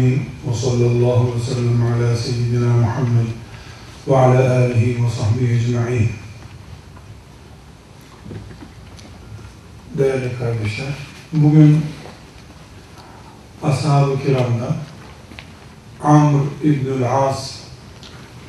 Ve 0.00 0.54
sellem 0.54 1.86
ala 1.86 2.16
seyyidina 2.16 2.72
Muhammed 2.72 3.26
ve 4.08 4.16
ala 4.16 4.58
alihi 4.58 5.04
ve 5.04 5.10
sahbihi 5.10 5.52
ecma'in. 5.52 6.10
Değerli 9.98 10.38
kardeşler, 10.38 10.94
bugün 11.32 11.80
Ashab-ı 13.62 14.22
Kiram'da 14.22 14.76
Amr 16.02 16.40
İbnül 16.64 17.12
As 17.12 17.54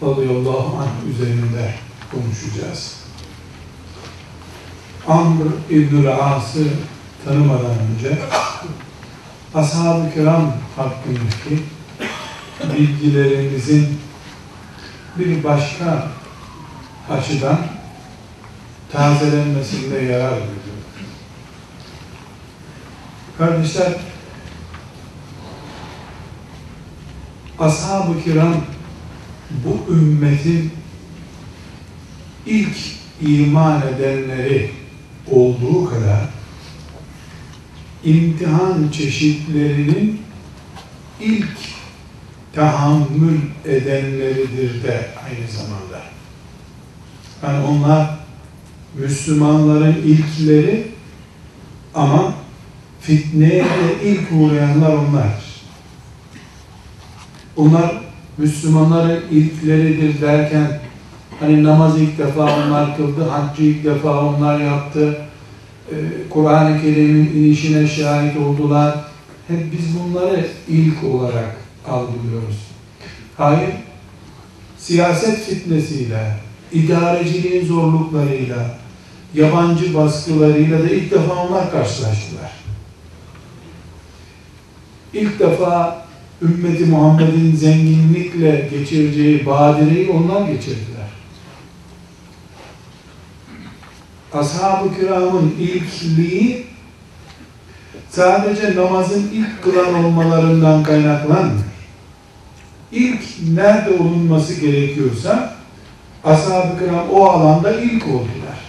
radıyallahu 0.03 0.77
anh 0.77 1.13
üzerinde 1.13 1.75
konuşacağız. 2.11 2.95
Amr 5.07 5.45
İbnül 5.69 6.15
As'ı 6.15 6.67
tanımadan 7.25 7.75
önce 7.95 8.17
Ashab-ı 9.55 10.13
Kiram 10.13 10.53
hakkındaki 10.75 11.63
bilgilerimizin 12.73 13.99
bir 15.19 15.43
başka 15.43 16.07
açıdan 17.09 17.59
tazelenmesinde 18.91 19.95
yarar 19.95 20.29
görüyorum. 20.29 20.81
Kardeşler, 23.37 23.93
Ashab-ı 27.59 28.23
Kiram 28.23 28.55
bu 29.65 29.93
ümmetin 29.93 30.71
ilk 32.45 32.77
iman 33.21 33.81
edenleri 33.87 34.71
olduğu 35.31 35.89
kadar 35.89 36.40
imtihan 38.03 38.89
çeşitlerinin 38.91 40.21
ilk 41.21 41.57
tahammül 42.53 43.39
edenleridir 43.65 44.83
de 44.83 45.07
aynı 45.25 45.47
zamanda. 45.51 46.01
Yani 47.43 47.65
onlar 47.65 48.19
Müslümanların 48.95 49.95
ilkleri 49.95 50.87
ama 51.95 52.33
fitneye 53.01 53.63
de 53.63 54.03
ilk 54.03 54.31
uğrayanlar 54.31 54.93
onlardır. 54.93 55.51
Onlar 57.57 58.01
Müslümanların 58.37 59.23
ilkleridir 59.31 60.21
derken 60.21 60.79
hani 61.39 61.63
namaz 61.63 62.01
ilk 62.01 62.17
defa 62.17 62.43
onlar 62.43 62.97
kıldı, 62.97 63.29
haccı 63.29 63.63
ilk 63.63 63.83
defa 63.83 64.19
onlar 64.19 64.59
yaptı, 64.59 65.17
Kur'an-ı 66.29 66.81
Kerim'in 66.81 67.25
inişine 67.25 67.87
şahit 67.87 68.37
oldular. 68.37 68.95
Hep 69.47 69.71
biz 69.71 69.99
bunları 69.99 70.45
ilk 70.67 71.03
olarak 71.03 71.57
algılıyoruz. 71.87 72.57
Hayır, 73.37 73.69
siyaset 74.77 75.39
fitnesiyle, 75.45 76.35
idareciliğin 76.71 77.65
zorluklarıyla, 77.65 78.77
yabancı 79.33 79.95
baskılarıyla 79.95 80.79
da 80.79 80.89
ilk 80.89 81.11
defa 81.11 81.33
onlar 81.33 81.71
karşılaştılar. 81.71 82.51
İlk 85.13 85.39
defa 85.39 86.05
ümmeti 86.41 86.85
Muhammed'in 86.85 87.55
zenginlikle 87.55 88.69
geçireceği 88.71 89.45
badireyi 89.45 90.09
onlar 90.09 90.47
geçirdiler. 90.47 91.00
Ashab-ı 94.33 94.95
kiramın 94.99 95.55
ilkliği 95.59 96.65
sadece 98.09 98.75
namazın 98.75 99.29
ilk 99.33 99.63
kılan 99.63 100.05
olmalarından 100.05 100.83
kaynaklanmıyor. 100.83 101.65
İlk 102.91 103.23
nerede 103.53 103.89
olunması 103.89 104.53
gerekiyorsa 104.53 105.53
ashab-ı 106.23 106.79
kiram 106.79 107.09
o 107.13 107.25
alanda 107.25 107.71
ilk 107.71 108.07
oldular. 108.07 108.61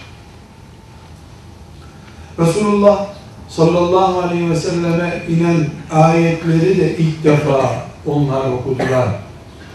Resulullah 2.39 3.05
sallallahu 3.49 4.19
aleyhi 4.19 4.49
ve 4.49 4.55
selleme 4.55 5.23
inen 5.27 5.67
ayetleri 5.91 6.77
de 6.77 6.97
ilk 6.97 7.23
defa 7.23 7.75
onlar 8.05 8.51
okudular, 8.51 9.07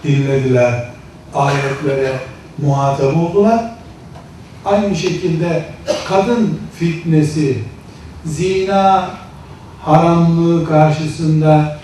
dinlediler, 0.04 0.90
ayetlere 1.34 2.12
muhatap 2.58 3.16
oldular. 3.16 3.77
Aynı 4.68 4.96
şekilde 4.96 5.64
kadın 6.08 6.60
fitnesi, 6.78 7.58
zina 8.24 9.10
haramlığı 9.82 10.68
karşısında, 10.68 11.78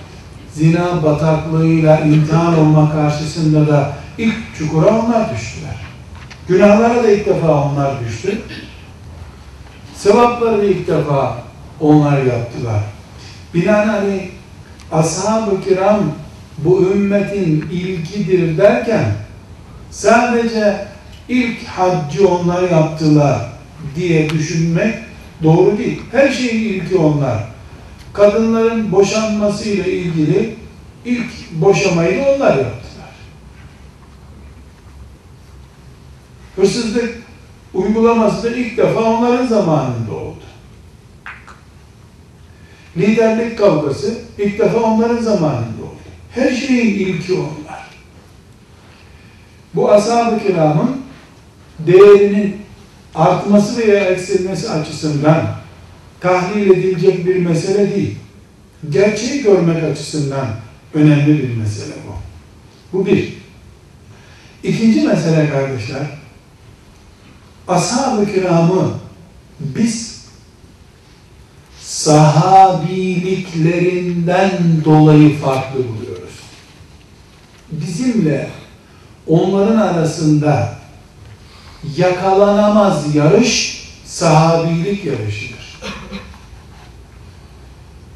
zina 0.52 1.02
bataklığıyla 1.02 2.00
imtihan 2.00 2.58
olma 2.58 2.92
karşısında 2.92 3.68
da 3.68 3.92
ilk 4.18 4.34
çukura 4.58 4.86
onlar 4.86 5.34
düştüler. 5.34 5.76
Günahlara 6.48 7.02
da 7.04 7.10
ilk 7.10 7.26
defa 7.26 7.62
onlar 7.62 8.00
düştü. 8.00 8.38
Sevapları 9.96 10.58
da 10.58 10.64
ilk 10.64 10.88
defa 10.88 11.36
onlar 11.80 12.22
yaptılar. 12.22 12.80
Binaenaleyh 13.54 14.28
ashab-ı 14.92 15.64
kiram 15.64 16.00
bu 16.58 16.82
ümmetin 16.82 17.68
ilkidir 17.72 18.58
derken 18.58 19.04
sadece 19.90 20.93
ilk 21.28 21.66
haccı 21.66 22.28
onlar 22.28 22.70
yaptılar 22.70 23.38
diye 23.96 24.30
düşünmek 24.30 24.94
doğru 25.42 25.78
değil. 25.78 26.00
Her 26.12 26.28
şeyin 26.28 26.74
ilki 26.74 26.96
onlar. 26.96 27.38
Kadınların 28.12 28.92
boşanmasıyla 28.92 29.84
ilgili 29.84 30.56
ilk 31.04 31.52
boşamayı 31.52 32.22
onlar 32.22 32.56
yaptılar. 32.56 33.14
Hırsızlık 36.56 37.22
uygulaması 37.74 38.42
da 38.42 38.56
ilk 38.56 38.76
defa 38.76 39.00
onların 39.00 39.46
zamanında 39.46 40.14
oldu. 40.14 40.44
Liderlik 42.96 43.58
kavgası 43.58 44.18
ilk 44.38 44.58
defa 44.58 44.78
onların 44.78 45.22
zamanında 45.22 45.82
oldu. 45.82 45.94
Her 46.30 46.50
şeyin 46.50 47.06
ilki 47.06 47.32
onlar. 47.32 47.84
Bu 49.74 49.92
ashab-ı 49.92 50.46
kiramın 50.46 51.03
değerinin 51.78 52.56
artması 53.14 53.78
veya 53.78 54.04
eksilmesi 54.04 54.70
açısından 54.70 55.46
tahlil 56.20 56.70
edilecek 56.70 57.26
bir 57.26 57.36
mesele 57.36 57.94
değil. 57.94 58.16
Gerçeği 58.90 59.42
görmek 59.42 59.84
açısından 59.84 60.46
önemli 60.94 61.42
bir 61.42 61.56
mesele 61.56 61.94
bu. 62.08 62.12
Bu 62.98 63.06
bir. 63.06 63.34
İkinci 64.62 65.00
mesele 65.00 65.50
kardeşler, 65.50 66.06
ashab-ı 67.68 68.32
kiramı 68.32 68.90
biz 69.60 70.24
sahabiliklerinden 71.80 74.50
dolayı 74.84 75.38
farklı 75.38 75.78
buluyoruz. 75.78 76.34
Bizimle 77.72 78.50
onların 79.26 79.76
arasında 79.76 80.83
yakalanamaz 81.96 83.14
yarış 83.14 83.84
sahabilik 84.04 85.04
yarışıdır. 85.04 85.80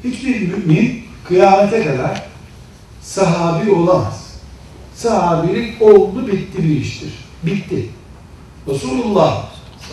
Hiçbir 0.03 0.47
mümin 0.47 1.03
kıyamete 1.27 1.83
kadar 1.83 2.23
sahabi 3.01 3.71
olamaz. 3.71 4.33
Sahabilik 4.95 5.81
oldu 5.81 6.27
bitti 6.27 6.63
bir 6.63 6.81
iştir. 6.81 7.13
Bitti. 7.43 7.89
Resulullah 8.67 9.45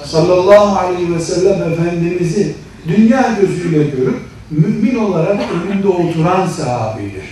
sallallahu 0.04 0.78
aleyhi 0.78 1.14
ve 1.14 1.20
sellem 1.20 1.72
Efendimiz'i 1.72 2.54
dünya 2.88 3.36
gözüyle 3.40 3.84
görüp 3.84 4.20
mümin 4.50 4.98
olarak 4.98 5.40
önünde 5.52 5.88
oturan 5.88 6.46
sahabidir. 6.46 7.24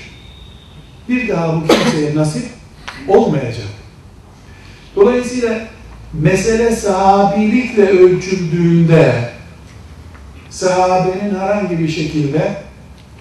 Bir 1.08 1.28
daha 1.28 1.56
bu 1.56 1.66
kimseye 1.66 2.14
nasip 2.14 2.44
olmayacak. 3.08 3.68
Dolayısıyla 4.96 5.73
mesele 6.20 6.76
sahabilikle 6.76 7.88
ölçüldüğünde 7.88 9.14
sahabenin 10.50 11.34
herhangi 11.40 11.78
bir 11.78 11.88
şekilde 11.88 12.56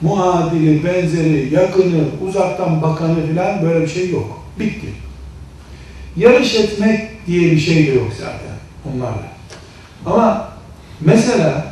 muadili, 0.02 0.84
benzeri, 0.84 1.54
yakını, 1.54 2.04
uzaktan 2.28 2.82
bakanı 2.82 3.28
filan 3.28 3.62
böyle 3.62 3.82
bir 3.82 3.88
şey 3.88 4.10
yok. 4.10 4.44
Bitti. 4.60 4.88
Yarış 6.18 6.56
etmek 6.56 7.28
diye 7.28 7.52
bir 7.52 7.60
şey 7.60 7.88
de 7.88 7.92
yok 7.92 8.08
zaten 8.20 8.58
onlarla. 8.94 9.34
Ama 10.06 10.50
mesela 11.02 11.66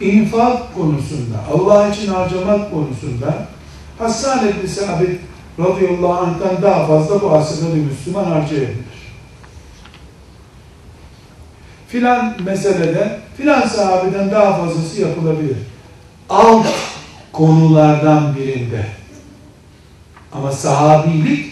infak 0.00 0.74
konusunda, 0.74 1.36
Allah 1.54 1.88
için 1.88 2.06
harcamak 2.06 2.70
konusunda 2.70 3.46
Hassan 3.98 4.48
ibn 4.48 4.66
Sabit 4.66 5.20
radıyallahu 5.58 6.12
anh'tan 6.12 6.62
daha 6.62 6.86
fazla 6.86 7.22
bu 7.22 7.30
asırda 7.30 7.74
bir 7.74 7.80
Müslüman 7.80 8.24
harcayabilir. 8.24 8.89
Filan 11.90 12.36
meselede 12.44 13.18
filan 13.36 13.68
sahabeden 13.68 14.30
daha 14.30 14.56
fazlası 14.56 15.00
yapılabilir. 15.00 15.56
alt 16.28 16.66
konulardan 17.32 18.36
birinde. 18.36 18.86
Ama 20.32 20.52
sahabilik 20.52 21.46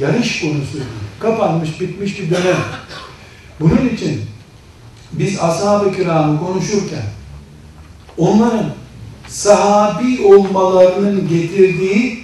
yarış 0.00 0.40
konusu. 0.40 0.78
Kapanmış, 1.20 1.80
bitmiş 1.80 2.20
bir 2.20 2.30
dönem. 2.30 2.56
Bunun 3.60 3.88
için 3.88 4.22
biz 5.12 5.40
ashab-ı 5.40 5.96
kiramı 5.96 6.40
konuşurken 6.40 7.02
onların 8.18 8.66
sahabi 9.28 10.22
olmalarının 10.24 11.28
getirdiği 11.28 12.18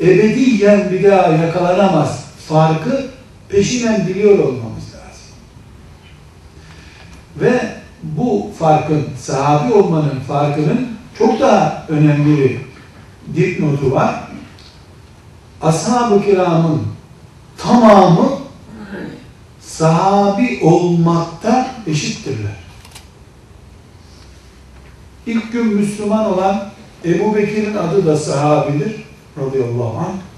ebediyen 0.00 0.90
bir 0.92 1.04
daha 1.04 1.28
yakalanamaz 1.28 2.24
farkı 2.48 3.06
peşinen 3.48 4.08
biliyor 4.08 4.38
olmamız. 4.38 4.79
Ve 7.40 7.60
bu 8.02 8.50
farkın, 8.58 9.04
sahabi 9.18 9.72
olmanın 9.72 10.20
farkının 10.28 10.88
çok 11.18 11.40
daha 11.40 11.86
önemli 11.88 12.38
bir 12.38 12.60
dipnotu 13.36 13.90
var. 13.90 14.14
Ashab-ı 15.62 16.24
kiramın 16.24 16.82
tamamı 17.58 18.30
sahabi 19.60 20.60
olmakta 20.62 21.66
eşittirler. 21.86 22.56
İlk 25.26 25.52
gün 25.52 25.66
Müslüman 25.66 26.32
olan 26.32 26.70
Ebu 27.04 27.34
Bekir'in 27.34 27.76
adı 27.76 28.06
da 28.06 28.16
sahabidir 28.16 29.04
radıyallahu 29.38 29.98
anh. 29.98 30.29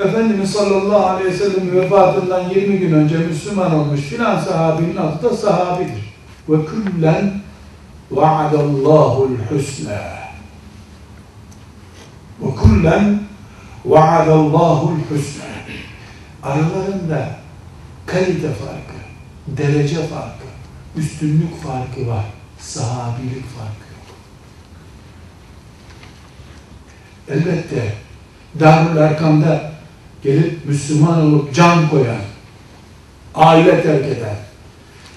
Efendimiz 0.00 0.50
sallallahu 0.50 1.06
aleyhi 1.06 1.30
ve 1.30 1.36
sellem 1.36 1.76
vefatından 1.76 2.50
20 2.50 2.78
gün 2.78 2.92
önce 2.92 3.18
Müslüman 3.18 3.74
olmuş 3.74 4.00
filan 4.00 4.40
sahabinin 4.40 4.96
adı 4.96 5.22
da 5.22 5.36
sahabidir. 5.36 6.14
Ve 6.48 6.56
küllen 6.66 7.40
vaadallahu'l 8.10 9.38
husna. 9.50 10.00
Ve 12.40 12.46
küllen 12.62 13.20
vaadallahu'l 13.84 14.98
husna. 15.10 15.44
Aralarında 16.42 17.28
kalite 18.06 18.48
farkı, 18.48 18.98
derece 19.46 20.06
farkı, 20.06 20.44
üstünlük 20.96 21.62
farkı 21.62 22.08
var. 22.08 22.24
Sahabilik 22.58 23.44
farkı. 23.46 23.84
Elbette 27.28 27.94
Darül 28.60 28.96
Erkam'da 28.96 29.73
gelip 30.23 30.65
Müslüman 30.65 31.21
olup 31.21 31.55
can 31.55 31.89
koyan, 31.89 32.21
aile 33.35 33.83
terk 33.83 34.05
eden, 34.05 34.35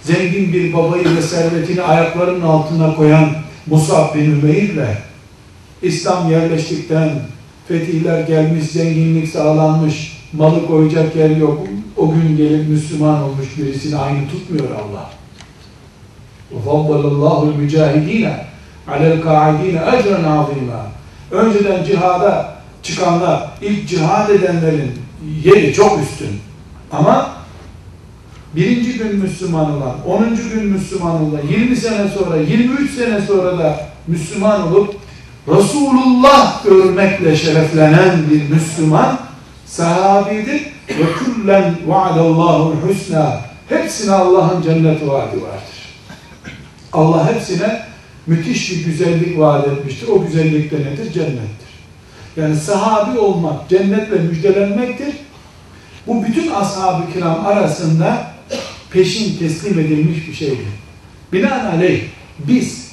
zengin 0.02 0.52
bir 0.52 0.72
babayı 0.72 1.16
ve 1.16 1.22
servetini 1.22 1.82
ayaklarının 1.82 2.42
altına 2.42 2.94
koyan 2.94 3.30
Musab 3.66 4.14
bin 4.14 4.30
Ümeyr'le 4.30 4.88
İslam 5.82 6.30
yerleştikten 6.30 7.10
fetihler 7.68 8.20
gelmiş, 8.20 8.64
zenginlik 8.64 9.28
sağlanmış, 9.28 10.18
malı 10.32 10.66
koyacak 10.66 11.16
yer 11.16 11.36
yok. 11.36 11.66
O 11.96 12.10
gün 12.14 12.36
gelip 12.36 12.68
Müslüman 12.68 13.22
olmuş 13.22 13.58
birisini 13.58 13.96
aynı 13.96 14.28
tutmuyor 14.28 14.70
Allah. 14.70 15.10
وَفَضَّلَ 16.54 17.02
اللّٰهُ 17.12 17.38
الْمُجَاهِد۪ينَ 17.52 18.26
عَلَى 18.88 19.06
الْقَاعِد۪ينَ 19.14 19.76
اَجْرًا 19.78 20.18
عَظِيمًا 20.26 20.82
Önceden 21.30 21.84
cihada 21.84 22.55
çıkanlar, 22.87 23.49
ilk 23.61 23.89
cihad 23.89 24.29
edenlerin 24.29 24.91
yeri 25.43 25.73
çok 25.73 25.99
üstün. 26.01 26.39
Ama 26.91 27.29
birinci 28.55 28.93
gün 28.93 29.15
Müslüman 29.15 29.71
olan, 29.71 29.95
10. 30.07 30.35
gün 30.53 30.65
Müslüman 30.65 31.15
olan, 31.15 31.41
20 31.49 31.75
sene 31.75 32.07
sonra, 32.07 32.37
23 32.37 32.91
sene 32.91 33.21
sonra 33.21 33.57
da 33.57 33.79
Müslüman 34.07 34.67
olup 34.67 34.95
Resulullah 35.47 36.63
görmekle 36.63 37.35
şereflenen 37.35 38.29
bir 38.31 38.49
Müslüman 38.49 39.19
sahabidir 39.65 40.61
ve 40.89 41.03
küllen 41.19 41.75
vaadallahu'l 41.87 42.75
husna 42.87 43.41
hepsine 43.69 44.11
Allah'ın 44.11 44.61
cennet 44.61 45.07
vaadi 45.07 45.41
vardır. 45.41 45.77
Allah 46.93 47.33
hepsine 47.33 47.81
müthiş 48.27 48.71
bir 48.71 48.85
güzellik 48.85 49.39
vaat 49.39 49.67
etmiştir. 49.67 50.07
O 50.07 50.25
güzellik 50.25 50.71
de 50.71 50.75
nedir? 50.75 51.13
Cennettir. 51.13 51.66
Yani 52.37 52.55
sahabi 52.55 53.19
olmak, 53.19 53.69
cennetle 53.69 54.15
müjdelenmektir. 54.15 55.15
Bu 56.07 56.23
bütün 56.23 56.51
ashab-ı 56.51 57.13
kiram 57.13 57.45
arasında 57.45 58.27
peşin 58.91 59.37
teslim 59.37 59.79
edilmiş 59.79 60.27
bir 60.27 60.33
şeydir. 60.33 60.67
Binaenaleyh 61.33 62.01
biz 62.39 62.91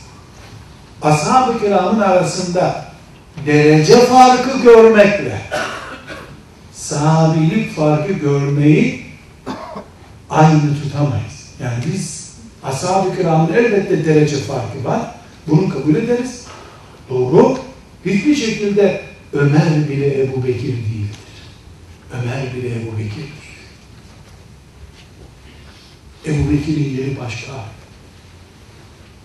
ashab-ı 1.03 1.61
kiramın 1.61 2.01
arasında 2.01 2.85
derece 3.47 3.97
farkı 3.97 4.63
görmekle 4.63 5.41
sahabilik 6.73 7.77
farkı 7.77 8.13
görmeyi 8.13 9.07
aynı 10.31 10.61
tutamayız. 10.83 11.49
Yani 11.63 11.75
biz 11.93 12.35
ashab-ı 12.65 13.17
kiramın 13.17 13.53
elbette 13.53 14.05
derece 14.05 14.37
farkı 14.37 14.85
var. 14.85 15.01
Bunu 15.47 15.69
kabul 15.69 15.95
ederiz. 15.95 16.45
Doğru. 17.11 17.59
Hiçbir 18.05 18.35
şekilde 18.35 19.14
Ömer 19.35 19.89
bile 19.89 20.23
Ebu 20.23 20.45
Bekir 20.45 20.63
değildir. 20.63 21.19
Ömer 22.13 22.55
bile 22.55 22.69
Ebu 22.69 22.99
Bekir'dir. 22.99 23.45
Ebu 26.27 26.53
Bekir'in 26.53 26.97
yeri 26.97 27.19
başka. 27.21 27.53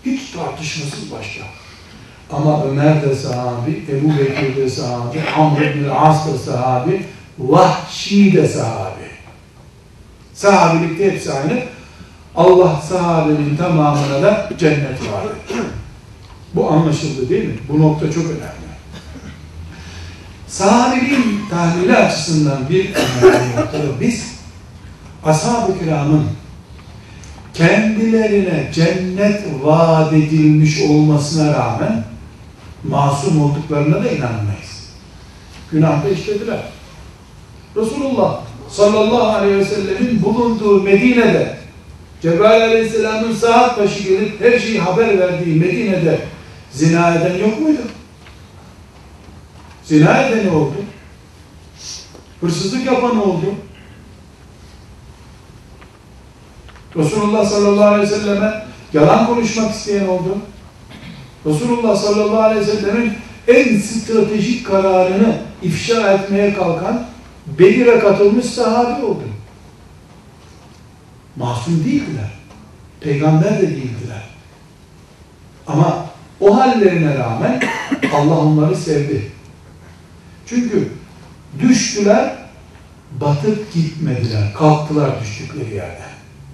Hiç 0.06 0.32
tartışmasız 0.32 1.12
başka. 1.12 1.44
Ama 2.32 2.64
Ömer 2.64 3.02
de 3.02 3.16
sahabi, 3.16 3.84
Ebu 3.90 4.18
Bekir 4.20 4.56
de 4.56 4.70
sahabi, 4.70 5.22
Amr 5.38 5.62
ibn 5.62 5.90
As 5.90 6.28
da 6.28 6.38
sahabi, 6.38 7.06
Vahşi 7.40 8.34
de 8.34 8.48
sahabi. 8.48 9.10
Sahabilikte 10.34 11.12
hepsi 11.12 11.34
aynı. 11.34 11.64
Allah 12.36 12.82
sahabenin 12.90 13.58
tamamına 13.58 14.22
da 14.22 14.50
cennet 14.58 15.02
var. 15.02 15.26
Bu 16.54 16.72
anlaşıldı 16.72 17.30
değil 17.30 17.46
mi? 17.46 17.56
Bu 17.70 17.80
nokta 17.80 18.12
çok 18.12 18.26
önemli. 18.26 18.59
Sahabeliğin 20.50 21.40
tahlili 21.50 21.98
açısından 21.98 22.70
bir 22.70 22.90
önemli 23.24 23.56
noktada 23.56 24.02
biz 24.02 24.36
ashab-ı 25.26 25.80
kiramın 25.80 26.26
kendilerine 27.54 28.72
cennet 28.74 29.44
vaat 29.64 30.14
edilmiş 30.14 30.82
olmasına 30.82 31.54
rağmen 31.54 32.04
masum 32.84 33.42
olduklarına 33.42 34.04
da 34.04 34.12
inanmayız. 34.12 34.90
Günahda 35.72 36.10
işlediler. 36.10 36.60
Resulullah 37.76 38.42
sallallahu 38.70 39.28
aleyhi 39.28 39.58
ve 39.58 39.66
sellemin 39.66 40.24
bulunduğu 40.24 40.84
Medine'de 40.84 41.58
Cebrail 42.22 42.64
aleyhisselamın 42.64 43.34
saat 43.34 43.80
başı 43.80 44.04
gelip 44.04 44.42
her 44.42 44.60
şeyi 44.60 44.80
haber 44.80 45.20
verdiği 45.20 45.56
Medine'de 45.56 46.20
zina 46.72 47.16
eden 47.16 47.38
yok 47.38 47.62
muydu? 47.62 47.82
Zina 49.90 50.22
eden 50.22 50.48
oldu. 50.48 50.76
Hırsızlık 52.42 52.86
yapan 52.86 53.28
oldu. 53.28 53.46
Resulullah 56.96 57.46
sallallahu 57.46 57.88
aleyhi 57.88 58.12
ve 58.12 58.16
selleme 58.16 58.66
yalan 58.94 59.28
konuşmak 59.28 59.72
isteyen 59.72 60.08
oldu. 60.08 60.38
Resulullah 61.46 61.96
sallallahu 61.96 62.42
aleyhi 62.42 62.68
ve 62.68 62.72
sellemin 62.72 63.14
en 63.48 63.80
stratejik 63.80 64.68
kararını 64.68 65.38
ifşa 65.64 66.12
etmeye 66.14 66.54
kalkan 66.54 67.06
Bedir'e 67.60 68.00
katılmış 68.00 68.46
sahabi 68.46 69.06
oldu. 69.06 69.24
Masum 71.36 71.84
değildiler. 71.86 72.32
Peygamber 73.02 73.58
de 73.58 73.68
değildiler. 73.70 74.30
Ama 75.68 76.06
o 76.40 76.58
hallerine 76.58 77.18
rağmen 77.18 77.62
Allah 78.14 78.38
onları 78.38 78.76
sevdi. 78.76 79.39
Çünkü 80.50 80.90
düştüler, 81.60 82.36
batıp 83.22 83.74
gitmediler. 83.74 84.54
Kalktılar 84.54 85.22
düştükleri 85.22 85.76
yerden. 85.76 86.10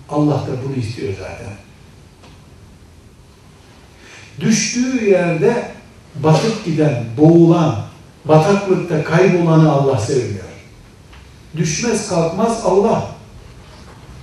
Allah 0.10 0.36
da 0.36 0.52
bunu 0.66 0.76
istiyor 0.76 1.14
zaten. 1.20 1.54
Düştüğü 4.40 5.10
yerde 5.10 5.72
batıp 6.16 6.66
giden, 6.66 7.04
boğulan, 7.18 7.76
bataklıkta 8.26 9.04
kaybolanı 9.04 9.72
Allah 9.72 9.98
sevmiyor. 9.98 10.46
Düşmez 11.58 12.10
kalkmaz 12.10 12.62
Allah. 12.66 13.08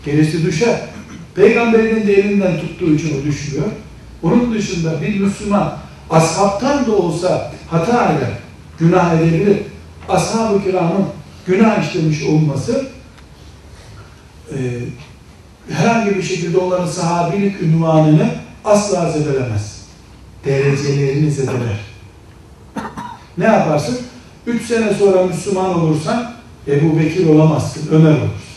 Gerisi 0.04 0.46
düşer. 0.46 0.80
Peygamberinin 1.34 2.06
de 2.06 2.14
elinden 2.14 2.60
tuttuğu 2.60 2.94
için 2.94 3.20
o 3.20 3.24
düşmüyor. 3.24 3.66
Onun 4.22 4.54
dışında 4.54 5.02
bir 5.02 5.20
Müslüman 5.20 5.78
ashabtan 6.10 6.86
da 6.86 6.92
olsa 6.96 7.52
hata 7.70 8.12
eder, 8.12 8.30
günah 8.82 9.14
edebilir. 9.14 9.58
Ashab-ı 10.08 10.64
kiramın 10.64 11.06
günah 11.46 11.88
işlemiş 11.88 12.22
olması 12.22 12.86
e, 14.52 14.58
herhangi 15.70 16.16
bir 16.16 16.22
şekilde 16.22 16.58
onların 16.58 16.86
sahabilik 16.86 17.62
ünvanını 17.62 18.28
asla 18.64 19.10
zedelemez. 19.10 19.82
derecelerini 20.44 21.30
zedeler. 21.30 21.80
Ne 23.38 23.44
yaparsın? 23.44 23.98
Üç 24.46 24.66
sene 24.66 24.94
sonra 24.94 25.26
Müslüman 25.26 25.80
olursan 25.80 26.34
Ebu 26.68 26.98
Bekir 26.98 27.26
olamazsın, 27.26 27.88
Ömer 27.90 28.10
olursun. 28.10 28.52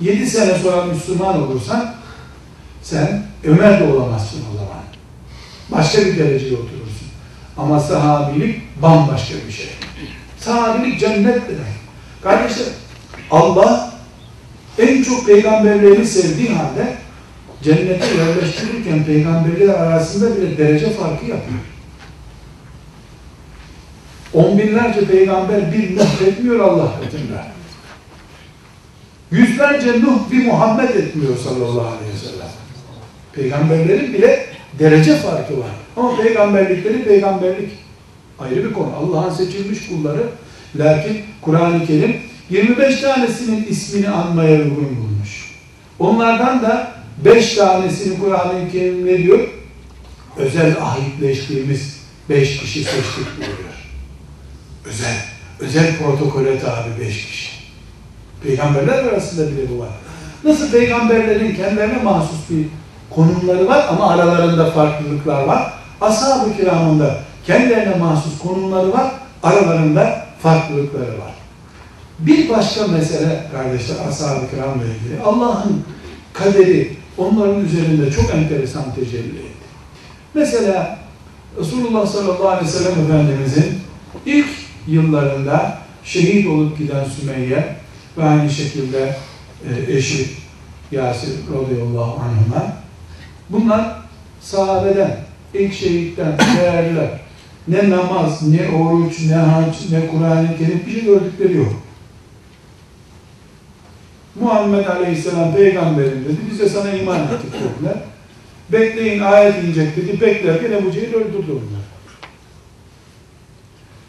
Yedi 0.00 0.26
sene 0.26 0.58
sonra 0.58 0.84
Müslüman 0.84 1.42
olursan 1.42 1.94
sen 2.82 3.22
Ömer 3.44 3.80
de 3.80 3.92
olamazsın 3.92 4.40
o 4.52 4.56
zaman. 4.56 4.82
Başka 5.70 5.98
bir 5.98 6.18
dereceye 6.18 6.56
oturursun. 6.56 6.77
Ama 7.58 7.80
sahabilik 7.80 8.82
bambaşka 8.82 9.34
bir 9.46 9.52
şey. 9.52 9.68
Sahabilik 10.38 11.00
cennet 11.00 11.48
demek. 11.48 11.78
Kardeşler 12.22 12.66
Allah 13.30 13.92
en 14.78 15.02
çok 15.02 15.26
peygamberleri 15.26 16.06
sevdiği 16.06 16.48
halde 16.48 16.94
cennete 17.62 18.06
yerleştirirken 18.06 19.04
peygamberler 19.04 19.74
arasında 19.74 20.36
bile 20.36 20.58
derece 20.58 20.90
farkı 20.90 21.26
yapıyor. 21.26 21.58
On 24.34 24.58
binlerce 24.58 25.04
peygamber 25.04 25.72
bir 25.72 25.96
Nuh 25.96 26.22
etmiyor 26.26 26.60
Allah 26.60 26.92
katında. 27.00 27.46
Yüzlerce 29.30 30.00
Nuh 30.00 30.30
bir 30.32 30.46
Muhammed 30.46 30.90
etmiyor 30.90 31.36
sallallahu 31.36 31.86
aleyhi 31.86 32.12
ve 32.14 32.28
sellem. 32.28 32.48
Peygamberlerin 33.32 34.14
bile 34.14 34.46
derece 34.78 35.16
farkı 35.16 35.58
var. 35.58 35.70
Ama 35.98 36.16
peygamberlikleri 36.16 37.04
peygamberlik 37.04 37.70
ayrı 38.38 38.64
bir 38.64 38.72
konu. 38.72 38.92
Allah'ın 38.96 39.34
seçilmiş 39.34 39.88
kulları. 39.88 40.22
Lakin 40.76 41.20
Kur'an-ı 41.42 41.86
Kerim 41.86 42.16
25 42.50 43.00
tanesinin 43.00 43.66
ismini 43.66 44.08
anmaya 44.08 44.58
uygun 44.58 44.96
bulmuş. 44.96 45.54
Onlardan 45.98 46.62
da 46.62 46.92
5 47.24 47.54
tanesini 47.54 48.20
Kur'an-ı 48.20 48.72
Kerim 48.72 49.06
ne 49.06 49.18
diyor? 49.18 49.48
Özel 50.36 50.76
ahitleştiğimiz 50.82 51.98
5 52.28 52.60
kişi 52.60 52.84
seçtik 52.84 53.36
diyor. 53.36 53.48
Özel, 54.84 55.24
özel 55.60 55.98
protokole 55.98 56.58
tabi 56.58 57.00
5 57.00 57.26
kişi. 57.26 57.50
Peygamberler 58.42 59.04
arasında 59.04 59.50
bile 59.50 59.70
bu 59.70 59.78
var. 59.78 59.88
Nasıl 60.44 60.70
peygamberlerin 60.70 61.54
kendilerine 61.54 62.02
mahsus 62.02 62.50
bir 62.50 62.66
konumları 63.10 63.66
var 63.68 63.86
ama 63.90 64.10
aralarında 64.10 64.70
farklılıklar 64.70 65.42
var. 65.42 65.77
Ashab-ı 66.00 66.56
kiramın 66.56 67.00
da 67.00 67.18
kendilerine 67.46 67.94
mahsus 67.94 68.38
konumları 68.38 68.92
var, 68.92 69.12
aralarında 69.42 70.26
farklılıkları 70.42 71.18
var. 71.18 71.34
Bir 72.18 72.48
başka 72.48 72.86
mesele 72.86 73.42
kardeşler 73.52 73.96
ashab-ı 74.08 74.50
kiramla 74.50 74.84
ilgili. 74.84 75.22
Allah'ın 75.24 75.84
kaderi 76.32 76.96
onların 77.18 77.64
üzerinde 77.64 78.10
çok 78.10 78.34
enteresan 78.34 78.84
tecelli 78.94 79.38
etti. 79.38 79.68
Mesela 80.34 80.98
Resulullah 81.60 82.06
sallallahu 82.06 82.48
aleyhi 82.48 82.66
ve 82.66 82.70
sellem 82.70 83.04
Efendimizin 83.04 83.78
ilk 84.26 84.48
yıllarında 84.86 85.78
şehit 86.04 86.46
olup 86.46 86.78
giden 86.78 87.04
Sümeyye 87.04 87.76
ve 88.18 88.24
aynı 88.24 88.50
şekilde 88.50 89.16
e, 89.68 89.96
eşi 89.96 90.26
Yasir 90.92 91.32
radıyallahu 91.54 92.20
anhuma 92.20 92.72
bunlar 93.50 93.98
sahabeden, 94.40 95.16
ilk 95.54 95.74
şehitten 95.74 96.38
değerliler. 96.56 97.20
Ne 97.68 97.90
namaz, 97.90 98.48
ne 98.48 98.68
oruç, 98.68 99.20
ne 99.26 99.34
hac, 99.34 99.76
ne 99.90 100.06
Kur'an-ı 100.06 100.58
Kerim 100.58 100.82
bir 100.86 100.92
şey 100.92 101.04
gördükleri 101.04 101.56
yok. 101.56 101.72
Muhammed 104.40 104.86
Aleyhisselam 104.86 105.54
peygamberim 105.54 106.24
dedi. 106.24 106.36
Biz 106.50 106.60
de 106.60 106.68
sana 106.68 106.90
iman 106.92 107.20
ettik 107.20 107.52
dediler. 107.52 107.96
Bekleyin 108.72 109.22
ayet 109.22 109.64
inecek 109.64 109.96
dedi. 109.96 110.20
Beklerken 110.20 110.72
Ebu 110.72 110.92
Cehil 110.92 111.14
öldürdü 111.14 111.52
onları. 111.52 111.88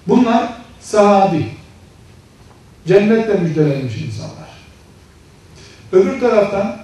Bunlar 0.08 0.54
sahabi. 0.80 1.46
Cennetle 2.88 3.34
müjdelenmiş 3.34 3.98
insanlar. 3.98 4.50
Öbür 5.92 6.20
taraftan 6.20 6.78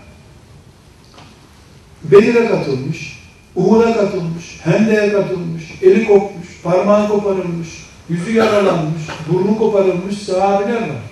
Bedir'e 2.03 2.47
katılmış, 2.47 3.14
Uhud'a 3.55 3.93
katılmış, 3.93 4.59
Hende'ye 4.63 5.11
katılmış, 5.11 5.63
eli 5.81 6.07
kopmuş, 6.07 6.61
parmağı 6.63 7.07
koparılmış, 7.07 7.85
yüzü 8.09 8.33
yaralanmış, 8.33 9.01
burnu 9.29 9.57
koparılmış 9.57 10.17
sahabiler 10.17 10.81
var. 10.81 11.03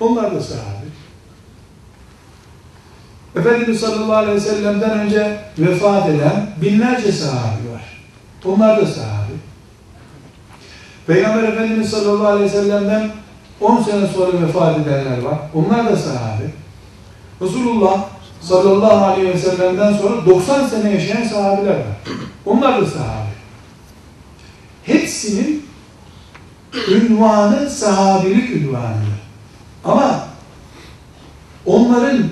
Onlar 0.00 0.34
da 0.34 0.40
sahabi. 0.40 0.82
Efendimiz 3.36 3.80
sallallahu 3.80 4.16
aleyhi 4.16 4.36
ve 4.36 4.40
sellem'den 4.40 4.98
önce 4.98 5.38
vefat 5.58 6.08
eden 6.08 6.46
binlerce 6.62 7.12
sahabi 7.12 7.70
var. 7.72 8.02
Onlar 8.44 8.80
da 8.80 8.86
sahabi. 8.86 9.32
Peygamber 11.06 11.42
Efendimiz 11.42 11.90
sallallahu 11.90 12.26
aleyhi 12.26 12.44
ve 12.44 12.48
sellem'den 12.48 13.10
10 13.60 13.82
sene 13.82 14.06
sonra 14.06 14.46
vefat 14.46 14.78
edenler 14.78 15.22
var. 15.22 15.38
Onlar 15.54 15.90
da 15.90 15.96
sahabi. 15.96 16.50
Resulullah 17.40 18.08
sallallahu 18.42 19.04
aleyhi 19.04 19.28
ve 19.28 19.38
sellem'den 19.38 19.92
sonra 19.92 20.26
90 20.26 20.66
sene 20.66 20.90
yaşayan 20.90 21.24
sahabiler 21.24 21.74
var. 21.74 22.16
Onlar 22.46 22.80
da 22.80 22.86
sahabi. 22.86 23.32
Hepsinin 24.84 25.66
ünvanı 26.88 27.70
sahabilik 27.70 28.50
ünvanıdır. 28.50 29.22
Ama 29.84 30.24
onların 31.66 32.24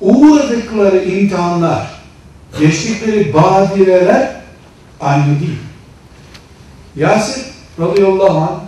uğradıkları 0.00 1.04
imtihanlar, 1.04 1.86
geçtikleri 2.60 3.34
badireler 3.34 4.36
aynı 5.00 5.40
değil. 5.40 5.58
Yasir 6.96 7.44
radıyallahu 7.80 8.38
anh, 8.38 8.60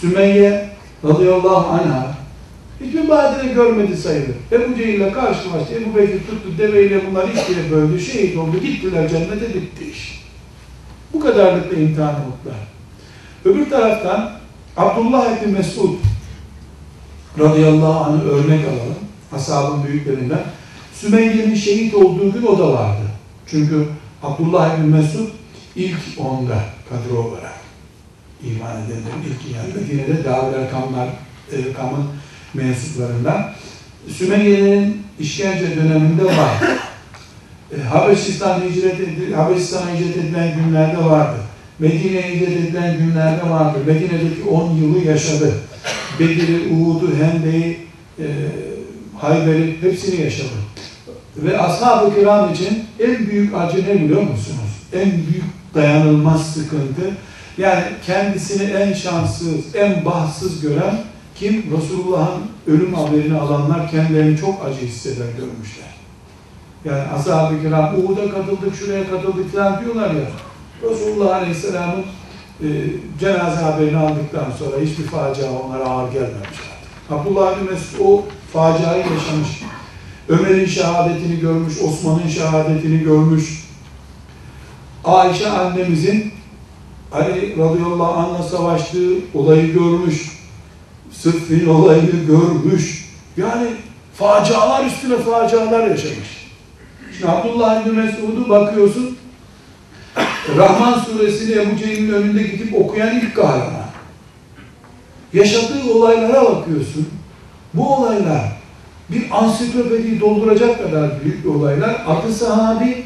Sümeyye 0.00 0.70
radıyallahu 1.04 1.66
anh'a 1.68 2.15
hiçbir 2.80 3.08
badire 3.08 3.52
görmedi 3.52 3.96
sayılır. 3.96 4.36
Ebu 4.52 4.76
Cehil'le 4.76 5.12
karşılaştı. 5.12 5.74
Ebu 5.74 5.96
Bekir 5.96 6.18
tuttu 6.18 6.58
deveyle 6.58 7.00
bunlar 7.10 7.28
ikiye 7.28 7.70
böldü. 7.70 8.00
Şehit 8.00 8.36
oldu. 8.36 8.60
Gittiler 8.62 9.08
cennete 9.08 9.54
bitti 9.54 9.90
iş. 9.90 10.26
Bu 11.12 11.20
kadarlıkla 11.20 11.76
imtihan 11.76 12.14
oldular. 12.14 12.58
Öbür 13.44 13.70
taraftan 13.70 14.32
Abdullah 14.76 15.42
ibn 15.42 15.50
Mesud 15.50 15.94
radıyallahu 17.38 18.04
anh'ı 18.04 18.28
örnek 18.28 18.64
alalım. 18.64 18.96
Ashabın 19.32 19.84
büyüklerinden. 19.84 20.42
Sümeyye'nin 20.94 21.54
şehit 21.54 21.94
olduğu 21.94 22.32
gün 22.32 22.46
o 22.46 22.58
da 22.58 22.72
vardı. 22.72 23.02
Çünkü 23.46 23.86
Abdullah 24.22 24.78
ibn 24.78 24.88
Mesud 24.88 25.28
ilk 25.76 25.98
onda 26.18 26.60
kadro 26.88 27.22
olarak 27.22 27.56
iman 28.44 28.76
edenlerin 28.76 29.22
ilk 29.26 29.56
yani 29.56 29.68
Medine'de 29.74 30.24
Davul 30.24 30.54
Erkamlar, 30.54 31.08
Erkam'ın 31.52 32.04
mensuplarından. 32.56 33.52
Sümeyye'nin 34.08 35.02
işkence 35.20 35.76
döneminde 35.76 36.24
var. 36.24 36.62
E, 37.76 37.82
Habeşistan 37.82 38.60
hicret 38.60 39.00
edil, 39.00 39.32
Habeşistan'a 39.32 39.94
hicret 39.94 40.16
edilen 40.16 40.54
günlerde 40.56 41.04
vardı. 41.04 41.36
Medine'ye 41.78 42.22
hicret 42.22 42.48
edilen 42.48 42.98
günlerde 42.98 43.50
vardı. 43.50 43.78
Medine'deki 43.86 44.48
10 44.50 44.70
yılı 44.70 44.98
yaşadı. 44.98 45.54
Bedir'i, 46.20 46.74
Uhud'u, 46.74 47.10
Hende'yi, 47.16 47.78
e, 48.18 48.24
Hayber'i 49.18 49.76
hepsini 49.82 50.20
yaşadı. 50.20 50.48
Ve 51.36 51.58
ashab-ı 51.58 52.14
kiram 52.14 52.52
için 52.52 52.84
en 53.00 53.26
büyük 53.26 53.54
acı 53.54 53.84
ne 53.84 53.94
biliyor 53.94 54.22
musunuz? 54.22 54.70
En 54.92 55.10
büyük 55.10 55.44
dayanılmaz 55.74 56.54
sıkıntı. 56.54 57.10
Yani 57.58 57.82
kendisini 58.06 58.70
en 58.70 58.92
şanssız, 58.92 59.74
en 59.74 60.04
bahtsız 60.04 60.60
gören 60.60 60.98
kim? 61.38 61.64
Resulullah'ın 61.76 62.42
ölüm 62.66 62.94
haberini 62.94 63.38
alanlar 63.38 63.90
kendilerini 63.90 64.38
çok 64.38 64.64
acı 64.64 64.86
hisseder 64.86 65.26
görmüşler. 65.38 65.96
Yani 66.84 67.02
ashab-ı 67.02 67.62
kiram 67.62 67.94
Uhud'a 67.98 68.30
katıldık, 68.30 68.76
şuraya 68.76 69.10
katıldık 69.10 69.52
falan 69.52 69.84
diyorlar 69.84 70.10
ya. 70.10 70.26
Resulullah 70.82 71.36
Aleyhisselam'ın 71.36 72.04
e, 72.62 72.66
cenaze 73.20 73.62
haberini 73.62 73.96
aldıktan 73.96 74.50
sonra 74.58 74.76
hiçbir 74.80 75.04
facia 75.04 75.50
onlara 75.52 75.84
ağır 75.84 76.12
gelmemiş. 76.12 76.58
Abdullah 77.10 77.60
bin 77.60 77.70
Mesud 77.70 77.98
o 78.04 78.24
faciayı 78.52 78.98
yaşamış. 79.00 79.62
Ömer'in 80.28 80.66
şehadetini 80.66 81.40
görmüş, 81.40 81.82
Osman'ın 81.82 82.28
şehadetini 82.28 82.98
görmüş. 82.98 83.66
Ayşe 85.04 85.50
annemizin 85.50 86.32
Ali 87.12 87.56
radıyallahu 87.58 88.12
anh'la 88.12 88.42
savaştığı 88.42 89.14
olayı 89.34 89.72
görmüş. 89.72 90.35
Sıffin 91.26 91.66
olayını 91.66 92.24
görmüş. 92.26 93.08
Yani 93.36 93.66
facialar 94.14 94.84
üstüne 94.84 95.16
facialar 95.16 95.86
yaşamış. 95.90 96.48
Şimdi 97.12 97.30
Abdullah 97.30 97.86
bin 97.86 97.94
Mesud'u 97.94 98.48
bakıyorsun, 98.48 99.16
Rahman 100.56 100.98
suresini 100.98 101.52
Ebu 101.52 101.76
Cehil'in 101.76 102.12
önünde 102.12 102.42
gidip 102.42 102.74
okuyan 102.74 103.20
ilk 103.20 103.36
kahraman. 103.36 103.86
Yaşadığı 105.32 105.90
olaylara 105.94 106.44
bakıyorsun. 106.44 107.08
Bu 107.74 107.94
olaylar 107.94 108.42
bir 109.08 109.24
ansiklopediyi 109.30 110.20
dolduracak 110.20 110.78
kadar 110.78 111.24
büyük 111.24 111.44
bir 111.44 111.48
olaylar. 111.48 112.04
Adı 112.06 112.32
sahabi 112.32 113.04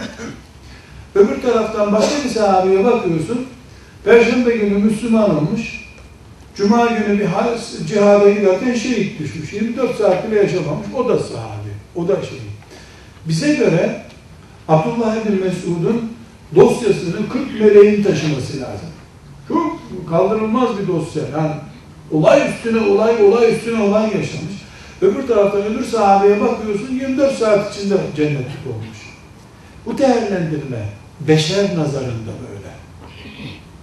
Öbür 1.15 1.43
taraftan 1.43 1.93
başka 1.93 2.25
bir 2.25 2.29
sahabeye 2.29 2.85
bakıyorsun. 2.85 3.47
Perşembe 4.05 4.57
günü 4.57 4.79
Müslüman 4.79 5.37
olmuş. 5.37 5.90
Cuma 6.57 6.87
günü 6.87 7.21
bir 7.21 7.29
cihada 7.87 8.31
giderken 8.31 8.75
şehit 8.75 9.19
düşmüş. 9.19 9.53
24 9.53 9.97
saat 9.97 10.31
bile 10.31 10.37
yaşamamış. 10.37 10.87
O 10.97 11.09
da 11.09 11.19
sahabi. 11.19 11.71
O 11.97 12.09
da 12.09 12.17
şehit. 12.17 12.43
Bize 13.29 13.55
göre 13.55 14.03
Abdullah 14.69 15.17
bin 15.27 15.45
Mesud'un 15.45 16.13
dosyasını 16.55 17.29
40 17.29 17.61
meleğin 17.61 18.03
taşıması 18.03 18.61
lazım. 18.61 18.89
Çok 19.49 19.81
kaldırılmaz 20.11 20.69
bir 20.79 20.89
dosya. 20.89 21.23
Yani 21.33 21.53
olay 22.13 22.51
üstüne 22.51 22.81
olay, 22.81 23.25
olay 23.25 23.55
üstüne 23.55 23.83
olay 23.83 24.05
yaşamış. 24.05 24.61
Öbür 25.03 25.27
taraftan 25.27 25.63
öbür 25.63 25.85
sahabeye 25.85 26.41
bakıyorsun 26.41 26.95
24 26.95 27.39
saat 27.39 27.77
içinde 27.77 27.95
cennetlik 28.17 28.67
olmuş. 28.67 28.99
Bu 29.87 29.99
değerlendirme 29.99 30.89
beşer 31.21 31.65
nazarında 31.65 32.33
böyle. 32.49 32.71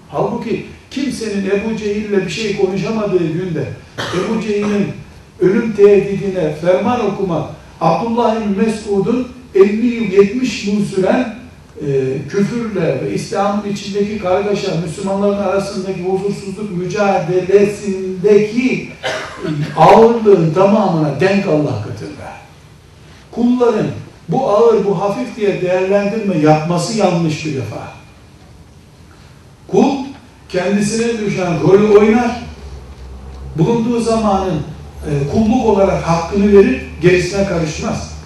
Halbuki 0.09 0.65
kimsenin 0.91 1.49
Ebu 1.49 1.77
Cehil'le 1.77 2.25
bir 2.25 2.31
şey 2.31 2.57
konuşamadığı 2.57 3.27
günde 3.27 3.65
Ebu 3.97 4.41
Cehil'in 4.41 4.87
ölüm 5.39 5.73
tehdidine 5.73 6.55
ferman 6.55 7.05
okumak 7.05 7.49
Abdullah 7.81 8.41
bin 8.41 8.57
Mesud'un 8.57 9.27
50 9.55 9.85
yıl 9.85 10.03
70 10.03 10.67
yıl 10.67 10.85
süren 10.85 11.37
e, 11.81 11.85
küfürle 12.29 13.01
ve 13.05 13.13
İslam'ın 13.13 13.69
içindeki 13.69 14.19
kargaşa, 14.19 14.75
Müslümanların 14.85 15.37
arasındaki 15.37 16.03
huzursuzluk 16.03 16.77
mücadelesindeki 16.77 18.89
e, 19.43 19.47
ağırlığın 19.77 20.53
tamamına 20.53 21.19
denk 21.19 21.47
Allah 21.47 21.83
katında. 21.83 22.37
Kulların 23.31 23.87
bu 24.29 24.49
ağır, 24.49 24.85
bu 24.85 25.01
hafif 25.01 25.35
diye 25.35 25.61
değerlendirme 25.61 26.37
yapması 26.37 26.97
yanlış 26.97 27.45
bir 27.45 27.55
defa. 27.55 27.93
Kul 29.67 30.06
kendisine 30.49 31.25
düşen 31.25 31.61
rolü 31.61 31.97
oynar, 31.97 32.41
bulunduğu 33.55 33.99
zamanın 33.99 34.61
e, 35.07 35.31
kulluk 35.31 35.65
olarak 35.65 36.03
hakkını 36.03 36.53
verir, 36.53 36.81
gerisine 37.01 37.45
karışmaz. 37.45 38.17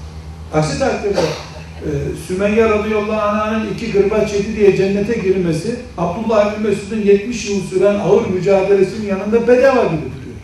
Aksi 0.54 0.80
takdirde 0.80 1.20
e, 1.20 1.90
Sümeyye 2.28 2.70
radıyallahu 2.70 3.32
anh'ın 3.32 3.74
iki 3.74 3.92
kırbaç 3.92 4.34
yedi 4.34 4.56
diye 4.56 4.78
cennete 4.78 5.14
girmesi, 5.14 5.76
Abdullah 5.98 6.58
bin 6.58 6.70
Mesud'un 6.70 7.02
70 7.02 7.50
yıl 7.50 7.62
süren 7.62 8.00
ağır 8.00 8.28
mücadelesinin 8.28 9.08
yanında 9.08 9.48
bedava 9.48 9.84
gibi 9.84 10.02
duruyor. 10.02 10.38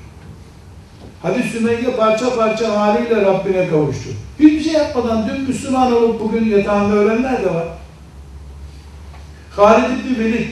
Hadi 1.22 1.44
Sümeyye 1.44 1.92
parça 1.98 2.35
parça 2.35 2.79
haliyle 2.79 3.22
Rabbine 3.22 3.70
kavuştu. 3.70 4.09
Hiçbir 4.40 4.63
şey 4.63 4.74
yapmadan 4.74 5.29
dün 5.29 5.42
Müslüman 5.42 5.96
olup 5.96 6.22
bugün 6.22 6.46
yatağında 6.46 6.96
ölenler 6.96 7.44
de 7.44 7.53
var. 7.53 7.68
Halid 9.55 9.85
İbni 9.85 10.25
Velid 10.25 10.48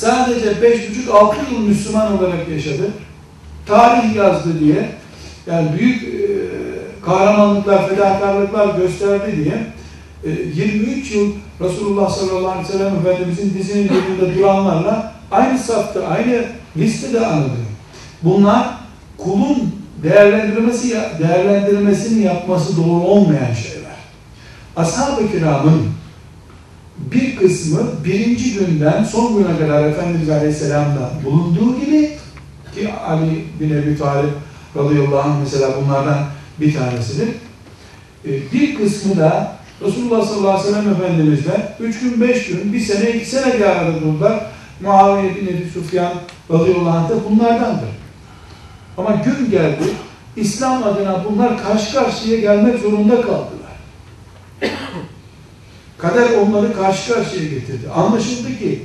sadece 0.00 0.46
5,5-6 0.46 1.34
yıl 1.52 1.58
Müslüman 1.60 2.18
olarak 2.18 2.48
yaşadı. 2.48 2.90
Tarih 3.66 4.14
yazdı 4.14 4.60
diye, 4.60 4.88
yani 5.46 5.78
büyük 5.78 6.02
e, 6.02 6.26
kahramanlıklar, 7.04 7.88
fedakarlıklar 7.88 8.78
gösterdi 8.78 9.36
diye 9.36 9.66
e, 10.24 10.42
23 10.54 11.12
yıl 11.12 11.32
Resulullah 11.60 12.10
sallallahu 12.10 12.50
aleyhi 12.50 12.68
ve 12.68 12.72
sellem 12.72 12.96
Efendimizin 12.96 13.54
dizinin 13.58 13.84
dibinde 13.84 14.38
duranlarla 14.38 15.12
aynı 15.30 15.58
safta, 15.58 16.06
aynı 16.06 16.44
listede 16.76 17.26
anılıyor. 17.26 17.66
Bunlar 18.22 18.68
kulun 19.18 19.74
değerlendirmesi 20.02 20.96
değerlendirmesini 21.18 22.24
yapması 22.24 22.76
doğru 22.76 23.04
olmayan 23.04 23.54
şeyler. 23.54 23.96
Ashab-ı 24.76 25.32
kiramın 25.32 25.82
bir 26.98 27.36
kısmı 27.36 27.80
birinci 28.04 28.54
günden 28.54 29.04
son 29.04 29.38
güne 29.38 29.58
kadar 29.58 29.84
Efendimiz 29.84 30.30
Aleyhisselam'da 30.30 31.10
bulunduğu 31.24 31.80
gibi 31.80 32.10
ki 32.74 32.92
Ali 33.08 33.44
bin 33.60 33.70
Ebi 33.70 33.98
Talib 33.98 34.30
radıyallahu 34.76 35.28
anh 35.28 35.40
mesela 35.40 35.70
bunlardan 35.82 36.18
bir 36.60 36.74
tanesidir. 36.74 37.28
Ee, 38.24 38.52
Bir 38.52 38.74
kısmı 38.74 39.16
da 39.16 39.56
Resulullah 39.82 40.26
sallallahu 40.26 40.50
aleyhi 40.50 40.68
ve 40.68 40.72
sellem 40.72 40.92
Efendimiz'le 40.92 41.80
üç 41.80 42.00
gün, 42.00 42.20
beş 42.20 42.46
gün, 42.46 42.72
bir 42.72 42.80
sene, 42.80 43.10
iki 43.10 43.26
sene 43.26 43.54
bir 43.54 43.60
arada. 43.60 44.40
Muaviye 44.80 45.36
bin 45.36 45.46
Ebi 45.46 45.70
Sufyan 45.74 46.12
radıyallahu 46.50 46.98
anh 46.98 47.10
da 47.10 47.14
bunlardandır. 47.30 47.88
Ama 48.98 49.10
gün 49.10 49.50
geldi, 49.50 49.84
İslam 50.36 50.82
adına 50.84 51.24
bunlar 51.24 51.62
karşı 51.62 51.94
karşıya 51.94 52.40
gelmek 52.40 52.78
zorunda 52.78 53.20
kaldılar. 53.20 53.76
Kader 55.98 56.26
onları 56.30 56.76
karşı 56.76 57.14
karşıya 57.14 57.44
getirdi. 57.44 57.90
Anlaşıldı 57.94 58.58
ki 58.58 58.82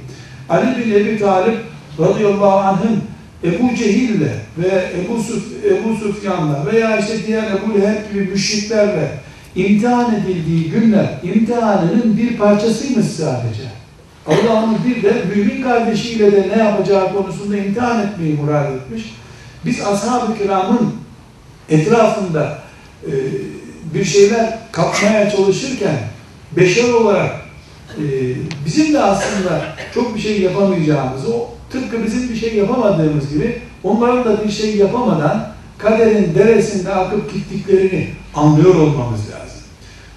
Ali 0.50 0.78
bin 0.78 0.92
Ebi 0.92 1.20
Talip 1.20 1.58
radıyallahu 2.00 2.58
anh'ın 2.60 3.02
Ebu 3.44 3.76
Cehil'le 3.76 4.30
ve 4.58 4.92
Ebu, 5.00 5.24
Suf, 5.24 5.44
Ebu 5.66 5.96
Sufyan'la 5.96 6.66
veya 6.66 6.98
işte 6.98 7.28
diğer 7.28 7.44
Ebu 7.44 7.82
Leheb 7.82 8.14
gibi 8.14 8.32
müşriklerle 8.32 9.12
imtihan 9.56 10.16
edildiği 10.16 10.72
günler 10.72 11.20
imtihanının 11.24 12.18
bir 12.18 12.38
parçasıymış 12.38 13.06
sadece. 13.06 13.64
Allah'ın 14.28 14.78
bir 14.86 15.04
de 15.04 15.14
mümin 15.36 15.64
kardeşiyle 15.64 16.32
de 16.32 16.50
ne 16.56 16.64
yapacağı 16.64 17.14
konusunda 17.14 17.58
imtihan 17.58 18.08
etmeyi 18.08 18.34
murad 18.34 18.76
etmiş. 18.76 19.16
Biz 19.66 19.82
ashab-ı 19.82 20.38
kiramın 20.38 20.94
etrafında 21.70 22.60
e, 23.06 23.12
bir 23.94 24.06
şeyler 24.06 24.60
kapmaya 24.72 25.32
çalışırken 25.32 25.98
beşer 26.58 26.94
olarak 26.94 27.32
e, 27.98 28.04
bizim 28.66 28.94
de 28.94 29.04
aslında 29.04 29.62
çok 29.94 30.16
bir 30.16 30.20
şey 30.20 30.42
yapamayacağımız, 30.42 31.26
o 31.26 31.50
tıpkı 31.72 32.04
bizim 32.04 32.30
bir 32.30 32.36
şey 32.36 32.56
yapamadığımız 32.56 33.30
gibi 33.30 33.62
onların 33.84 34.26
da 34.26 34.44
bir 34.46 34.52
şey 34.52 34.76
yapamadan 34.76 35.48
kaderin 35.78 36.36
deresinde 36.36 36.94
akıp 36.94 37.34
gittiklerini 37.34 38.08
anlıyor 38.36 38.76
olmamız 38.76 39.20
lazım. 39.20 39.62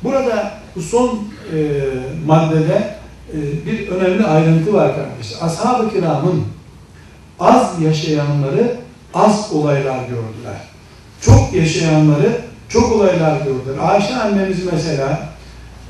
Burada 0.04 0.52
bu 0.76 0.82
son 0.82 1.08
e, 1.56 1.80
maddede 2.26 2.94
e, 3.32 3.66
bir 3.66 3.88
önemli 3.88 4.24
ayrıntı 4.24 4.72
var 4.72 4.92
kardeşler. 4.96 5.38
Ashab-ı 5.40 5.90
kiramın 5.90 6.44
az 7.40 7.82
yaşayanları 7.82 8.76
az 9.14 9.50
olaylar 9.52 9.98
gördüler. 9.98 10.60
Çok 11.20 11.52
yaşayanları 11.54 12.40
çok 12.68 12.92
olaylar 12.92 13.36
gördüler. 13.36 13.78
Ayşe 13.82 14.14
annemiz 14.14 14.58
mesela 14.72 15.33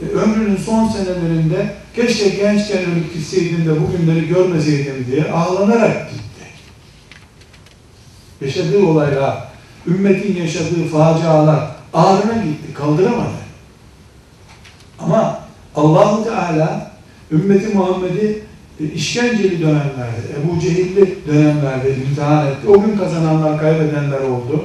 e, 0.03 0.07
ömrünün 0.07 0.57
son 0.57 0.89
senelerinde 0.89 1.75
keşke 1.97 2.29
gençken 2.29 2.79
ölüp 2.79 3.15
gitseydim 3.15 3.67
de 3.67 3.71
bugünleri 3.81 4.29
görmeseydim 4.29 5.07
diye 5.11 5.25
ağlanarak 5.33 6.11
gitti. 6.11 6.25
Yaşadığı 8.41 8.87
olaylar, 8.87 9.49
ümmetin 9.87 10.37
yaşadığı 10.37 10.85
facialar 10.93 11.71
ağrına 11.95 12.43
gitti, 12.45 12.75
kaldıramadı. 12.75 13.45
Ama 14.99 15.41
Allahu 15.77 16.25
Teala 16.25 16.91
ümmeti 17.33 17.75
Muhammed'i 17.77 18.43
e, 18.81 18.85
işkenceli 18.85 19.61
dönemlerde, 19.61 20.29
Ebu 20.43 20.61
Cehilli 20.61 21.19
dönemlerde 21.27 21.97
imtihan 21.97 22.47
etti. 22.47 22.69
O 22.69 22.83
gün 22.83 22.97
kazananlar, 22.97 23.61
kaybedenler 23.61 24.21
oldu. 24.21 24.65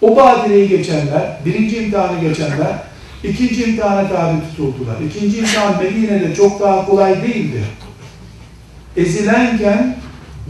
O 0.00 0.16
badireyi 0.16 0.68
geçenler, 0.68 1.38
birinci 1.44 1.76
imtihanı 1.76 2.20
geçenler, 2.20 2.85
ikinci 3.24 3.64
imtihana 3.64 4.08
tabi 4.08 4.40
tutuldular. 4.50 4.96
İkinci 5.10 5.38
imtihan 5.38 5.82
Medine'de 5.82 6.34
çok 6.34 6.60
daha 6.60 6.86
kolay 6.86 7.22
değildi. 7.22 7.62
Ezilenken 8.96 9.96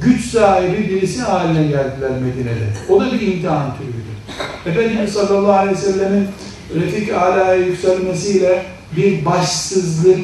güç 0.03 0.25
sahibi 0.25 0.89
birisi 0.89 1.23
haline 1.23 1.63
geldiler 1.63 2.11
Medine'de. 2.11 2.93
O 2.93 3.01
da 3.01 3.13
bir 3.13 3.21
imtihan 3.21 3.77
türüydü. 3.77 4.17
Efendimiz 4.67 5.13
sallallahu 5.13 5.53
aleyhi 5.53 5.79
ve 5.79 5.81
sellemin 5.81 6.29
Refik 6.75 7.13
Ala'ya 7.13 7.55
yükselmesiyle 7.55 8.63
bir 8.97 9.25
başsızlık 9.25 10.19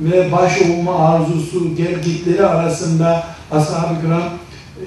ve 0.00 0.32
baş 0.32 0.62
olma 0.62 1.08
arzusu, 1.08 1.76
gelgitleri 1.76 2.46
arasında 2.46 3.26
ashab-ı 3.50 4.00
kiram 4.02 4.22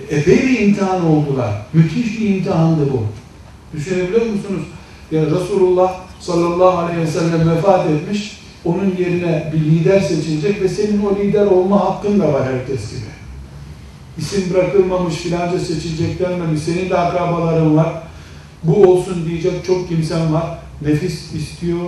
epey 0.09 0.37
bir 0.37 0.59
imtihan 0.59 1.05
oldular. 1.05 1.51
Müthiş 1.73 2.19
bir 2.19 2.29
imtihandı 2.29 2.91
bu. 2.93 3.03
Düşünebiliyor 3.77 4.25
musunuz? 4.25 4.63
Yani 5.11 5.25
Resulullah 5.25 5.93
sallallahu 6.19 6.77
aleyhi 6.77 7.01
ve 7.01 7.07
sellem 7.07 7.49
vefat 7.49 7.89
etmiş, 7.89 8.41
onun 8.65 8.95
yerine 8.99 9.51
bir 9.53 9.59
lider 9.59 9.99
seçilecek 9.99 10.61
ve 10.61 10.69
senin 10.69 11.05
o 11.05 11.15
lider 11.15 11.45
olma 11.45 11.79
hakkın 11.79 12.19
da 12.19 12.33
var 12.33 12.43
herkes 12.45 12.89
gibi. 12.89 13.17
İsim 14.17 14.53
bırakılmamış, 14.53 15.15
filanca 15.15 15.59
seçilecek 15.59 16.19
denmemiş, 16.19 16.61
senin 16.61 16.89
de 16.89 16.97
akrabaların 16.97 17.77
var, 17.77 17.93
bu 18.63 18.83
olsun 18.83 19.25
diyecek 19.25 19.65
çok 19.65 19.89
kimsen 19.89 20.33
var, 20.33 20.59
nefis 20.81 21.33
istiyor. 21.33 21.79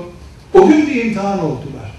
O 0.54 0.68
gün 0.68 0.88
bir 0.88 1.06
imtihan 1.06 1.40
oldular. 1.40 1.92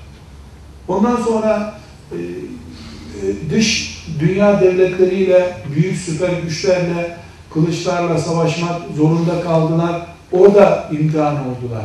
Ondan 0.88 1.16
sonra 1.16 1.80
e, 2.12 2.16
e, 2.16 3.50
dış 3.50 3.98
dünya 4.20 4.60
devletleriyle, 4.60 5.56
büyük 5.74 5.96
süper 5.96 6.30
güçlerle, 6.42 7.16
kılıçlarla 7.54 8.18
savaşmak 8.18 8.80
zorunda 8.96 9.40
kaldılar. 9.40 10.06
Orada 10.32 10.90
imtihan 10.92 11.34
oldular. 11.34 11.84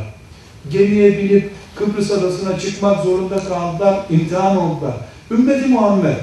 Gemiye 0.71 1.17
binip 1.17 1.51
Kıbrıs 1.75 2.11
adasına 2.11 2.59
çıkmak 2.59 3.03
zorunda 3.03 3.39
kaldılar, 3.39 3.99
imtihan 4.09 4.57
oldular. 4.57 4.93
Ümmeti 5.31 5.67
Muhammed 5.67 6.15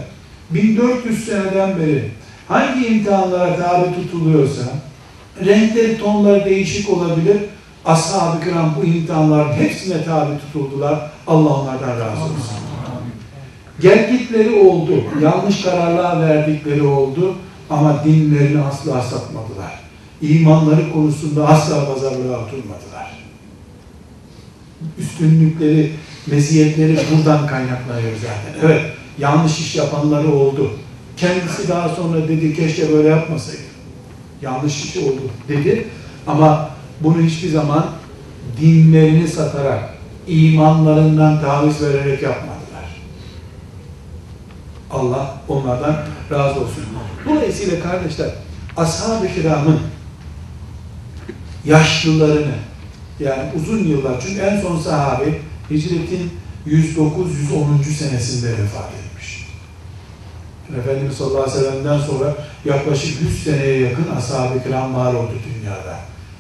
1400 0.50 1.24
seneden 1.26 1.78
beri 1.78 2.10
hangi 2.48 2.86
imtihanlara 2.86 3.56
tabi 3.56 3.94
tutuluyorsa, 3.94 4.62
renkleri, 5.44 5.98
tonları 5.98 6.44
değişik 6.44 6.90
olabilir. 6.90 7.36
Ashab-ı 7.84 8.44
kiram 8.44 8.74
bu 8.80 8.84
imtihanların 8.84 9.52
hepsine 9.52 10.04
tabi 10.04 10.30
tutuldular. 10.38 11.10
Allah 11.26 11.60
onlardan 11.60 12.00
razı 12.00 12.22
olsun. 12.22 12.56
Gelgitleri 13.80 14.54
oldu, 14.54 15.04
yanlış 15.22 15.62
kararlar 15.62 16.28
verdikleri 16.28 16.82
oldu 16.82 17.34
ama 17.70 18.04
dinlerini 18.04 18.62
asla 18.62 19.02
satmadılar. 19.02 19.80
İmanları 20.22 20.92
konusunda 20.92 21.48
asla 21.48 21.86
pazarlığa 21.86 22.38
oturmadılar. 22.38 23.21
Üstünlükleri, 24.98 25.92
meziyetleri 26.26 26.98
buradan 27.12 27.46
kaynaklanıyor 27.46 28.12
zaten. 28.16 28.66
Evet, 28.66 28.92
yanlış 29.18 29.58
iş 29.58 29.76
yapanları 29.76 30.28
oldu. 30.32 30.70
Kendisi 31.16 31.68
daha 31.68 31.88
sonra 31.88 32.28
dedi 32.28 32.56
keşke 32.56 32.92
böyle 32.92 33.08
yapmasaydı. 33.08 33.60
Yanlış 34.42 34.84
iş 34.84 34.96
oldu 34.96 35.20
dedi. 35.48 35.86
Ama 36.26 36.70
bunu 37.00 37.22
hiçbir 37.22 37.48
zaman 37.48 37.86
dinlerini 38.60 39.28
satarak, 39.28 39.94
imanlarından 40.28 41.40
taviz 41.40 41.82
vererek 41.82 42.22
yapmadılar. 42.22 42.62
Allah 44.90 45.40
onlardan 45.48 45.96
razı 46.30 46.60
olsun. 46.60 46.84
Dolayısıyla 47.28 47.82
kardeşler, 47.82 48.30
ashab-ı 48.76 49.34
kiramın 49.34 49.80
yaşlılarını, 51.64 52.54
yani 53.22 53.42
uzun 53.56 53.78
yıllar, 53.78 54.20
çünkü 54.20 54.40
en 54.40 54.60
son 54.60 54.78
sahabi 54.78 55.40
hicretin 55.70 56.30
109-110. 56.66 57.84
senesinde 57.84 58.50
vefat 58.50 58.90
etmiş. 58.92 59.46
Efendimiz 60.78 61.16
sallallahu 61.16 61.42
aleyhi 61.42 61.58
ve 61.58 61.70
sellem'den 61.70 61.98
sonra 61.98 62.34
yaklaşık 62.64 63.22
100 63.22 63.44
seneye 63.44 63.80
yakın 63.80 64.06
ashab-ı 64.16 64.62
kiram 64.62 64.94
var 64.94 65.14
oldu 65.14 65.32
dünyada. 65.54 65.98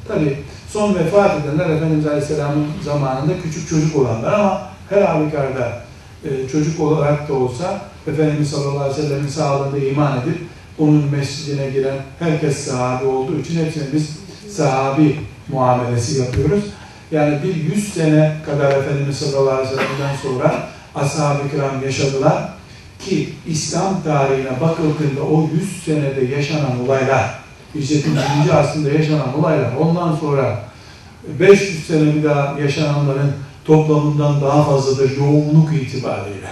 Tabi 0.08 0.36
son 0.68 0.94
vefat 0.94 1.40
edenler 1.40 1.70
Efendimiz 1.70 2.06
Aleyhisselam'ın 2.06 2.66
zamanında 2.84 3.32
küçük 3.42 3.68
çocuk 3.68 3.96
olanlar 3.96 4.32
ama 4.32 4.68
her 4.90 5.02
halükarda 5.02 5.82
e, 6.24 6.48
çocuk 6.48 6.80
olarak 6.80 7.28
da 7.28 7.34
olsa 7.34 7.80
Efendimiz 8.06 8.50
sallallahu 8.50 8.80
aleyhi 8.80 9.02
ve 9.02 9.02
sellem'in 9.02 9.28
sağlığında 9.28 9.78
iman 9.78 10.20
edip 10.20 10.38
onun 10.78 11.10
mescidine 11.10 11.70
giren 11.70 11.96
herkes 12.18 12.58
sahabi 12.58 13.04
olduğu 13.04 13.38
için 13.38 13.64
hepsine 13.64 13.84
biz 13.92 14.18
sahabi 14.56 15.16
muamelesi 15.52 16.20
yapıyoruz. 16.20 16.64
Yani 17.10 17.38
bir 17.42 17.54
yüz 17.54 17.94
sene 17.94 18.36
kadar 18.46 18.70
Efendimiz 18.70 19.18
sallallahu 19.18 19.54
aleyhi 19.54 19.74
ve 19.74 20.30
sonra 20.30 20.68
ashab-ı 20.94 21.50
kiram 21.50 21.84
yaşadılar 21.84 22.48
ki 23.00 23.34
İslam 23.46 24.02
tarihine 24.02 24.60
bakıldığında 24.60 25.22
o 25.30 25.48
yüz 25.54 25.82
senede 25.84 26.24
yaşanan 26.36 26.80
olaylar 26.84 27.42
Hicretin 27.74 28.16
1. 28.46 28.58
asrında 28.58 28.90
yaşanan 28.90 29.38
olaylar 29.38 29.76
ondan 29.80 30.16
sonra 30.16 30.58
500 31.40 31.86
sene 31.86 32.14
bir 32.14 32.24
daha 32.24 32.60
yaşananların 32.60 33.32
toplamından 33.64 34.40
daha 34.40 34.64
fazladır 34.64 35.16
yoğunluk 35.16 35.72
itibariyle. 35.72 36.50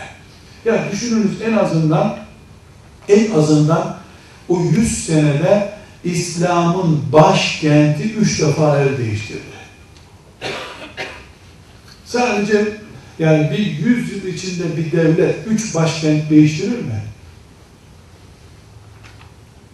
Ya 0.65 0.85
düşününüz 0.93 1.43
en 1.43 1.57
azından 1.57 2.17
en 3.09 3.31
azından 3.35 3.97
o 4.49 4.61
100 4.61 5.07
senede 5.07 5.70
İslam'ın 6.05 7.03
başkenti 7.13 8.03
üç 8.03 8.41
defa 8.41 8.81
el 8.81 8.99
değiştirdi. 8.99 9.41
Sadece 12.05 12.69
yani 13.19 13.51
bir 13.51 13.87
yüz 13.87 14.13
yıl 14.13 14.35
içinde 14.35 14.77
bir 14.77 14.93
devlet 14.93 15.37
üç 15.47 15.75
başkent 15.75 16.31
değiştirir 16.31 16.79
mi? 16.79 17.03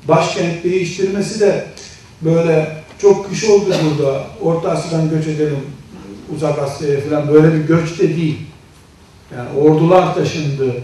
Başkent 0.09 0.65
değiştirmesi 0.65 1.41
de 1.41 1.67
böyle 2.23 2.77
çok 2.99 3.31
kış 3.31 3.45
oldu 3.45 3.75
burada. 3.85 4.27
Orta 4.41 4.71
Asya'dan 4.71 5.11
göç 5.11 5.27
edelim 5.27 5.61
uzak 6.35 6.59
Asya'ya 6.59 7.01
falan 7.01 7.29
böyle 7.29 7.55
bir 7.55 7.65
göç 7.65 7.99
de 7.99 8.17
değil. 8.17 8.39
Yani 9.37 9.59
ordular 9.59 10.15
taşındı 10.15 10.75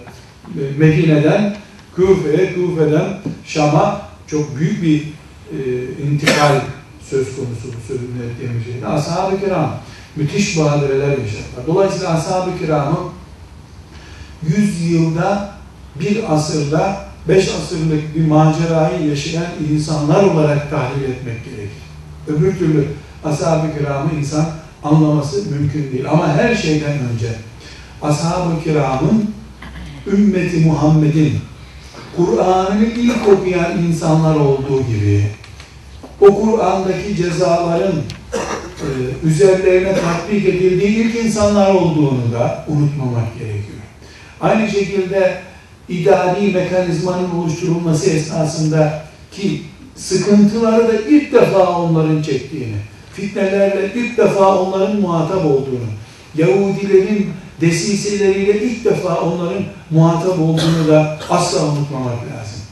Medine'den 0.79 1.57
Küfe'ye, 1.97 2.55
Küfe'den 2.55 3.19
Şam'a 3.47 4.09
çok 4.27 4.57
büyük 4.57 4.83
bir 4.83 5.03
e, 5.53 5.59
intikal 6.03 6.61
söz 7.11 7.37
konusu 7.37 7.69
bu 7.69 7.87
sözünü 7.89 8.31
ettiğimiz 8.31 8.65
şeyde. 8.65 8.87
Ashab-ı 8.87 9.41
kiram 9.41 9.79
müthiş 10.17 10.59
badireler 10.59 11.09
yaşadılar. 11.09 11.67
Dolayısıyla 11.67 12.09
ashab-ı 12.09 12.59
kiramı 12.59 12.99
100 14.43 14.91
yılda 14.93 15.55
bir 16.01 16.35
asırda 16.35 17.05
beş 17.29 17.49
asırlık 17.49 18.17
bir 18.17 18.27
macerayı 18.27 19.09
yaşayan 19.09 19.47
insanlar 19.73 20.23
olarak 20.23 20.71
tahlil 20.71 21.03
etmek 21.03 21.45
gerekir. 21.45 21.83
Öbür 22.29 22.59
türlü 22.59 22.87
ashab-ı 23.25 23.79
kiramı 23.79 24.11
insan 24.19 24.47
anlaması 24.85 25.51
mümkün 25.51 25.93
değil. 25.93 26.11
Ama 26.11 26.29
her 26.29 26.55
şeyden 26.55 26.99
önce 27.13 27.29
ashab-ı 28.03 28.65
kiramın 28.65 29.31
ümmeti 30.07 30.57
Muhammed'in 30.57 31.39
Kur'an'ı 32.17 32.85
ilk 32.85 33.29
okuyan 33.29 33.79
insanlar 33.79 34.37
olduğu 34.37 34.83
gibi 34.83 35.25
o 36.23 36.41
Kur'an'daki 36.41 37.17
cezaların 37.17 37.95
e, 38.83 38.89
üzerlerine 39.27 39.95
tatbik 39.95 40.45
edildiği 40.45 40.89
ilk 40.89 41.17
insanlar 41.25 41.75
olduğunu 41.75 42.33
da 42.33 42.65
unutmamak 42.69 43.39
gerekiyor. 43.39 43.79
Aynı 44.41 44.71
şekilde 44.71 45.39
idari 45.89 46.53
mekanizmanın 46.53 47.31
oluşturulması 47.31 48.11
esnasında 48.11 49.03
ki 49.33 49.63
sıkıntıları 49.97 50.89
da 50.89 51.01
ilk 51.09 51.33
defa 51.33 51.79
onların 51.79 52.23
çektiğini, 52.23 52.77
fitnelerle 53.13 53.91
ilk 53.95 54.19
defa 54.19 54.59
onların 54.59 55.01
muhatap 55.01 55.45
olduğunu, 55.45 55.89
Yahudilerin 56.37 57.31
desiseleriyle 57.61 58.63
ilk 58.63 58.85
defa 58.85 59.21
onların 59.21 59.63
muhatap 59.91 60.39
olduğunu 60.39 60.89
da 60.89 61.19
asla 61.31 61.65
unutmamak 61.65 62.13
lazım. 62.15 62.63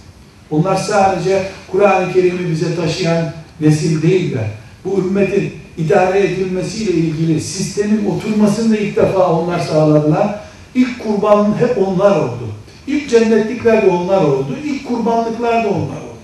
Onlar 0.51 0.77
sadece 0.77 1.43
Kur'an-ı 1.73 2.13
Kerim'i 2.13 2.51
bize 2.51 2.77
taşıyan 2.77 3.33
nesil 3.61 4.03
değiller. 4.03 4.47
Bu 4.85 4.99
ümmetin 4.99 5.53
idare 5.79 6.27
edilmesiyle 6.27 6.93
ilgili 6.93 7.41
sistemin 7.41 8.07
oturmasını 8.07 8.73
da 8.73 8.77
ilk 8.77 8.97
defa 8.97 9.33
onlar 9.33 9.59
sağladılar. 9.59 10.41
İlk 10.75 11.05
kurban 11.05 11.55
hep 11.59 11.79
onlar 11.79 12.17
oldu. 12.17 12.49
İlk 12.87 13.11
cennetlikler 13.11 13.87
de 13.87 13.91
onlar 13.91 14.23
oldu. 14.23 14.57
İlk 14.65 14.89
kurbanlıklar 14.89 15.65
da 15.65 15.69
onlar 15.69 15.77
oldu. 15.77 16.21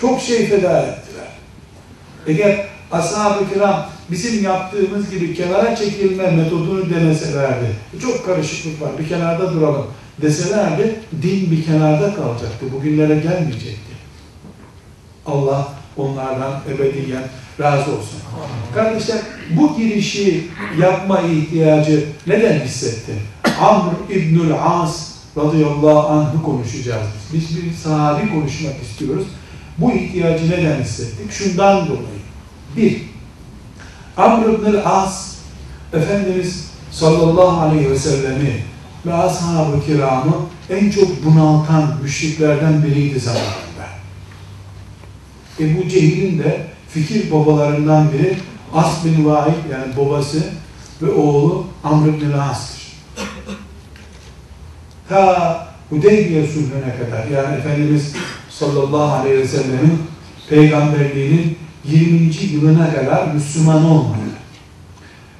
Çok 0.00 0.20
şey 0.20 0.46
feda 0.46 0.82
ettiler. 0.82 1.28
Eğer 2.26 2.66
ashab-ı 2.92 3.54
kiram 3.54 3.86
bizim 4.10 4.44
yaptığımız 4.44 5.10
gibi 5.10 5.34
kenara 5.34 5.76
çekilme 5.76 6.30
metodunu 6.30 6.90
deneselerdi, 6.90 7.66
çok 8.02 8.26
karışıklık 8.26 8.82
var, 8.82 8.90
bir 8.98 9.08
kenarda 9.08 9.52
duralım 9.52 9.86
deselerdi, 10.22 10.94
din 11.22 11.50
bir 11.50 11.64
kenarda 11.64 12.14
kalacaktı, 12.14 12.72
bugünlere 12.72 13.14
gelmeyecekti. 13.14 13.92
Allah 15.26 15.68
onlardan 15.96 16.60
ebediyen 16.68 17.22
razı 17.60 17.90
olsun. 17.90 18.20
Kardeşler, 18.74 19.18
bu 19.50 19.76
girişi 19.76 20.48
yapma 20.80 21.20
ihtiyacı 21.20 22.04
neden 22.26 22.60
hissetti? 22.60 23.12
Amr 23.60 23.92
İbnül 24.10 24.52
As 24.64 25.12
radıyallahu 25.36 26.08
anh'ı 26.08 26.42
konuşacağız 26.42 27.06
biz. 27.32 27.40
Biz 27.50 27.64
bir 27.64 27.72
sahabi 27.72 28.30
konuşmak 28.30 28.82
istiyoruz. 28.82 29.26
Bu 29.78 29.92
ihtiyacı 29.92 30.50
neden 30.50 30.80
hissettik? 30.80 31.32
Şundan 31.32 31.86
dolayı. 31.86 32.22
Bir, 32.76 33.02
Amr 34.16 34.48
ibn 34.48 34.76
As 34.84 35.32
Efendimiz 35.92 36.70
sallallahu 36.90 37.60
aleyhi 37.60 37.90
ve 37.90 37.98
sellemi 37.98 38.64
ve 39.06 39.14
ashab-ı 39.14 39.86
kiramı 39.86 40.36
en 40.70 40.90
çok 40.90 41.24
bunaltan 41.24 41.94
müşriklerden 42.02 42.84
biriydi 42.84 43.20
zamanında. 43.20 43.71
Ebu 45.60 45.88
Cehil'in 45.88 46.38
de 46.38 46.66
fikir 46.88 47.30
babalarından 47.30 48.12
biri 48.12 48.36
As 48.74 49.04
bin 49.04 49.24
Vahid 49.24 49.70
yani 49.72 49.96
babası 49.96 50.42
ve 51.02 51.10
oğlu 51.10 51.66
Amr 51.84 52.08
ibn 52.08 52.32
As'tır. 52.32 52.82
Ta 55.08 55.68
Hudeybiye 55.90 56.46
sulhüne 56.46 56.96
kadar 56.98 57.26
yani 57.26 57.56
Efendimiz 57.56 58.14
sallallahu 58.50 59.12
aleyhi 59.12 59.38
ve 59.38 59.46
sellemin 59.46 59.98
peygamberliğinin 60.48 61.58
20. 61.84 62.30
yılına 62.52 62.94
kadar 62.94 63.26
Müslüman 63.26 63.84
olmadı. 63.84 64.18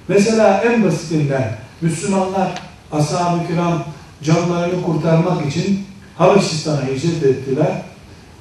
Mesela 0.08 0.62
en 0.66 0.84
basitinden 0.84 1.58
Müslümanlar 1.80 2.62
ashab-ı 2.92 3.46
kiram 3.46 3.84
canlarını 4.22 4.82
kurtarmak 4.82 5.46
için 5.46 5.84
Habeşistan'a 6.18 6.82
hicret 6.82 7.22
ettiler. 7.22 7.82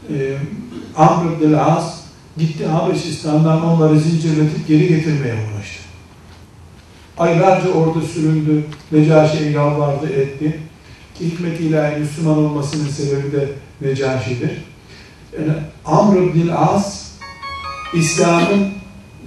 Ee, 0.10 0.38
Amr 0.98 1.32
ibn 1.32 1.54
As 1.54 2.02
gitti 2.38 2.66
Habeşistan'dan 2.66 3.66
onları 3.66 4.00
zincirletip 4.00 4.68
geri 4.68 4.88
getirmeye 4.88 5.34
uğraştı. 5.34 5.82
Aylarca 7.18 7.72
orada 7.72 8.02
süründü. 8.02 8.64
Necaşi'ye 8.92 9.52
yalvardı 9.52 10.08
etti. 10.10 10.60
Ki 11.18 11.26
hikmet 11.26 11.60
ilahi 11.60 12.00
Müslüman 12.00 12.38
olmasının 12.38 12.90
sebebi 12.90 13.32
de 13.32 13.50
Necaşi'dir. 13.82 14.52
Yani 15.40 15.54
Amr 15.86 16.18
ibn 16.18 16.50
As 16.50 17.12
İslam'ın 17.94 18.68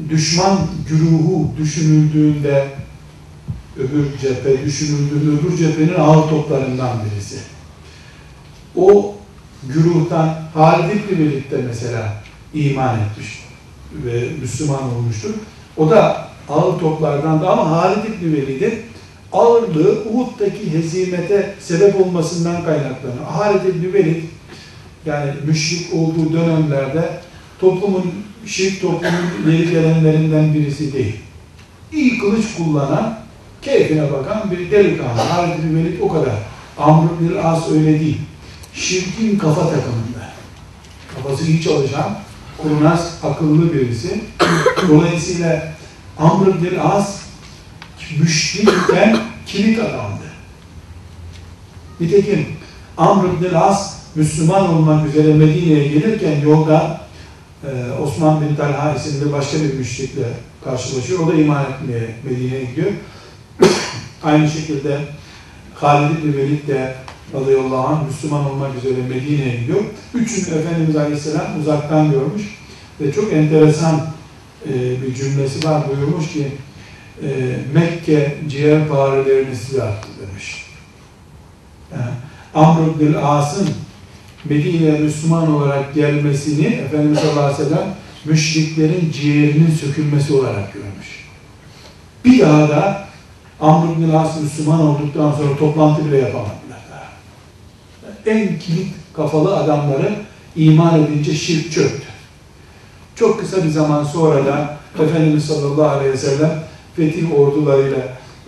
düşman 0.09 0.59
güruhu 0.89 1.51
düşünüldüğünde 1.59 2.69
öbür 3.79 4.19
cephe 4.21 4.65
düşünüldüğünde 4.65 5.41
öbür 5.41 5.57
cephenin 5.57 5.95
ağır 5.95 6.29
toplarından 6.29 6.91
birisi. 7.05 7.39
O 8.77 9.14
güruhtan 9.69 10.35
Halid 10.55 10.91
İbni 10.91 11.19
birlikte 11.19 11.57
mesela 11.69 12.23
iman 12.55 12.99
etmiş 13.01 13.45
ve 13.93 14.29
Müslüman 14.41 14.83
olmuştur. 14.83 15.31
O 15.77 15.91
da 15.91 16.29
ağır 16.49 16.79
toplardan 16.79 17.41
da 17.41 17.51
ama 17.51 17.71
Halid 17.71 18.05
İbni 18.05 18.33
Velid'in 18.33 18.75
ağırlığı 19.33 20.05
Uhud'daki 20.13 20.73
hezimete 20.73 21.55
sebep 21.61 22.01
olmasından 22.01 22.65
kaynaklanıyor. 22.65 23.25
Halid 23.29 23.65
İbni 23.65 23.93
Velid 23.93 24.23
yani 25.07 25.31
müşrik 25.47 25.95
olduğu 25.95 26.33
dönemlerde 26.33 27.11
toplumun, 27.61 28.13
şirk 28.47 28.81
toplumun 28.81 29.31
ileri 29.45 29.71
gelenlerinden 29.71 30.55
birisi 30.55 30.93
değil. 30.93 31.17
İyi 31.93 32.19
kılıç 32.19 32.45
kullanan, 32.57 33.19
keyfine 33.63 34.13
bakan 34.13 34.51
bir 34.51 34.71
delikanlı. 34.71 35.21
Halid 35.21 35.59
İbni 35.59 35.85
Velid 35.85 36.01
o 36.01 36.09
kadar. 36.09 36.35
Amr 36.79 37.09
bin 37.21 37.37
As 37.37 37.71
öyle 37.71 38.01
değil. 38.01 38.21
Şirkin 38.75 39.39
kafa 39.39 39.61
takımında. 39.61 40.33
Kafası 41.15 41.45
iyi 41.45 41.63
çalışan, 41.63 42.19
kurnaz, 42.59 43.19
akıllı 43.23 43.75
birisi. 43.75 44.21
Dolayısıyla 44.89 45.75
Amr 46.19 46.63
bin 46.63 46.79
As 46.79 47.21
müşrikken 48.21 49.19
kilit 49.47 49.79
adamdı. 49.79 50.25
Nitekim 52.01 52.47
Amr 52.97 53.43
bin 53.43 53.55
As 53.55 53.97
Müslüman 54.15 54.75
olmak 54.75 55.09
üzere 55.09 55.35
Medine'ye 55.35 55.89
gelirken 55.89 56.41
yolda 56.41 57.01
e, 57.65 57.93
Osman 58.03 58.41
bin 58.41 58.57
Talha 58.57 58.95
isimli 58.95 59.33
başka 59.33 59.59
bir 59.59 59.75
müşrikle 59.75 60.27
karşılaşıyor. 60.65 61.21
O 61.21 61.29
da 61.29 61.35
iman 61.35 61.65
etmeye 61.65 62.15
Medine'ye 62.25 62.65
gidiyor. 62.65 62.91
Aynı 64.25 64.51
şekilde 64.51 64.99
Halid 65.75 66.25
bin 66.25 66.37
Velid 66.37 66.69
de 66.69 66.95
radıyallahu 67.35 67.89
anh 67.89 68.07
Müslüman 68.07 68.51
olmak 68.51 68.71
üzere 68.77 69.03
Medine'ye 69.09 69.57
gidiyor. 69.57 69.85
Üçünü 70.15 70.59
Efendimiz 70.59 70.97
Aleyhisselam 70.97 71.61
uzaktan 71.61 72.11
görmüş 72.11 72.59
ve 73.01 73.13
çok 73.13 73.33
enteresan 73.33 74.07
e, 74.69 75.03
bir 75.03 75.15
cümlesi 75.15 75.69
var 75.69 75.83
buyurmuş 75.89 76.33
ki 76.33 76.49
e, 77.23 77.29
Mekke 77.75 78.37
ciğer 78.49 78.89
farelerini 78.89 79.57
size 79.57 79.83
attı 79.83 80.09
demiş. 80.21 80.67
Yani, 81.93 82.11
Amr 82.55 83.01
bin 83.01 83.15
As'ın 83.23 83.69
Medine'ye 84.45 84.99
Müslüman 84.99 85.55
olarak 85.55 85.95
gelmesini 85.95 86.67
Efendimiz 86.67 87.19
sallallahu 87.19 87.41
aleyhi 87.41 87.61
ve 87.61 87.65
sellem 87.65 87.95
müşriklerin 88.25 89.13
ciğerinin 89.13 89.71
sökülmesi 89.71 90.33
olarak 90.33 90.73
görmüş. 90.73 91.25
Bir 92.25 92.41
daha 92.41 92.69
da 92.69 93.09
Amr 93.61 94.01
bin 94.01 94.15
As 94.15 94.41
Müslüman 94.41 94.81
olduktan 94.81 95.33
sonra 95.33 95.57
toplantı 95.59 96.05
bile 96.05 96.19
yapamadılar 96.19 96.55
daha. 96.55 96.64
En 98.27 98.59
kilit 98.59 98.89
kafalı 99.17 99.57
adamları 99.57 100.15
iman 100.57 101.03
edince 101.03 101.35
şirk 101.35 101.73
çöktü. 101.73 102.07
Çok 103.17 103.41
kısa 103.41 103.65
bir 103.65 103.69
zaman 103.69 104.05
sonra 104.05 104.47
da 104.47 104.77
Efendimiz 105.03 105.45
sallallahu 105.45 105.89
aleyhi 105.89 106.13
ve 106.13 106.17
sellem 106.17 106.63
fetih 106.97 107.39
ordularıyla 107.39 107.99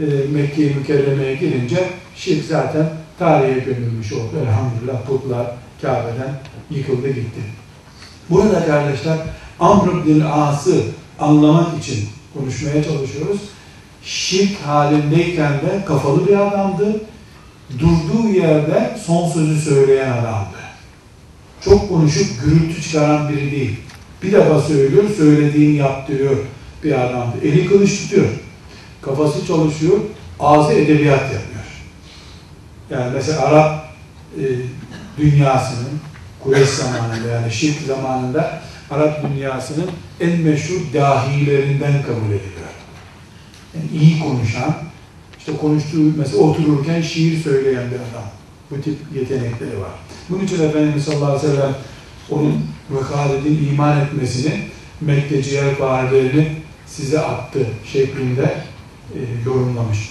e, 0.01 0.05
Mekke-i 0.33 0.75
Mükerreme'ye 0.75 1.35
girince 1.35 1.89
şirk 2.17 2.45
zaten 2.45 2.89
tarihe 3.19 3.59
gömülmüş 3.59 4.13
oldu. 4.13 4.33
Elhamdülillah 4.43 5.07
putlar 5.07 5.47
Kabe'den 5.83 6.41
yıkıldı 6.71 7.09
gitti. 7.09 7.41
Burada 8.31 8.67
kardeşler 8.67 9.19
Amr 9.61 10.07
bin 10.07 10.21
As'ı 10.21 10.83
anlamak 11.21 11.79
için 11.79 12.09
konuşmaya 12.35 12.85
çalışıyoruz. 12.85 13.41
Şirk 14.03 14.61
halindeyken 14.61 15.53
de 15.53 15.85
kafalı 15.87 16.29
bir 16.29 16.47
adamdı. 16.47 17.01
Durduğu 17.79 18.29
yerde 18.29 18.99
son 19.07 19.31
sözü 19.31 19.61
söyleyen 19.61 20.13
adamdı. 20.13 20.57
Çok 21.65 21.89
konuşup 21.89 22.27
gürültü 22.45 22.83
çıkaran 22.83 23.29
biri 23.29 23.51
değil. 23.51 23.77
Bir 24.23 24.33
defa 24.33 24.61
söylüyor, 24.61 25.05
söylediğini 25.17 25.77
yaptırıyor 25.77 26.37
bir 26.85 26.93
adamdı. 26.93 27.37
Eli 27.43 27.67
kılıç 27.67 28.03
tutuyor. 28.03 28.27
Kafası 29.03 29.47
çalışıyor, 29.47 29.99
ağzı 30.41 30.73
edebiyat 30.73 31.23
yapıyor. 31.23 31.65
Yani 32.91 33.13
mesela 33.15 33.41
Arap 33.41 33.89
e, 34.39 34.45
dünyasının 35.19 36.01
Kureyş 36.41 36.69
zamanında 36.69 37.29
yani 37.29 37.53
şirk 37.53 37.83
zamanında 37.87 38.61
Arap 38.91 39.23
dünyasının 39.31 39.91
en 40.21 40.41
meşhur 40.41 40.81
dahilerinden 40.95 42.03
kabul 42.03 42.27
ediliyor. 42.27 42.73
Yani 43.75 44.03
iyi 44.03 44.21
konuşan, 44.21 44.75
işte 45.47 45.61
konuştuğu 45.61 46.19
mesela 46.19 46.39
otururken 46.39 47.03
şiir 47.03 47.43
söyleyen 47.43 47.91
bir 47.91 47.97
adam. 47.97 48.29
Bu 48.71 48.83
tip 48.83 48.97
yetenekleri 49.15 49.81
var. 49.81 49.91
Bunun 50.29 50.45
için 50.45 50.63
Efendimiz 50.63 51.05
sallallahu 51.05 51.33
aleyhi 51.33 51.47
ve 51.47 51.57
sellem 51.57 51.75
onun 52.31 52.67
ve 52.91 53.15
Halid'in 53.15 53.69
iman 53.69 54.01
etmesini 54.01 54.53
Mekke 55.01 55.43
ciğer 55.43 55.81
bağırlarını 55.81 56.45
size 56.87 57.21
attı 57.21 57.59
şeklinde 57.93 58.55
e, 59.15 59.19
yorumlamış. 59.47 60.11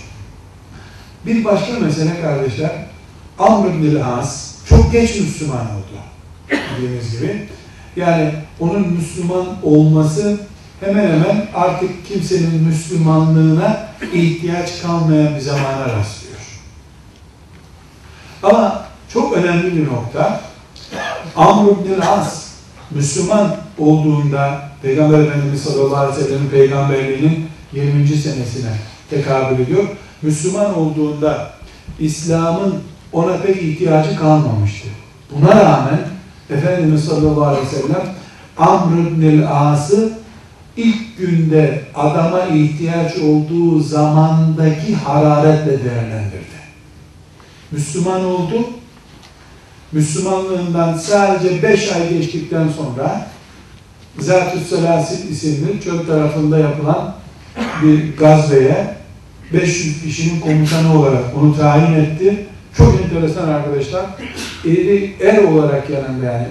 Bir 1.26 1.45
başka 1.45 1.80
mesele 1.80 2.21
kardeşler, 2.21 2.71
Amr 3.39 3.82
bin 3.82 3.95
As 3.95 4.56
çok 4.69 4.91
geç 4.91 5.19
Müslüman 5.19 5.65
oldu. 5.65 5.98
Dediğimiz 6.78 7.12
gibi. 7.12 7.48
Yani 7.95 8.32
onun 8.60 8.88
Müslüman 8.88 9.45
olması 9.63 10.39
hemen 10.80 11.12
hemen 11.12 11.48
artık 11.56 12.08
kimsenin 12.08 12.63
Müslümanlığına 12.63 13.85
ihtiyaç 14.13 14.81
kalmayan 14.81 15.36
bir 15.36 15.39
zamana 15.39 15.81
rastlıyor. 15.81 16.36
Ama 18.43 18.86
çok 19.13 19.34
önemli 19.38 19.75
bir 19.75 19.88
nokta, 19.88 20.41
Amr 21.36 21.69
bin 21.69 22.01
As 22.01 22.45
Müslüman 22.91 23.55
olduğunda 23.79 24.69
Peygamber 24.81 25.19
Efendimiz 25.19 25.63
sallallahu 25.63 25.95
aleyhi 25.95 26.19
ve 26.19 26.23
sellem'in 26.23 26.49
peygamberliğinin 26.49 27.47
20. 27.73 28.08
senesine 28.08 28.71
tekabül 29.10 29.60
ediyor. 29.60 29.84
Müslüman 30.21 30.77
olduğunda 30.77 31.51
İslam'ın 31.99 32.75
ona 33.13 33.38
pek 33.38 33.63
ihtiyacı 33.63 34.19
kalmamıştı. 34.19 34.88
Buna 35.31 35.55
rağmen 35.55 35.99
Efendimiz 36.49 37.05
sallallahu 37.05 37.45
aleyhi 37.45 37.67
ve 37.67 37.69
sellem 37.69 38.05
Amr 38.58 38.97
ibn 38.97 39.43
As'ı 39.43 40.13
ilk 40.77 41.17
günde 41.17 41.81
adama 41.95 42.45
ihtiyaç 42.45 43.17
olduğu 43.17 43.79
zamandaki 43.79 44.95
hararetle 44.95 45.83
değerlendirdi. 45.83 46.55
Müslüman 47.71 48.25
oldu. 48.25 48.69
Müslümanlığından 49.91 50.97
sadece 50.97 51.63
beş 51.63 51.91
ay 51.91 52.09
geçtikten 52.09 52.69
sonra 52.69 53.27
Zat-ı 54.19 54.59
Selasil 54.59 55.29
isimli 55.29 55.81
çöl 55.81 56.05
tarafında 56.05 56.59
yapılan 56.59 57.15
bir 57.83 58.17
gazveye 58.17 58.95
500 59.53 60.01
kişinin 60.01 60.39
komutanı 60.39 60.99
olarak 60.99 61.23
onu 61.38 61.57
tayin 61.57 61.93
etti. 61.93 62.45
Çok 62.77 63.01
enteresan 63.03 63.47
arkadaşlar. 63.47 64.05
Eli 64.65 65.13
er 65.21 65.43
olarak 65.43 65.89
yanında 65.89 66.25
yani 66.25 66.47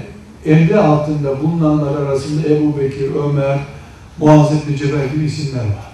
emri 0.46 0.78
altında 0.78 1.42
bulunanlar 1.42 2.02
arasında 2.02 2.48
Ebu 2.48 2.78
Bekir, 2.78 3.10
Ömer, 3.14 3.58
Muaz 4.18 4.52
ibn 4.52 4.76
Cebel 4.76 5.10
gibi 5.12 5.24
isimler 5.24 5.64
var. 5.64 5.92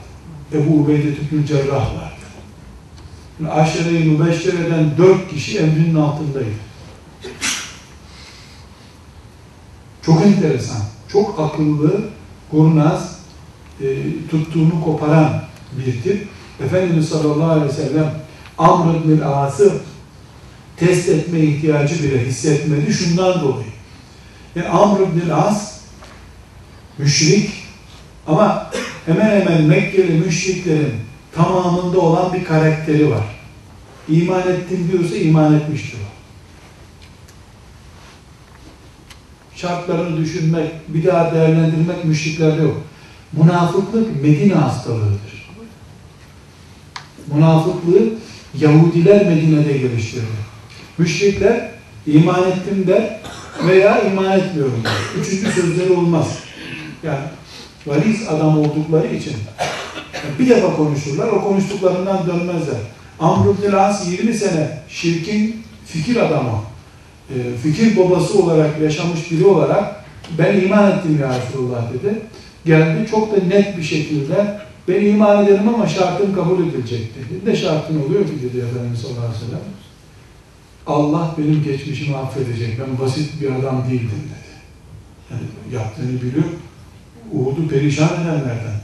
Ebu 0.53 0.75
Ubeyde 0.75 1.09
ibn 1.09 1.45
Cerrah 1.47 1.95
vardı. 1.95 2.15
Yani 3.41 3.53
Aşere-i 3.53 4.05
Mübeşşere'den 4.05 4.91
dört 4.99 5.31
kişi 5.31 5.59
emrinin 5.59 5.95
altındaydı. 5.95 6.51
Çok 10.03 10.23
enteresan, 10.23 10.81
çok 11.09 11.41
akıllı, 11.41 12.01
kurnaz, 12.51 13.21
e, 13.81 13.87
tuttuğunu 14.31 14.85
koparan 14.85 15.43
bir 15.79 16.03
tip. 16.03 16.29
Efendimiz 16.65 17.09
sallallahu 17.09 17.51
aleyhi 17.51 17.69
ve 17.69 17.73
sellem 17.73 18.15
Amr 18.59 18.95
ibn 18.95 19.21
As'ı 19.21 19.73
test 20.77 21.09
etme 21.09 21.41
ihtiyacı 21.41 22.03
bile 22.03 22.27
hissetmedi 22.27 22.93
şundan 22.93 23.41
dolayı. 23.41 23.67
Yani 24.55 24.69
Amr 24.69 25.01
ibn 25.01 25.31
As 25.31 25.81
müşrik 26.99 27.60
ama 28.31 28.71
hemen 29.07 29.41
hemen 29.41 29.63
Mekkeli 29.63 30.13
müşriklerin 30.13 30.95
tamamında 31.35 31.99
olan 31.99 32.33
bir 32.33 32.45
karakteri 32.45 33.11
var. 33.11 33.25
İman 34.09 34.41
ettim 34.41 34.89
diyorsa 34.93 35.17
iman 35.17 35.55
etmiştir 35.55 35.99
o. 35.99 36.11
Şartlarını 39.57 40.17
düşünmek, 40.17 40.71
bir 40.89 41.07
daha 41.07 41.35
değerlendirmek 41.35 42.05
müşriklerde 42.05 42.63
yok. 42.63 42.83
Münafıklık 43.33 44.23
Medine 44.23 44.55
hastalığıdır. 44.55 45.51
Münafıklığı 47.35 48.09
Yahudiler 48.59 49.27
Medine'de 49.27 49.79
geliştirdi. 49.79 50.25
Müşrikler 50.99 51.71
iman 52.07 52.51
ettim 52.51 52.87
der 52.87 53.21
veya 53.67 54.03
iman 54.03 54.39
etmiyorum 54.39 54.83
der. 54.85 55.21
Üçüncü 55.21 55.53
sözleri 55.53 55.93
olmaz. 55.93 56.39
Yani 57.03 57.21
valiz 57.87 58.29
adam 58.29 58.59
oldukları 58.59 59.07
için 59.07 59.37
bir 60.39 60.49
defa 60.49 60.77
konuşurlar, 60.77 61.29
o 61.29 61.45
konuştuklarından 61.45 62.27
dönmezler. 62.27 62.77
Amr 63.21 63.47
ibn 63.51 63.73
As 63.73 64.09
20 64.13 64.35
sene 64.35 64.79
şirkin 64.89 65.63
fikir 65.87 66.17
adamı, 66.17 66.59
e, 67.31 67.57
fikir 67.63 67.97
babası 67.97 68.43
olarak 68.43 68.81
yaşamış 68.81 69.31
biri 69.31 69.45
olarak 69.45 70.05
ben 70.39 70.61
iman 70.61 70.91
ettim 70.91 71.19
ya 71.21 71.39
Resulullah 71.39 71.93
dedi. 71.93 72.19
Geldi 72.67 73.11
çok 73.11 73.33
da 73.33 73.45
net 73.45 73.77
bir 73.77 73.83
şekilde 73.83 74.61
ben 74.89 75.07
iman 75.07 75.45
ederim 75.45 75.69
ama 75.69 75.89
şartım 75.89 76.35
kabul 76.35 76.69
edilecek 76.69 77.01
dedi. 77.15 77.51
Ne 77.51 77.57
şartın 77.57 78.03
oluyor 78.03 78.25
ki 78.25 78.33
dedi 78.43 78.59
Efendimiz 78.59 79.01
sallallahu 79.01 79.27
aleyhi 79.27 79.53
ve. 79.53 79.81
Allah 80.87 81.35
benim 81.39 81.63
geçmişimi 81.65 82.17
affedecek. 82.17 82.81
Ben 82.81 83.07
basit 83.07 83.41
bir 83.41 83.51
adam 83.51 83.85
değildim 83.91 84.11
dedi. 84.11 84.51
Yani 85.31 85.75
yaptığını 85.75 86.23
biliyor. 86.23 86.45
Uhud'u 87.33 87.69
perişan 87.69 88.09
edenlerden. 88.23 88.81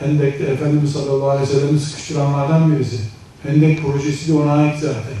Hendek'te 0.00 0.44
Efendimiz 0.44 0.92
sallallahu 0.92 1.30
aleyhi 1.30 1.50
ve 1.50 1.54
sellem'i 1.54 1.80
sıkıştıranlardan 1.80 2.72
birisi. 2.72 2.96
Hendek 3.42 3.82
projesi 3.82 4.28
de 4.28 4.38
ona 4.38 4.52
ait 4.52 4.78
zaten. 4.78 5.18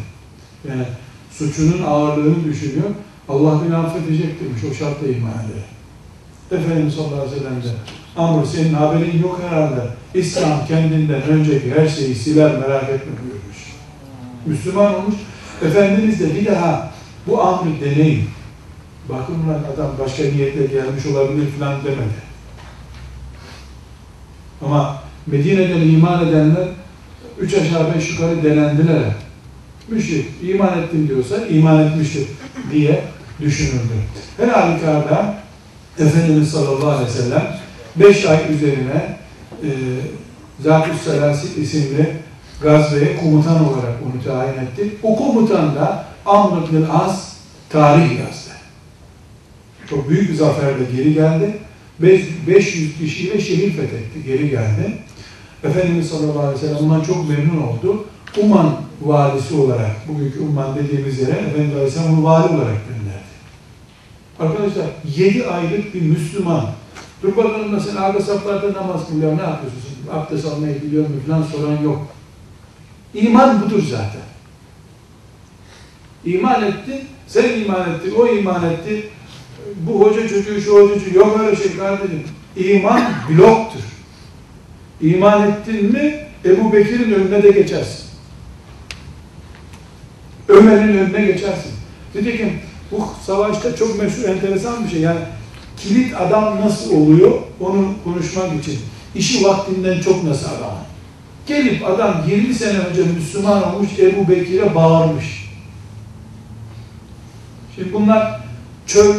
Yani 0.68 0.82
suçunun 1.30 1.82
ağırlığını 1.82 2.44
düşünüyor. 2.44 2.90
Allah 3.28 3.60
beni 3.64 3.76
affedecek 3.76 4.40
demiş. 4.40 4.62
O 4.70 4.74
şartla 4.74 5.06
iman 5.06 5.30
eder. 5.30 6.58
Efendimiz 6.58 6.94
sallallahu 6.94 7.20
aleyhi 7.20 7.36
ve 7.36 7.38
sellem 7.38 7.62
de 7.62 7.68
Amr 8.16 8.44
senin 8.44 8.74
haberin 8.74 9.22
yok 9.22 9.40
herhalde. 9.48 9.80
İslam 10.14 10.66
kendinden 10.66 11.22
önceki 11.22 11.74
her 11.74 11.88
şeyi 11.88 12.14
siler 12.14 12.58
merak 12.58 12.82
etme 12.82 13.12
buyurmuş. 13.22 13.74
Müslüman 14.46 14.94
olmuş. 14.94 15.14
Efendimiz 15.62 16.20
de 16.20 16.34
bir 16.34 16.46
daha 16.46 16.92
bu 17.26 17.42
amrı 17.42 17.80
deneyin. 17.80 18.24
Bakın 19.08 19.34
lan 19.48 19.60
adam 19.74 19.90
başka 19.98 20.22
niyetle 20.22 20.66
gelmiş 20.66 21.06
olabilir 21.06 21.46
falan 21.58 21.84
demedi. 21.84 22.27
Ama 24.64 25.02
Medine'den 25.26 25.80
iman 25.80 26.28
edenler 26.28 26.68
üç 27.38 27.54
aşağı 27.54 27.94
beş 27.94 28.10
yukarı 28.10 28.42
denendiler. 28.42 29.02
Müşrik 29.88 30.26
iman 30.42 30.82
ettim 30.82 31.08
diyorsa 31.08 31.46
iman 31.46 31.86
etmiştir 31.86 32.26
diye 32.72 33.04
düşünüldü. 33.40 33.94
Her 34.36 34.48
halükarda 34.48 35.34
Efendimiz 35.98 36.50
sallallahu 36.50 36.90
aleyhi 36.90 37.08
ve 37.08 37.22
sellem 37.22 37.56
beş 37.96 38.26
ay 38.26 38.38
üzerine 38.54 39.16
e, 39.62 39.68
Zat-ı 40.60 41.60
isimli 41.60 42.16
gazveye 42.62 43.16
komutan 43.16 43.68
olarak 43.68 43.94
onu 44.04 44.24
tayin 44.24 44.58
etti. 44.58 44.96
O 45.02 45.16
komutan 45.16 45.74
da 45.74 46.04
Amr 46.26 46.68
ibn 46.68 46.84
As 46.90 47.32
tarih 47.70 48.10
yazdı. 48.10 48.50
Çok 49.90 50.08
büyük 50.08 50.30
bir 50.30 50.34
zaferle 50.34 50.84
geri 50.96 51.14
geldi. 51.14 51.58
500 52.00 52.98
kişiyle 52.98 53.40
şehir 53.40 53.70
fethetti, 53.70 54.22
geri 54.26 54.50
geldi. 54.50 54.98
Efendimiz 55.64 56.08
sallallahu 56.08 56.38
aleyhi 56.38 56.62
ve 56.62 56.68
sellem 56.68 56.84
ondan 56.84 57.00
çok 57.00 57.28
memnun 57.28 57.62
oldu. 57.62 58.06
Uman 58.36 58.76
valisi 59.02 59.54
olarak, 59.54 60.08
bugünkü 60.08 60.40
Umman 60.40 60.76
dediğimiz 60.76 61.18
yere 61.20 61.30
Efendimiz 61.30 61.76
aleyhisselam 61.76 62.12
onu 62.12 62.24
vali 62.24 62.48
olarak 62.48 62.76
gönderdi. 62.88 63.28
Arkadaşlar 64.40 64.86
7 65.16 65.46
aylık 65.46 65.94
bir 65.94 66.02
Müslüman, 66.02 66.64
dur 67.22 67.36
bakalım 67.36 67.72
mesela 67.72 68.00
arka 68.00 68.20
saflarda 68.20 68.72
namaz 68.72 69.08
kılıyor, 69.08 69.38
ne 69.38 69.42
yapıyorsun? 69.42 69.80
Abdest 70.12 70.46
almayı 70.46 70.82
biliyor 70.82 71.08
mu 71.08 71.14
falan 71.26 71.42
soran 71.42 71.82
yok. 71.82 72.06
İman 73.14 73.62
budur 73.62 73.82
zaten. 73.90 74.28
İman 76.24 76.62
etti, 76.62 77.06
sen 77.26 77.60
iman 77.60 77.94
ettin, 77.94 78.14
o 78.18 78.26
iman 78.26 78.70
etti. 78.70 79.08
Bu 79.76 80.00
hoca 80.00 80.28
çocuğu, 80.28 80.60
şu 80.60 80.74
hoca 80.74 80.94
çocuğu, 80.94 81.18
yok 81.18 81.40
öyle 81.40 81.56
şey 81.56 81.76
kardeşim. 81.76 82.22
İman 82.56 83.02
bloktur. 83.30 83.80
İman 85.00 85.50
ettin 85.50 85.92
mi 85.92 86.26
Ebu 86.44 86.72
Bekir'in 86.72 87.12
önüne 87.12 87.42
de 87.42 87.50
geçersin. 87.50 88.04
Ömer'in 90.48 90.98
önüne 90.98 91.24
geçersin. 91.24 91.72
Nitekim 92.14 92.52
bu 92.92 93.08
savaşta 93.26 93.76
çok 93.76 94.02
meşhur, 94.02 94.28
enteresan 94.28 94.84
bir 94.84 94.90
şey. 94.90 95.00
Yani 95.00 95.20
kilit 95.76 96.16
adam 96.16 96.60
nasıl 96.60 96.96
oluyor 96.96 97.32
onu 97.60 97.94
konuşmak 98.04 98.64
için. 98.64 98.78
İşi 99.14 99.44
vaktinden 99.44 100.00
çok 100.00 100.24
nasıl 100.24 100.46
adam. 100.48 100.78
Gelip 101.46 101.86
adam 101.86 102.24
20 102.28 102.54
sene 102.54 102.78
önce 102.78 103.02
Müslüman 103.02 103.74
olmuş 103.74 103.88
Ebu 103.98 104.28
Bekir'e 104.28 104.74
bağırmış. 104.74 105.48
Şimdi 107.74 107.92
bunlar 107.92 108.40
çöl, 108.86 109.14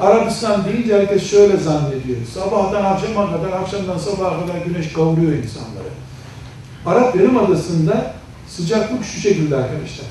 Arabistan 0.00 0.64
deyince 0.64 0.94
herkes 0.94 1.30
şöyle 1.30 1.56
zannediyor. 1.56 2.18
Sabahtan 2.34 2.84
akşama 2.84 3.32
kadar, 3.32 3.52
akşamdan 3.52 3.98
sabaha 3.98 4.40
kadar 4.40 4.66
güneş 4.66 4.92
kavuruyor 4.92 5.32
insanları. 5.32 5.88
Arap 6.86 7.16
Yarımadası'nda 7.16 8.14
sıcaklık 8.48 9.04
şu 9.04 9.20
şekilde 9.20 9.56
arkadaşlar. 9.56 10.06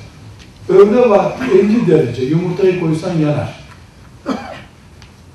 Öğle 0.69 1.09
vakti 1.09 1.45
50 1.59 1.87
derece, 1.87 2.21
yumurtayı 2.23 2.79
koysan 2.79 3.17
yanar. 3.17 3.61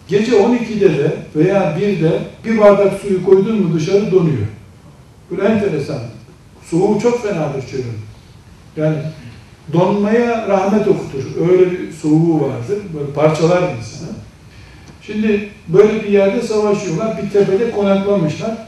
Gece 0.09 0.33
12'de 0.33 0.99
de 0.99 1.17
veya 1.37 1.79
1'de 1.79 2.21
bir 2.45 2.59
bardak 2.59 3.01
suyu 3.01 3.25
koydun 3.25 3.63
mu 3.63 3.75
dışarı 3.75 4.13
donuyor. 4.13 4.47
Böyle 5.31 5.49
enteresan. 5.49 5.99
Soğuğu 6.71 7.01
çok 7.01 7.23
fenadır 7.23 7.67
çölün. 7.67 7.99
Yani 8.77 8.97
donmaya 9.73 10.49
rahmet 10.49 10.89
okutur. 10.89 11.51
Öyle 11.51 11.71
bir 11.71 11.86
soğuğu 12.03 12.41
vardır. 12.41 12.79
Böyle 12.95 13.13
parçalar 13.13 13.63
insanı. 13.63 14.17
Şimdi 15.03 15.49
böyle 15.69 16.05
bir 16.05 16.09
yerde 16.09 16.43
savaşıyorlar. 16.43 17.23
Bir 17.23 17.31
tepede 17.31 17.71
konaklamışlar. 17.71 18.67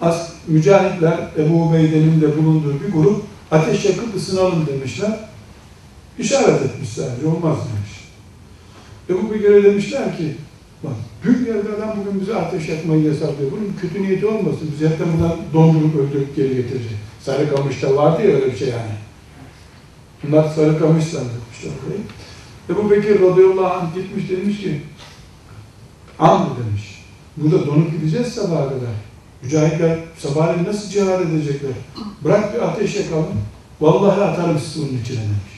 As 0.00 0.32
mücahitler, 0.48 1.18
Ebu 1.38 1.62
Ubeyde'nin 1.62 2.20
de 2.20 2.36
bulunduğu 2.36 2.74
bir 2.80 2.92
grup 2.92 3.24
ateş 3.50 3.84
yakıp 3.84 4.16
ısınalım 4.16 4.66
demişler. 4.66 5.10
İşaret 6.18 6.62
etmiş 6.62 6.88
sadece. 6.88 7.26
Olmaz 7.26 7.56
demiş. 7.58 7.96
Ebu 9.10 9.34
Bekir'e 9.34 9.64
demişler 9.64 10.16
ki 10.16 10.34
bak 10.84 10.92
dün 11.24 11.44
geldi 11.44 11.68
adam 11.78 11.96
bugün 12.00 12.20
bize 12.20 12.34
ateş 12.34 12.68
yakmayı 12.68 13.02
yasaklıyor. 13.02 13.50
Bunun 13.50 13.74
kötü 13.80 14.02
niyeti 14.02 14.26
olmasın. 14.26 14.70
Biz 14.72 14.88
hepten 14.88 15.06
buradan 15.12 15.36
dondurup 15.54 15.96
öldürüp 15.96 16.36
geri 16.36 16.48
getirecek. 16.48 16.96
Sarıkamış'ta 17.22 17.96
vardı 17.96 18.22
ya 18.22 18.34
öyle 18.34 18.52
bir 18.52 18.56
şey 18.56 18.68
yani. 18.68 19.05
Bunlar 20.22 20.48
Sarıkamış 20.48 21.04
zannetmişler 21.04 21.70
orayı. 21.86 22.00
Ebu 22.70 22.90
Bekir 22.90 23.20
radıyallahu 23.20 23.74
anh 23.74 23.94
gitmiş 23.94 24.30
demiş 24.30 24.60
ki 24.60 24.80
Amr 26.18 26.46
demiş. 26.58 27.04
Burada 27.36 27.66
donup 27.66 27.92
gideceğiz 27.92 28.28
sabaha 28.28 28.68
kadar. 28.68 28.94
Mücahitler 29.42 29.98
sabahleyin 30.18 30.64
nasıl 30.64 30.90
cihad 30.90 31.20
edecekler? 31.20 31.70
Bırak 32.24 32.54
bir 32.54 32.58
ateş 32.58 32.96
yakalım. 32.96 33.26
Vallahi 33.80 34.20
atarım 34.20 34.58
sizi 34.58 34.80
onun 34.80 34.98
içine 35.02 35.16
demiş. 35.18 35.56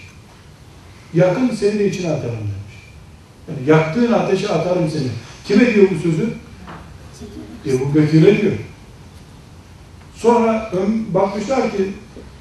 Yakın 1.14 1.50
seni 1.50 1.78
de 1.78 1.88
içine 1.88 2.10
atarım 2.10 2.34
demiş. 2.34 2.78
Yani 3.48 3.70
yaktığın 3.70 4.12
ateşe 4.12 4.48
atarım 4.48 4.90
seni. 4.90 5.08
Kime 5.44 5.74
diyor 5.74 5.86
bu 5.90 5.98
sözü? 5.98 6.34
Ebu 7.66 7.94
Bekir'e 7.94 8.42
diyor. 8.42 8.52
Sonra 10.14 10.72
bakmışlar 11.14 11.70
ki 11.70 11.92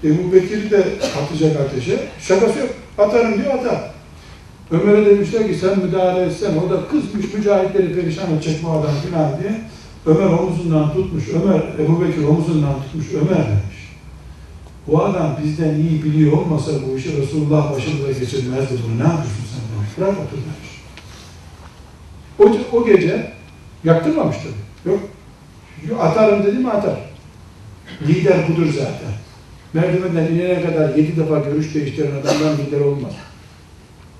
Ebu 0.03 0.33
Bekir'i 0.33 0.71
de 0.71 0.85
atacak 1.23 1.61
ateşe. 1.61 1.99
Şakası 2.19 2.59
yok. 2.59 2.69
Atarım 2.97 3.41
diyor 3.41 3.53
atar. 3.53 3.91
Ömer'e 4.71 5.05
demişler 5.05 5.47
ki 5.47 5.55
sen 5.55 5.79
müdahale 5.79 6.25
etsen 6.25 6.57
o 6.57 6.69
da 6.69 6.87
kızmış 6.87 7.33
mücahitleri 7.33 7.95
perişan 7.95 8.33
edecek 8.33 8.63
bu 8.63 8.71
adam 8.71 8.91
filan 9.05 9.39
diye. 9.39 9.61
Ömer 10.05 10.25
omuzundan 10.25 10.93
tutmuş. 10.93 11.23
Ömer, 11.29 11.85
Ebu 11.85 12.01
Bekir 12.01 12.23
omuzundan 12.23 12.73
tutmuş. 12.83 13.05
Ömer 13.13 13.45
demiş. 13.47 13.77
Bu 14.87 15.03
adam 15.03 15.37
bizden 15.43 15.75
iyi 15.75 16.03
biliyor 16.03 16.31
olmasa 16.31 16.71
bu 16.87 16.97
işi 16.97 17.21
Resulullah 17.21 17.73
başımıza 17.73 18.11
geçirmezdi 18.11 18.73
bunu. 18.85 18.99
Ne 18.99 19.03
yapıyorsun 19.03 19.45
sen 19.51 19.77
demiş. 19.77 19.89
Bırak 19.97 20.09
otur 20.09 20.37
demiş. 20.37 20.77
O, 22.73 22.77
o 22.77 22.85
gece 22.85 23.33
yaktırmamış 23.83 24.37
tabii. 24.37 24.93
Yok. 24.93 24.99
Atarım 26.01 26.43
dedi 26.43 26.57
mi 26.57 26.69
atar. 26.69 26.99
Lider 28.07 28.37
budur 28.49 28.73
zaten. 28.73 29.26
Merdivenden 29.73 30.33
inene 30.33 30.61
kadar 30.61 30.95
yedi 30.95 31.17
defa 31.17 31.39
görüş 31.39 31.73
değiştiren 31.73 32.11
adamdan 32.11 32.57
lider 32.57 32.79
olmaz. 32.79 33.13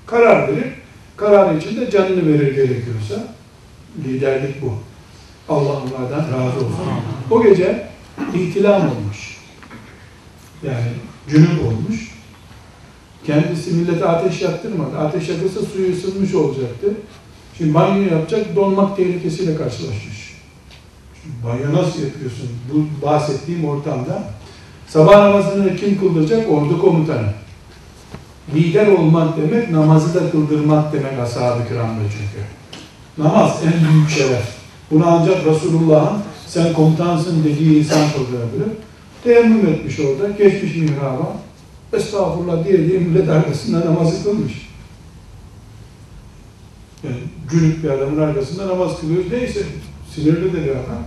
Karar 0.06 0.48
verir. 0.48 0.72
Kararı 1.16 1.58
için 1.58 1.80
de 1.80 1.90
canını 1.90 2.28
verir 2.28 2.54
gerekiyorsa. 2.54 3.34
Liderlik 4.04 4.62
bu. 4.62 4.74
Allah 5.48 5.82
onlardan 5.82 6.20
razı 6.20 6.56
olsun. 6.56 6.86
O 7.30 7.42
gece 7.42 7.86
ihtilam 8.34 8.82
olmuş. 8.82 9.38
Yani 10.62 10.92
cünüp 11.28 11.64
olmuş. 11.66 12.18
Kendisi 13.26 13.74
millete 13.74 14.04
ateş 14.04 14.42
yaktırmadı. 14.42 14.98
Ateş 14.98 15.28
yakılsa 15.28 15.60
suyu 15.60 15.92
ısınmış 15.92 16.34
olacaktı. 16.34 16.88
Şimdi 17.58 17.74
banyo 17.74 18.02
yapacak, 18.02 18.56
donmak 18.56 18.96
tehlikesiyle 18.96 19.56
karşılaşmış. 19.56 20.36
Şimdi 21.22 21.34
banyo 21.44 21.82
nasıl 21.82 22.02
yapıyorsun? 22.02 22.48
Bu 22.72 23.06
bahsettiğim 23.06 23.64
ortamda 23.64 24.22
Sabah 24.88 25.18
namazını 25.18 25.76
kim 25.76 26.00
kıldıracak? 26.00 26.50
Ordu 26.50 26.80
komutanı. 26.80 27.28
Lider 28.54 28.86
olmak 28.86 29.36
demek, 29.36 29.70
namazı 29.70 30.14
da 30.14 30.30
kıldırmak 30.30 30.92
demek 30.92 31.18
ashab-ı 31.18 31.68
kiramda 31.68 32.02
çünkü. 32.02 32.44
Namaz 33.18 33.60
en 33.64 33.92
büyük 33.92 34.10
şeref. 34.10 34.58
Bunu 34.90 35.06
ancak 35.06 35.46
Resulullah'ın 35.46 36.18
sen 36.46 36.72
komutansın 36.72 37.44
dediği 37.44 37.78
insan 37.78 38.10
kıldırabilir. 38.12 38.76
Teyemmüm 39.24 39.66
etmiş 39.66 40.00
orada, 40.00 40.28
geçmiş 40.28 40.76
mihraba. 40.76 41.36
Estağfurullah 41.92 42.64
diye 42.64 42.88
diye 42.88 42.98
millet 42.98 43.28
arkasında 43.28 43.86
namazı 43.86 44.24
kılmış. 44.24 44.68
Yani 47.04 47.16
cünüp 47.50 47.84
bir 47.84 47.90
adamın 47.90 48.22
arkasında 48.22 48.68
namaz 48.68 49.00
kılıyoruz. 49.00 49.32
Neyse, 49.32 49.60
sinirli 50.14 50.52
de 50.52 50.64
bir 50.64 50.70
adam. 50.70 51.02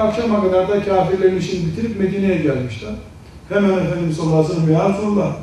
Akşama 0.00 0.42
kadar 0.42 0.68
da 0.68 0.84
kafirlerin 0.84 1.38
işini 1.38 1.66
bitirip 1.66 2.00
Medine'ye 2.00 2.38
gelmişler. 2.38 2.92
Hemen 3.48 3.78
Efendimiz 3.78 4.16
sallallahu 4.16 4.36
aleyhi 4.36 4.52
ve 4.52 4.54
sellem 4.54 4.72
ya 4.72 4.88
Resulallah 4.88 5.36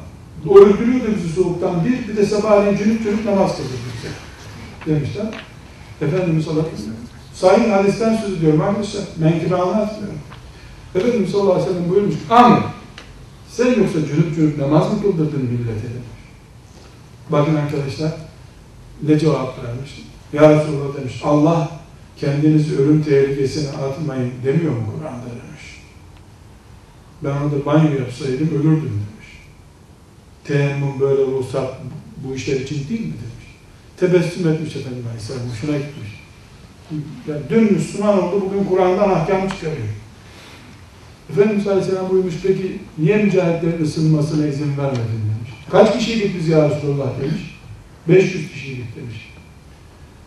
öldürüyordu 0.46 1.08
bizi 1.16 1.34
soğuktan 1.34 1.86
bir, 1.86 2.08
bir 2.08 2.18
de 2.18 2.26
sabahleyin 2.26 2.78
cünüp 2.78 3.04
cünüp 3.04 3.26
namaz 3.26 3.58
kıldık. 3.58 3.80
Demişler. 4.86 5.26
Efendimiz 6.02 6.46
sallallahu 6.46 6.68
aleyhi 6.68 6.78
ve 6.78 6.82
sellem. 6.82 7.08
Sahih 7.34 7.74
hadisten 7.74 8.18
söz 8.18 8.38
ediyorum 8.38 8.62
arkadaşlar. 8.62 9.04
Menkıbe 9.18 9.56
anlatmıyorum. 9.56 10.20
Efendimiz 10.96 11.32
sallallahu 11.32 11.54
aleyhi 11.54 11.70
ve 11.70 11.74
sellem 11.74 11.90
buyurmuş. 11.90 12.16
Amr, 12.30 12.62
sen 13.50 13.68
yoksa 13.68 14.00
cünüp 14.08 14.36
cünüp 14.36 14.58
namaz 14.58 14.94
mı 14.94 15.02
kıldırdın 15.02 15.44
millete 15.44 15.70
demiş. 15.70 16.08
Bakın 17.30 17.56
arkadaşlar, 17.56 18.12
ne 19.04 19.20
cevap 19.20 19.64
vermiş? 19.64 20.06
Ya 20.34 20.50
Resulallah 20.50 20.98
demiş, 20.98 21.22
Allah 21.24 21.70
kendinizi 22.20 22.78
ölüm 22.78 23.04
tehlikesine 23.04 23.70
atmayın 23.70 24.32
demiyor 24.46 24.72
mu 24.72 24.94
Kur'an'da 24.96 25.26
demiş. 25.26 25.82
Ben 27.24 27.30
orada 27.30 27.66
banyo 27.66 28.00
yapsaydım 28.00 28.50
ölürdüm 28.50 28.82
demiş. 28.82 29.28
Teyemmüm 30.44 31.00
böyle 31.00 31.22
ruhsat 31.22 31.82
bu 32.18 32.36
işler 32.36 32.60
için 32.60 32.90
değil 32.90 33.02
mi 33.02 33.14
demiş. 33.14 33.48
Tebessüm 33.98 34.48
etmiş 34.48 34.76
efendim 34.76 35.04
Aleyhisselam, 35.08 35.50
hoşuna 35.50 35.78
gitmiş. 35.78 36.24
Yani 37.28 37.42
dün 37.50 37.74
Müslüman 37.74 38.24
oldu, 38.24 38.46
bugün 38.46 38.64
Kur'an'dan 38.64 39.10
ahkam 39.10 39.50
çıkarıyor. 39.50 39.88
Efendimiz 41.30 41.68
Aleyhisselam 41.68 42.10
buyurmuş, 42.10 42.34
peki 42.44 42.80
niye 42.98 43.18
mücahitlerin 43.18 43.84
ısınmasına 43.84 44.48
izin 44.48 44.78
vermedin 44.78 45.22
demiş. 45.36 45.52
Kaç 45.72 45.98
kişiydik 45.98 46.36
biz 46.40 46.48
ya 46.48 46.70
Resulullah 46.70 47.22
demiş. 47.22 47.58
500 48.08 48.52
kişiydik 48.52 48.96
demiş. 48.96 49.27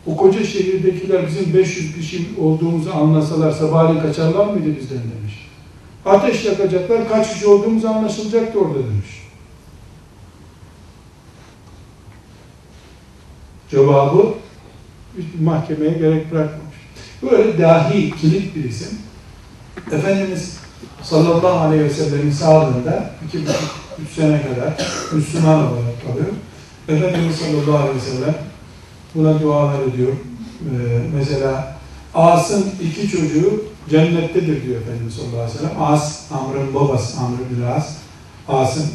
O 0.06 0.16
koca 0.16 0.44
şehirdekiler 0.44 1.26
bizim 1.26 1.54
500 1.54 1.96
kişi 1.96 2.28
olduğumuzu 2.40 2.90
anlasalar 2.92 3.52
sabahleyin 3.52 4.00
kaçarlar 4.00 4.46
mıydı 4.46 4.76
bizden 4.80 4.98
demiş. 4.98 5.50
Ateş 6.06 6.44
yakacaklar, 6.44 7.08
kaç 7.08 7.32
kişi 7.32 7.46
olduğumuz 7.46 7.84
anlaşılacaktı 7.84 8.58
orada 8.58 8.78
demiş. 8.78 9.28
Cevabı 13.70 14.34
mahkemeye 15.40 15.92
gerek 15.92 16.32
bırakmamış. 16.32 16.76
Böyle 17.22 17.58
dahi, 17.58 18.10
kilit 18.10 18.56
bir 18.56 18.64
isim. 18.64 18.98
Efendimiz 19.92 20.58
sallallahu 21.02 21.58
aleyhi 21.58 21.84
ve 21.84 21.90
sellemin 21.90 22.30
sağlığında 22.30 23.10
iki 23.26 23.42
buçuk, 23.42 23.74
üç 24.02 24.10
sene 24.14 24.42
kadar 24.42 24.86
Müslüman 25.12 25.58
olarak 25.58 26.06
kalıyor. 26.06 26.32
Efendimiz 26.88 27.36
sallallahu 27.36 27.78
aleyhi 27.78 27.96
ve 27.96 28.00
sellem 28.00 28.49
buna 29.14 29.40
dualar 29.40 29.82
ediyor. 29.82 30.12
Ee, 30.12 31.00
mesela 31.14 31.76
As'ın 32.14 32.66
iki 32.82 33.08
çocuğu 33.08 33.64
cennettedir 33.90 34.64
diyor 34.64 34.80
Efendimiz 34.80 35.14
sallallahu 35.14 35.40
aleyhi 35.40 35.54
ve 35.54 35.58
sellem. 35.58 35.82
As, 35.82 36.32
Amr'ın 36.32 36.74
babası, 36.74 37.20
Amr 37.20 37.38
bin 37.38 37.62
As. 37.62 37.96
As'ın 38.48 38.86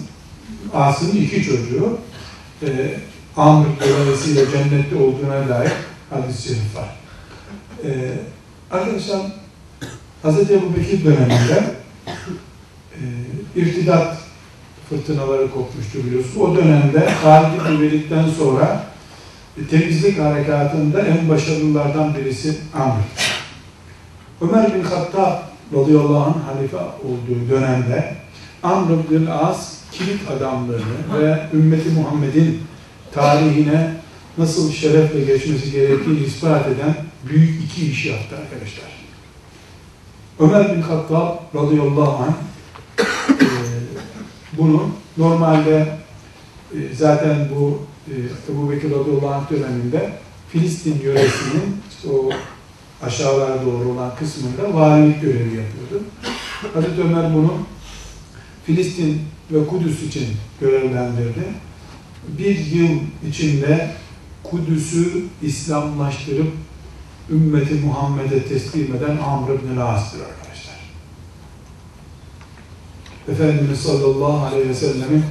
As'ın 0.74 1.18
iki 1.18 1.44
çocuğu 1.44 1.98
e, 2.64 3.00
Amr 3.38 3.66
dolayısıyla 3.80 4.52
cennette 4.52 4.96
olduğuna 4.96 5.50
dair 5.50 5.72
hadis-i 6.10 6.48
şerif 6.48 6.76
var. 6.76 6.96
Ee, 7.86 8.14
arkadaşlar 8.72 9.22
Hz. 10.24 10.52
Ebu 10.52 10.76
Bekir 10.78 11.06
döneminde 11.06 11.76
e, 12.94 13.02
irtidat 13.56 14.18
fırtınaları 14.90 15.52
kopmuştu 15.52 16.04
biliyorsunuz. 16.04 16.38
O 16.38 16.56
dönemde 16.56 17.10
Halid 17.10 17.70
bin 17.70 17.82
Velid'den 17.82 18.30
sonra 18.38 18.84
e, 18.84 18.95
temizlik 19.70 20.20
harekatında 20.20 21.02
en 21.02 21.30
başarılılardan 21.30 22.16
birisi 22.16 22.58
Amr. 22.74 23.02
Ömer 24.42 24.74
bin 24.74 24.84
Hattab 24.84 25.40
radıyallahu 25.74 26.18
anh 26.18 26.56
halife 26.56 26.78
olduğu 26.78 27.50
dönemde 27.50 28.16
Amr 28.64 29.10
bin 29.12 29.26
As 29.26 29.76
kilit 29.92 30.32
adamlığını 30.32 31.22
ve 31.22 31.40
ümmeti 31.54 31.90
Muhammed'in 31.90 32.62
tarihine 33.14 33.94
nasıl 34.38 34.72
şerefle 34.72 35.20
geçmesi 35.20 35.72
gerektiğini 35.72 36.20
ispat 36.20 36.68
eden 36.68 36.96
büyük 37.30 37.64
iki 37.64 37.92
iş 37.92 38.06
yaptı 38.06 38.36
arkadaşlar. 38.36 38.86
Ömer 40.40 40.76
bin 40.76 40.82
Hattab 40.82 41.38
radıyallahu 41.56 42.24
anh 42.24 42.34
e, 43.42 43.48
bunu 44.58 44.90
normalde 45.18 45.88
e, 46.74 46.96
zaten 46.96 47.50
bu 47.56 47.82
Ebu 48.50 48.72
Bekir 48.72 48.92
radıyallahu 48.92 49.34
anh 49.34 49.50
döneminde 49.52 50.14
Filistin 50.50 51.02
yöresinin 51.02 51.82
o 52.10 52.30
aşağılara 53.06 53.66
doğru 53.66 53.90
olan 53.90 54.16
kısmında 54.16 54.74
valilik 54.74 55.22
görevi 55.22 55.56
yapıyordu. 55.56 56.06
Hazreti 56.74 57.02
Ömer 57.02 57.34
bunu 57.34 57.54
Filistin 58.66 59.22
ve 59.52 59.68
Kudüs 59.68 60.04
için 60.04 60.28
görevlendirdi. 60.62 61.44
Bir 62.28 62.66
yıl 62.66 63.00
içinde 63.30 63.92
Kudüs'ü 64.44 65.24
İslamlaştırıp 65.42 66.52
ümmeti 67.30 67.74
Muhammed'e 67.74 68.44
teslim 68.44 68.96
eden 68.96 69.18
Amr 69.18 69.50
ibn 69.50 69.80
As'tır 69.80 70.20
arkadaşlar. 70.20 70.76
Efendimiz 73.30 73.80
sallallahu 73.80 74.46
aleyhi 74.46 74.70
ve 74.70 74.74
sellemin 74.74 75.24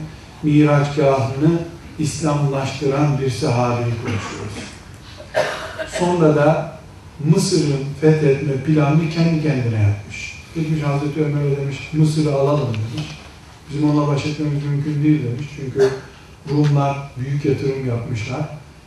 miraçgahını 0.43 1.74
İslamlaştıran 1.99 3.19
bir 3.21 3.31
sahabeyi 3.31 3.95
konuşuyoruz. 3.95 4.65
Sonra 5.99 6.37
da 6.37 6.79
Mısır'ın 7.25 7.85
fethetme 8.01 8.57
planını 8.57 9.11
kendi 9.11 9.43
kendine 9.43 9.83
yapmış. 9.83 10.35
Gitmiş 10.55 10.83
Hazreti 10.83 11.25
Ömer'e 11.25 11.57
demiş, 11.57 11.91
Mısır'ı 11.93 12.35
alalım 12.35 12.69
demiş. 12.69 13.09
Bizim 13.71 13.91
onunla 13.91 14.09
baş 14.09 14.27
etmemiz 14.27 14.65
mümkün 14.65 15.05
değil 15.05 15.21
demiş. 15.25 15.47
Çünkü 15.57 15.91
Rumlar 16.51 17.11
büyük 17.19 17.45
yatırım 17.45 17.89
yapmışlar. 17.89 18.41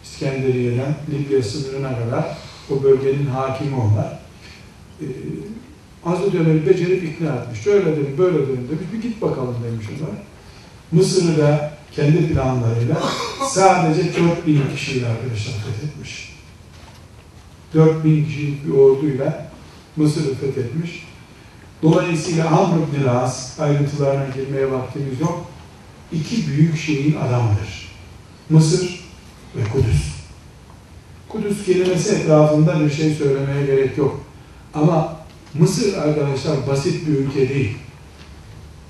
İskenderiye'den 0.04 0.96
Libya 1.12 1.44
sınırına 1.44 2.00
kadar 2.00 2.38
o 2.70 2.84
bölgenin 2.84 3.26
hakimi 3.26 3.76
onlar. 3.76 4.20
Ee, 5.02 5.06
Hazreti 6.04 6.40
Ömer'i 6.40 6.66
becerip 6.66 7.04
ikna 7.04 7.36
etmiş. 7.36 7.62
Şöyle 7.62 7.86
dedim, 7.86 8.16
böyle 8.18 8.38
dedim 8.38 8.68
demiş. 8.70 8.86
Bir 8.94 9.02
git 9.02 9.22
bakalım 9.22 9.56
demiş 9.64 9.86
onlar. 9.90 10.16
Mısır'ı 10.92 11.38
da 11.38 11.77
kendi 11.92 12.34
planlarıyla 12.34 13.02
sadece 13.50 14.02
4000 14.04 14.62
kişiyle 14.76 15.08
arkadaşlar 15.08 15.54
fethetmiş. 15.54 16.38
4000 17.74 18.26
kişilik 18.26 18.66
bir 18.68 18.72
orduyla 18.72 19.52
Mısır'ı 19.96 20.36
fethetmiş. 20.36 21.08
Dolayısıyla 21.84 22.48
Amr 22.48 22.78
bin 22.94 23.08
As 23.08 23.60
ayrıntılarına 23.60 24.26
girmeye 24.36 24.72
vaktimiz 24.72 25.22
yok. 25.22 25.46
İki 26.12 26.48
büyük 26.48 26.78
şeyin 26.78 27.16
adamıdır. 27.16 27.92
Mısır 28.50 29.00
ve 29.56 29.64
Kudüs. 29.74 30.18
Kudüs 31.30 31.66
kelimesi 31.66 32.16
etrafında 32.16 32.80
bir 32.80 32.90
şey 32.90 33.14
söylemeye 33.14 33.66
gerek 33.66 33.98
yok. 33.98 34.22
Ama 34.74 35.18
Mısır 35.54 35.98
arkadaşlar 35.98 36.68
basit 36.68 37.08
bir 37.08 37.14
ülke 37.14 37.50
değil. 37.50 37.78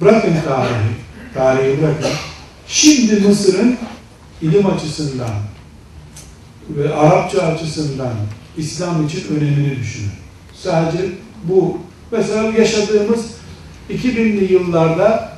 Bırakın 0.02 0.36
tarihi, 0.48 0.94
tarihi 1.34 1.82
bırakın. 1.82 2.10
Şimdi 2.68 3.28
Mısır'ın 3.28 3.78
ilim 4.42 4.66
açısından 4.66 5.30
ve 6.70 6.94
Arapça 6.94 7.42
açısından 7.42 8.14
İslam 8.58 9.06
için 9.06 9.36
önemini 9.36 9.80
düşünün. 9.80 10.12
Sadece 10.54 11.06
bu, 11.44 11.78
mesela 12.12 12.44
yaşadığımız 12.44 13.26
2000'li 13.90 14.54
yıllarda 14.54 15.38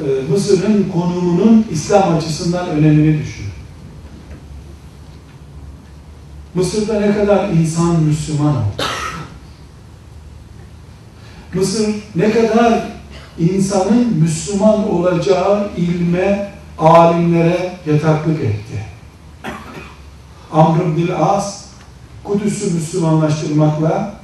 e, 0.00 0.32
Mısır'ın 0.32 0.88
konumunun 0.92 1.66
İslam 1.70 2.16
açısından 2.16 2.68
önemini 2.68 3.22
düşünün. 3.22 3.52
Mısır'da 6.54 7.00
ne 7.00 7.14
kadar 7.14 7.48
insan 7.50 8.02
Müslüman 8.02 8.56
oldu. 8.56 8.82
Mısır 11.54 11.94
ne 12.16 12.30
kadar 12.30 12.88
insanın 13.38 14.16
Müslüman 14.18 14.90
olacağı 14.90 15.70
ilme, 15.76 16.51
alimlere 16.78 17.72
yataklık 17.86 18.40
etti. 18.40 18.84
Amr 20.52 20.96
bin 20.96 21.08
As, 21.18 21.64
Kudüs'ü 22.24 22.74
Müslümanlaştırmakla 22.74 24.14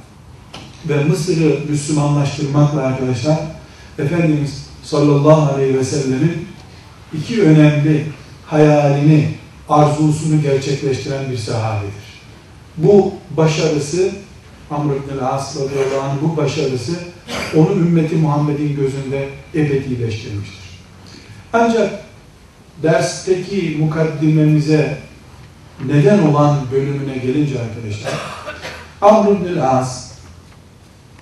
ve 0.89 1.03
Mısır'ı 1.03 1.59
Müslümanlaştırmakla 1.69 2.81
arkadaşlar, 2.81 3.37
Efendimiz 3.99 4.65
sallallahu 4.83 5.55
aleyhi 5.55 5.77
ve 5.77 5.83
sellemin 5.83 6.47
iki 7.13 7.43
önemli 7.43 8.05
hayalini, 8.45 9.29
arzusunu 9.69 10.41
gerçekleştiren 10.41 11.31
bir 11.31 11.37
sahabedir. 11.37 12.09
Bu 12.77 13.13
başarısı 13.37 14.11
Amr 14.71 14.93
ibn 14.93 15.25
As 15.25 15.57
bu 16.21 16.37
başarısı 16.37 16.93
onu 17.55 17.71
ümmeti 17.71 18.15
Muhammed'in 18.15 18.75
gözünde 18.75 19.29
ebedileştirmiştir. 19.55 20.59
Ancak 21.53 22.08
dersteki 22.83 23.77
mukaddimemize 23.79 24.97
neden 25.85 26.19
olan 26.27 26.57
bölümüne 26.71 27.17
gelince 27.17 27.55
arkadaşlar 27.61 28.13
Amr 29.01 29.31
ibn 29.31 29.59
As 29.59 30.11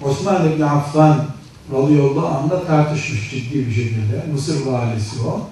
Osman 0.01 0.51
ibn 0.51 0.61
Affan 0.61 1.25
radıyallahu 1.71 2.27
anh'la 2.27 2.65
tartışmış 2.67 3.31
ciddi 3.31 3.67
bir 3.67 3.73
şekilde. 3.73 4.25
Mısır 4.33 4.65
valisi 4.65 5.21
o. 5.21 5.49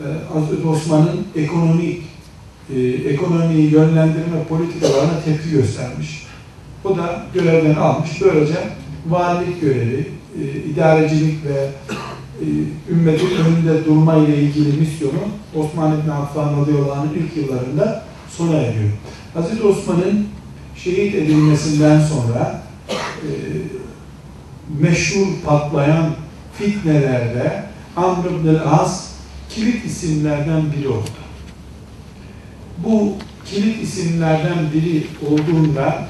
Ee, 0.00 0.04
Hazreti 0.32 0.68
Osman'ın 0.68 1.26
ekonomik 1.36 2.02
e, 2.74 2.80
ekonomiyi 2.88 3.72
yönlendirme 3.72 4.44
politikalarına 4.48 5.20
tepki 5.24 5.50
göstermiş. 5.50 6.26
O 6.84 6.96
da 6.96 7.22
görevden 7.34 7.74
almış. 7.74 8.10
Böylece 8.20 8.54
valilik 9.08 9.60
görevi, 9.60 10.08
e, 10.40 10.42
idarecilik 10.70 11.44
ve 11.44 11.70
ümmetin 12.90 13.30
önünde 13.36 13.84
durma 13.84 14.16
ile 14.16 14.36
ilgili 14.36 14.80
misyonu 14.80 15.20
Osman 15.56 16.00
İbni 16.00 16.12
Affan 16.12 16.60
radıyallahu 16.60 17.06
ilk 17.16 17.36
yıllarında 17.36 18.04
sona 18.28 18.56
eriyor. 18.56 18.90
Hazreti 19.34 19.62
Osman'ın 19.62 20.26
şehit 20.76 21.14
edilmesinden 21.14 22.00
sonra 22.00 22.62
e, 23.22 23.30
meşhur 24.80 25.26
patlayan 25.46 26.14
fitnelerde 26.58 27.64
Amr 27.96 28.26
ibn 28.26 28.58
As 28.68 29.10
kilit 29.48 29.84
isimlerden 29.84 30.62
biri 30.76 30.88
oldu. 30.88 31.10
Bu 32.78 33.12
kilit 33.46 33.82
isimlerden 33.82 34.58
biri 34.74 35.06
olduğunda 35.30 36.08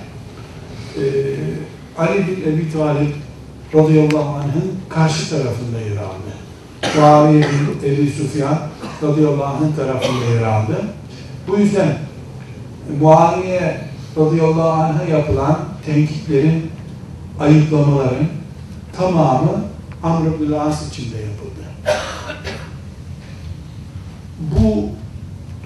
e, 0.97 1.03
Ali 1.99 2.26
bin 2.26 2.53
Ebi 2.53 2.72
Talib 2.72 3.11
radıyallahu 3.75 4.29
anh'ın 4.29 4.73
karşı 4.89 5.31
tarafında 5.31 5.81
yer 5.81 5.97
aldı. 5.97 6.31
Muaviye 6.97 7.43
bin 7.43 7.89
Ebi 7.89 8.11
Sufyan 8.11 8.59
radıyallahu 9.03 9.45
anh'ın 9.45 9.73
tarafında 9.73 10.25
yer 10.25 10.43
aldı. 10.43 10.85
Bu 11.49 11.57
yüzden 11.57 11.99
Muaviye 13.01 13.81
radıyallahu 14.16 14.83
anh'a 14.83 15.05
yapılan 15.05 15.59
tenkitlerin, 15.87 16.71
ayıplamaların 17.41 18.27
tamamı 18.97 19.64
Amr 20.03 20.27
ibn 20.27 20.53
içinde 20.91 21.16
yapıldı. 21.16 21.61
Bu 24.41 24.89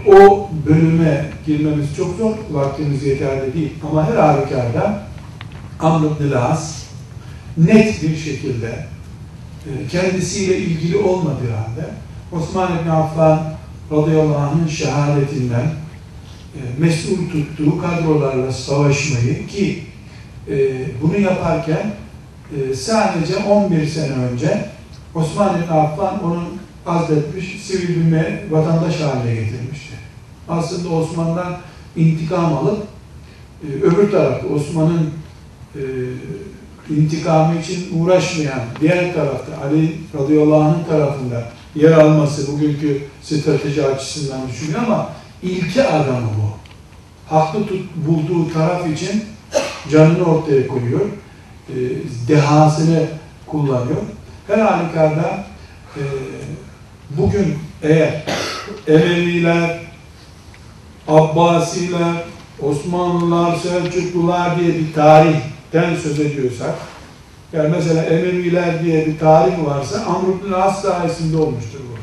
o 0.06 0.48
bölüme 0.66 1.30
girmemiz 1.46 1.96
çok 1.96 2.16
zor, 2.16 2.32
vaktimiz 2.50 3.02
yeterli 3.02 3.54
değil. 3.54 3.72
Ama 3.90 4.06
her 4.06 4.16
halükarda 4.16 5.02
Amr 5.80 6.06
ibn 6.06 6.30
net 7.58 8.02
bir 8.02 8.16
şekilde 8.16 8.86
e, 9.66 9.88
kendisiyle 9.88 10.58
ilgili 10.58 10.96
olmadığı 10.96 11.50
halde 11.50 11.90
Osman 12.32 12.78
ibn 12.78 12.88
Affan 12.88 13.54
radıyallahu 13.92 14.38
anh'ın 14.38 14.68
şehadetinden 14.68 15.64
e, 16.54 16.60
mesul 16.78 17.16
tuttuğu 17.16 17.80
kadrolarla 17.80 18.52
savaşmayı 18.52 19.46
ki 19.46 19.82
e, 20.50 20.54
bunu 21.02 21.18
yaparken 21.18 21.90
sadece 22.74 23.36
11 23.36 23.86
sene 23.86 24.12
önce 24.12 24.68
Osman 25.14 25.62
ibn 25.62 25.72
Affan 25.72 26.24
onu 26.24 26.42
azletmiş, 26.86 27.62
sivil 27.62 28.12
bir 28.12 28.50
vatandaş 28.50 29.00
haline 29.00 29.34
getirmişti. 29.34 29.94
Aslında 30.48 30.88
Osman'dan 30.88 31.56
intikam 31.96 32.56
alıp 32.56 32.82
öbür 33.82 34.10
tarafta 34.10 34.46
Osman'ın 34.46 35.10
intikamı 36.90 37.60
için 37.60 38.00
uğraşmayan 38.00 38.60
diğer 38.80 39.14
tarafta 39.14 39.52
Ali 39.66 39.96
radıyallahu 40.14 40.62
anh'ın 40.62 40.84
tarafında 40.84 41.44
yer 41.74 41.92
alması 41.92 42.52
bugünkü 42.52 43.02
strateji 43.22 43.86
açısından 43.86 44.48
düşünüyor 44.48 44.80
ama 44.86 45.10
ilke 45.42 45.88
adamı 45.88 46.26
bu. 46.26 46.54
Haklı 47.34 47.66
tut, 47.66 47.80
bulduğu 47.96 48.52
taraf 48.52 48.88
için 48.88 49.24
canını 49.90 50.24
ortaya 50.24 50.68
koyuyor. 50.68 51.00
E, 51.68 51.74
dehasını 52.28 53.06
kullanıyor. 53.46 54.02
Her 54.46 54.58
halükarda 54.58 55.44
e, 55.96 56.02
bugün 57.10 57.58
eğer 57.82 58.24
Emeviler, 58.86 59.80
Abbasiler, 61.08 62.14
Osmanlılar, 62.62 63.56
Selçuklular 63.56 64.60
diye 64.60 64.68
bir 64.68 64.92
tarih 64.92 65.36
den 65.74 65.96
söz 65.96 66.20
ediyorsak, 66.20 66.74
yani 67.52 67.68
mesela 67.68 68.02
Emeviler 68.02 68.84
diye 68.84 69.06
bir 69.06 69.18
tarih 69.18 69.64
varsa 69.66 70.04
Amr 70.04 70.28
ibn 70.28 70.52
As 70.52 70.82
sayesinde 70.82 71.36
olmuştur 71.36 71.78
bu. 71.78 71.94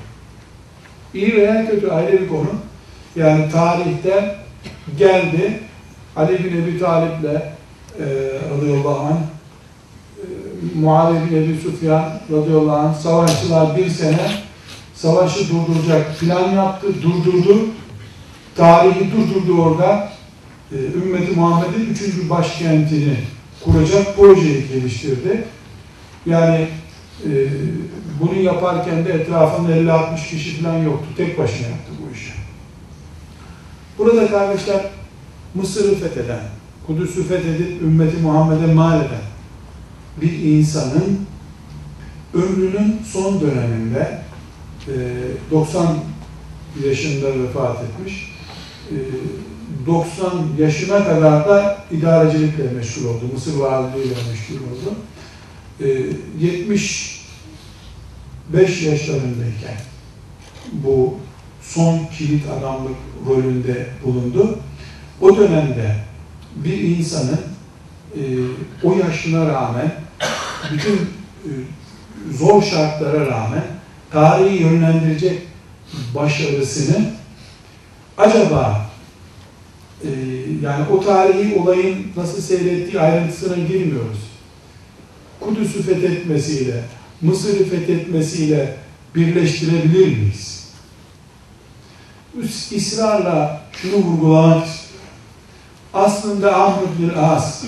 İyi 1.17 1.35
veya 1.35 1.69
kötü 1.69 1.89
ayrı 1.89 2.21
bir 2.21 2.27
konu. 2.27 2.49
Yani 3.15 3.51
tarihte 3.51 4.35
geldi 4.97 5.59
Ali 6.15 6.43
bin 6.43 6.61
Ebi 6.61 6.79
Talib'le 6.79 7.35
e, 7.99 8.05
radıyallahu 8.57 8.99
anh 8.99 9.17
e, 10.17 10.25
Muaviye 10.79 11.21
bin 11.21 11.35
Ebi 11.35 11.61
Sufyan 11.61 12.19
radıyallahu 12.31 12.77
anh 12.77 12.95
savaşçılar 12.95 13.77
bir 13.77 13.89
sene 13.89 14.31
savaşı 14.95 15.39
durduracak 15.49 16.19
plan 16.19 16.51
yaptı, 16.51 16.87
durdurdu. 17.01 17.59
Tarihi 18.55 19.11
durdurdu 19.11 19.61
orada. 19.61 20.09
E, 20.71 20.75
Ümmeti 20.75 21.31
Muhammed'in 21.31 21.85
üçüncü 21.85 22.29
başkentini 22.29 23.17
kuracak 23.65 24.15
projeyi 24.17 24.67
geliştirdi. 24.67 25.43
Yani 26.25 26.67
e, 27.25 27.29
bunu 28.21 28.41
yaparken 28.41 29.05
de 29.05 29.13
etrafında 29.13 29.71
50-60 29.71 30.29
kişi 30.29 30.61
falan 30.61 30.77
yoktu. 30.77 31.05
Tek 31.17 31.37
başına 31.37 31.67
yaptı 31.67 31.91
bu 32.01 32.15
işi. 32.15 32.31
Burada 33.97 34.27
kardeşler 34.27 34.81
Mısır'ı 35.55 35.95
fetheden, 35.95 36.39
Kudüs'ü 36.87 37.23
fethedip 37.23 37.81
ümmeti 37.81 38.17
Muhammed'e 38.17 38.73
mal 38.73 38.99
eden 38.99 39.31
bir 40.21 40.31
insanın 40.31 41.19
ömrünün 42.33 43.01
son 43.05 43.41
döneminde 43.41 44.21
e, 44.87 44.93
90 45.51 45.95
yaşında 46.87 47.27
vefat 47.43 47.77
etmiş. 47.83 48.33
E, 48.91 48.95
90 49.85 50.31
yaşına 50.59 51.05
kadar 51.05 51.49
da 51.49 51.85
idarecilikle 51.91 52.63
meşgul 52.63 53.05
oldu. 53.05 53.21
Mısır 53.33 53.57
valiliğiyle 53.57 54.15
meşgul 54.31 54.55
oldu. 54.55 54.95
E, 55.79 55.89
ee, 55.89 56.05
75 56.39 58.83
yaşlarındayken 58.83 59.77
bu 60.71 61.17
son 61.61 61.99
kilit 62.17 62.45
adamlık 62.49 62.95
rolünde 63.27 63.87
bulundu. 64.05 64.59
O 65.21 65.37
dönemde 65.37 65.95
bir 66.55 66.77
insanın 66.77 67.39
e, 68.15 68.21
o 68.83 68.97
yaşına 68.97 69.47
rağmen 69.47 69.91
bütün 70.71 70.95
e, 70.95 71.49
zor 72.37 72.63
şartlara 72.63 73.27
rağmen 73.27 73.63
tarihi 74.11 74.63
yönlendirecek 74.63 75.41
başarısını 76.15 77.11
acaba 78.17 78.90
ee, 80.05 80.09
yani 80.63 80.85
o 80.89 81.05
tarihi 81.05 81.55
olayın 81.55 82.07
nasıl 82.17 82.41
seyrettiği 82.41 83.01
ayrıntısına 83.01 83.55
girmiyoruz. 83.55 84.19
Kudüs'ü 85.39 85.83
fethetmesiyle, 85.83 86.83
Mısır'ı 87.21 87.65
fethetmesiyle 87.65 88.75
birleştirebilir 89.15 90.17
miyiz? 90.17 90.67
İsrarla 92.71 93.63
şunu 93.81 93.95
vurgulamak 93.95 94.67
Aslında 95.93 96.61
Ahmet 96.63 96.99
bin 96.99 97.09
As, 97.17 97.63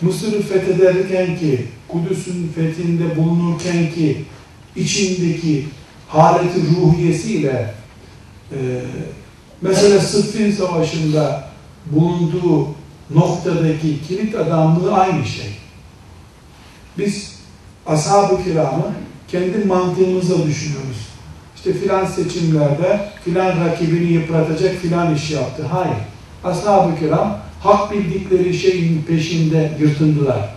Mısır'ı 0.00 0.42
fethederken 0.42 1.38
ki, 1.38 1.66
Kudüs'ün 1.88 2.48
fethinde 2.54 3.16
bulunurken 3.16 3.92
ki, 3.94 4.24
içindeki 4.76 5.66
haleti 6.08 6.60
ruhiyesiyle 6.60 7.74
e, 8.52 8.58
Mesela 9.62 10.00
Sıffin 10.00 10.52
Savaşı'nda 10.52 11.44
bulunduğu 11.86 12.68
noktadaki 13.14 14.02
kilit 14.08 14.34
adamlığı 14.34 14.94
aynı 14.94 15.24
şey. 15.26 15.50
Biz 16.98 17.36
ashab-ı 17.86 18.44
kiramı 18.44 18.92
kendi 19.28 19.58
mantığımızla 19.58 20.46
düşünüyoruz. 20.46 21.06
İşte 21.56 21.72
filan 21.72 22.06
seçimlerde 22.06 23.08
filan 23.24 23.64
rakibini 23.64 24.12
yıpratacak 24.12 24.74
filan 24.74 25.14
iş 25.14 25.30
yaptı. 25.30 25.66
Hayır. 25.72 25.96
Ashab-ı 26.44 26.98
kiram 26.98 27.38
hak 27.60 27.92
bildikleri 27.92 28.54
şeyin 28.54 29.02
peşinde 29.02 29.72
yırtındılar. 29.80 30.54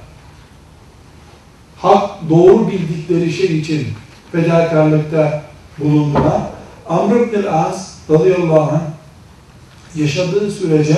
Hak 1.78 2.30
doğru 2.30 2.68
bildikleri 2.68 3.34
şey 3.34 3.60
için 3.60 3.88
fedakarlıkta 4.32 5.43
bulundular. 5.78 6.41
Amr 6.89 7.16
ibn 7.16 7.47
As 7.47 7.89
radıyallahu 8.10 8.72
anh 8.72 8.82
yaşadığı 9.95 10.51
sürece 10.51 10.97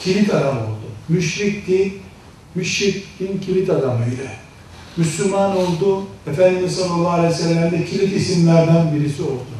kilit 0.00 0.34
adam 0.34 0.58
oldu. 0.58 0.86
Müşrikti, 1.08 1.92
müşrikin 2.54 3.40
kilit 3.46 3.70
adamıydı. 3.70 4.22
Müslüman 4.96 5.56
oldu, 5.56 6.04
Efendimiz 6.26 6.76
sallallahu 6.76 7.10
aleyhi 7.10 7.34
ve 7.34 7.38
sellem 7.38 7.70
kilit 7.70 8.16
isimlerden 8.16 8.94
birisi 8.94 9.22
oldu. 9.22 9.52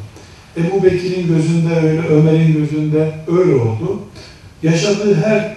Ebu 0.57 0.83
Bekir'in 0.83 1.27
gözünde 1.27 1.75
öyle, 1.75 2.07
Ömer'in 2.07 2.53
gözünde 2.53 3.15
öyle 3.27 3.55
oldu. 3.55 3.99
Yaşadığı 4.63 5.15
her 5.15 5.55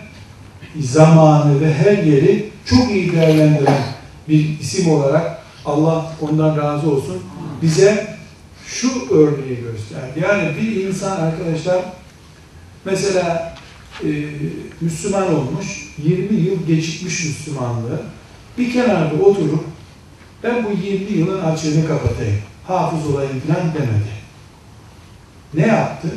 zamanı 0.81 1.61
ve 1.61 1.75
her 1.75 1.99
yeri 2.03 2.51
çok 2.65 2.91
iyi 2.91 3.13
değerlendiren 3.13 3.83
bir 4.29 4.61
isim 4.61 4.91
olarak 4.91 5.43
Allah 5.67 6.13
ondan 6.21 6.57
razı 6.57 6.91
olsun 6.91 7.17
bize 7.63 8.16
şu 8.67 9.15
örneği 9.15 9.61
gösterdi. 9.61 10.21
Yani 10.23 10.57
bir 10.61 10.87
insan 10.87 11.17
arkadaşlar 11.21 11.85
mesela 12.85 13.57
e, 14.05 14.09
Müslüman 14.81 15.35
olmuş, 15.35 15.95
20 15.99 16.41
yıl 16.41 16.67
geçikmiş 16.67 17.25
Müslümanlığı 17.25 18.03
bir 18.59 18.73
kenarda 18.73 19.23
oturup 19.23 19.65
ben 20.43 20.65
bu 20.65 20.87
20 20.87 21.19
yılın 21.19 21.41
açığını 21.41 21.89
kapatayım, 21.89 22.39
hafız 22.67 23.07
olayım 23.07 23.43
falan 23.47 23.75
demedi. 23.75 24.17
Ne 25.55 25.67
yaptı? 25.67 26.09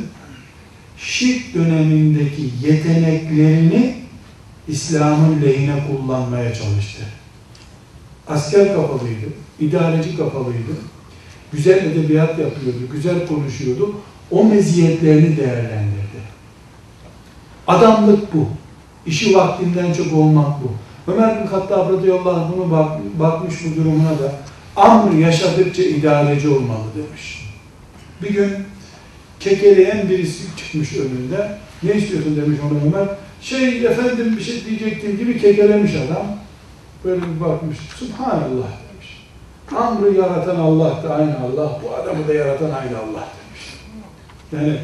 Şirk 0.98 1.54
dönemindeki 1.54 2.50
yeteneklerini 2.62 3.96
İslam'ın 4.68 5.42
lehine 5.42 5.74
kullanmaya 5.86 6.54
çalıştı. 6.54 7.02
Asker 8.28 8.74
kafalıydı, 8.74 9.26
idareci 9.60 10.16
kafalıydı, 10.16 10.72
güzel 11.52 11.86
edebiyat 11.86 12.38
yapıyordu, 12.38 12.78
güzel 12.92 13.26
konuşuyordu, 13.26 13.94
o 14.30 14.44
meziyetlerini 14.44 15.36
değerlendirdi. 15.36 16.20
Adamlık 17.66 18.34
bu. 18.34 18.48
İşi 19.06 19.36
vaktinden 19.36 19.92
çok 19.92 20.12
olmak 20.12 20.48
bu. 20.62 20.72
Ömer 21.12 21.42
bin 21.42 21.46
Hattab 21.46 21.92
radıyallahu 21.92 22.30
anh 22.30 22.52
bunu 22.56 22.70
bak, 22.70 22.90
bakmış 23.18 23.54
bu 23.64 23.80
durumuna 23.80 24.10
da 24.10 24.32
Amr 24.76 25.14
yaşadıkça 25.14 25.82
idareci 25.82 26.48
olmalı 26.48 26.84
demiş. 26.96 27.50
Bir 28.22 28.30
gün 28.30 28.50
kekeleyen 29.40 30.08
birisi 30.08 30.42
çıkmış 30.56 30.96
önünde. 30.96 31.58
Ne 31.82 31.94
istiyorsun 31.94 32.36
demiş 32.36 32.58
ona 32.70 32.96
Ömer. 32.96 33.08
Şey 33.40 33.86
efendim 33.86 34.36
bir 34.36 34.42
şey 34.42 34.64
diyecektim 34.64 35.18
gibi 35.18 35.40
kekelemiş 35.40 35.92
adam. 35.94 36.26
Böyle 37.04 37.20
bir 37.22 37.40
bakmış. 37.40 37.78
Subhanallah 37.78 38.89
Amr'ı 39.76 40.14
yaratan 40.14 40.56
Allah 40.56 41.02
da 41.02 41.14
aynı 41.14 41.36
Allah. 41.36 41.80
Bu 41.82 41.94
adamı 41.94 42.28
da 42.28 42.34
yaratan 42.34 42.70
aynı 42.70 42.98
Allah 42.98 43.28
demiş. 43.38 43.76
Yani 44.52 44.78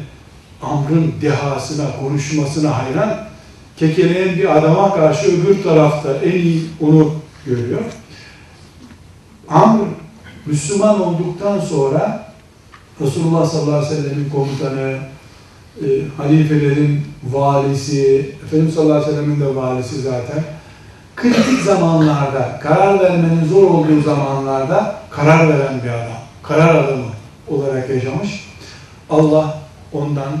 Amr'ın 0.61 1.13
dehasına, 1.21 1.85
konuşmasına 1.99 2.77
hayran 2.77 3.27
kekeleyen 3.77 4.35
bir 4.35 4.57
adama 4.57 4.95
karşı 4.95 5.27
öbür 5.27 5.63
tarafta 5.63 6.17
en 6.17 6.31
iyi 6.31 6.65
onu 6.81 7.13
görüyor. 7.45 7.81
Amr 9.49 9.87
Müslüman 10.45 11.01
olduktan 11.01 11.59
sonra 11.59 12.33
Resulullah 13.01 13.49
sallallahu 13.49 13.85
aleyhi 13.85 14.03
ve 14.03 14.09
sellemin 14.09 14.29
komutanı, 14.29 14.97
e, 15.81 15.87
halifelerin 16.17 17.01
valisi, 17.31 18.35
Efendimiz 18.45 18.73
sallallahu 18.73 18.97
aleyhi 18.97 19.11
ve 19.11 19.15
sellemin 19.15 19.41
de 19.41 19.55
valisi 19.55 20.01
zaten. 20.01 20.43
Kritik 21.17 21.61
zamanlarda, 21.65 22.59
karar 22.63 22.99
vermenin 22.99 23.45
zor 23.45 23.63
olduğu 23.63 24.01
zamanlarda 24.01 25.01
karar 25.09 25.49
veren 25.49 25.83
bir 25.83 25.89
adam, 25.89 26.21
karar 26.43 26.75
adamı 26.75 27.05
olarak 27.47 27.89
yaşamış. 27.89 28.47
Allah 29.09 29.59
ondan, 29.93 30.31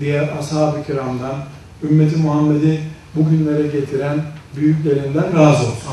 diğer 0.00 0.28
ashab-ı 0.38 0.86
kiramdan, 0.86 1.34
ümmeti 1.82 2.16
Muhammed'i 2.16 2.80
bugünlere 3.14 3.66
getiren 3.66 4.22
büyüklerinden 4.56 5.38
razı 5.38 5.62
olsun. 5.62 5.92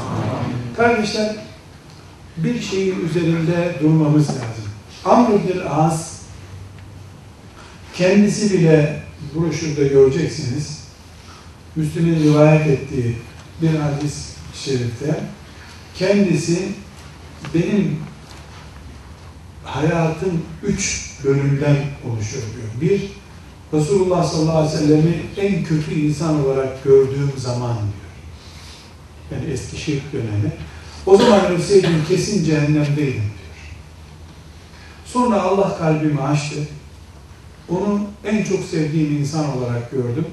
Kardeşler, 0.77 1.35
bir 2.37 2.61
şeyin 2.61 3.09
üzerinde 3.09 3.75
durmamız 3.81 4.29
lazım. 4.29 4.69
Amr 5.05 5.29
bin 5.29 5.61
As 5.69 6.19
kendisi 7.93 8.53
bile 8.53 9.03
broşürde 9.35 9.87
göreceksiniz. 9.87 10.83
Müslüm'ün 11.75 12.23
rivayet 12.23 12.67
ettiği 12.67 13.15
bir 13.61 13.79
hadis 13.79 14.33
şerifte 14.53 15.23
kendisi 15.95 16.59
benim 17.53 17.99
hayatım 19.63 20.41
üç 20.63 21.11
bölümden 21.23 21.75
oluşuyor 22.07 22.43
diyor. 22.43 22.81
Bir, 22.91 23.11
Resulullah 23.73 24.23
sallallahu 24.23 24.57
aleyhi 24.57 24.73
ve 24.73 24.77
sellem'i 24.77 25.21
en 25.37 25.63
kötü 25.63 25.93
insan 25.93 26.45
olarak 26.45 26.83
gördüğüm 26.83 27.31
zaman 27.37 27.75
diyor. 27.75 28.09
Yani 29.31 29.53
eski 29.53 29.77
şirk 29.81 30.13
dönemi. 30.13 30.51
O 31.05 31.17
zaman 31.17 31.45
ölseydim 31.45 32.05
kesin 32.07 32.43
cehennemdeydim 32.43 33.13
diyor. 33.13 33.59
Sonra 35.05 35.41
Allah 35.41 35.77
kalbimi 35.77 36.21
açtı. 36.21 36.59
Onu 37.69 38.01
en 38.25 38.43
çok 38.43 38.59
sevdiğim 38.65 39.17
insan 39.17 39.57
olarak 39.57 39.91
gördüm. 39.91 40.25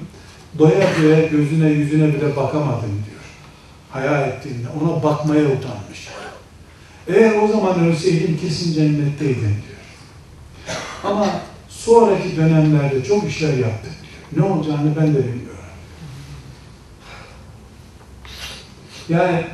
Doya 0.59 0.87
doya 1.01 1.27
gözüne 1.27 1.69
yüzüne 1.69 2.13
bile 2.13 2.35
bakamadım 2.35 2.91
diyor. 3.05 3.16
Hayal 3.91 4.27
ettiğinde 4.27 4.67
ona 4.81 5.03
bakmaya 5.03 5.43
utanmış. 5.43 6.07
Eğer 7.07 7.41
o 7.43 7.47
zaman 7.47 7.79
ölseydim 7.79 8.37
kesin 8.41 8.73
cennetteydim 8.73 9.41
diyor. 9.41 9.77
Ama 11.03 11.27
sonraki 11.69 12.37
dönemlerde 12.37 13.03
çok 13.03 13.29
işler 13.29 13.53
yaptık 13.53 13.91
diyor. 14.01 14.47
Ne 14.47 14.53
olacağını 14.53 14.95
ben 14.95 15.07
de 15.07 15.17
bilmiyorum. 15.17 15.47
Yani 19.09 19.45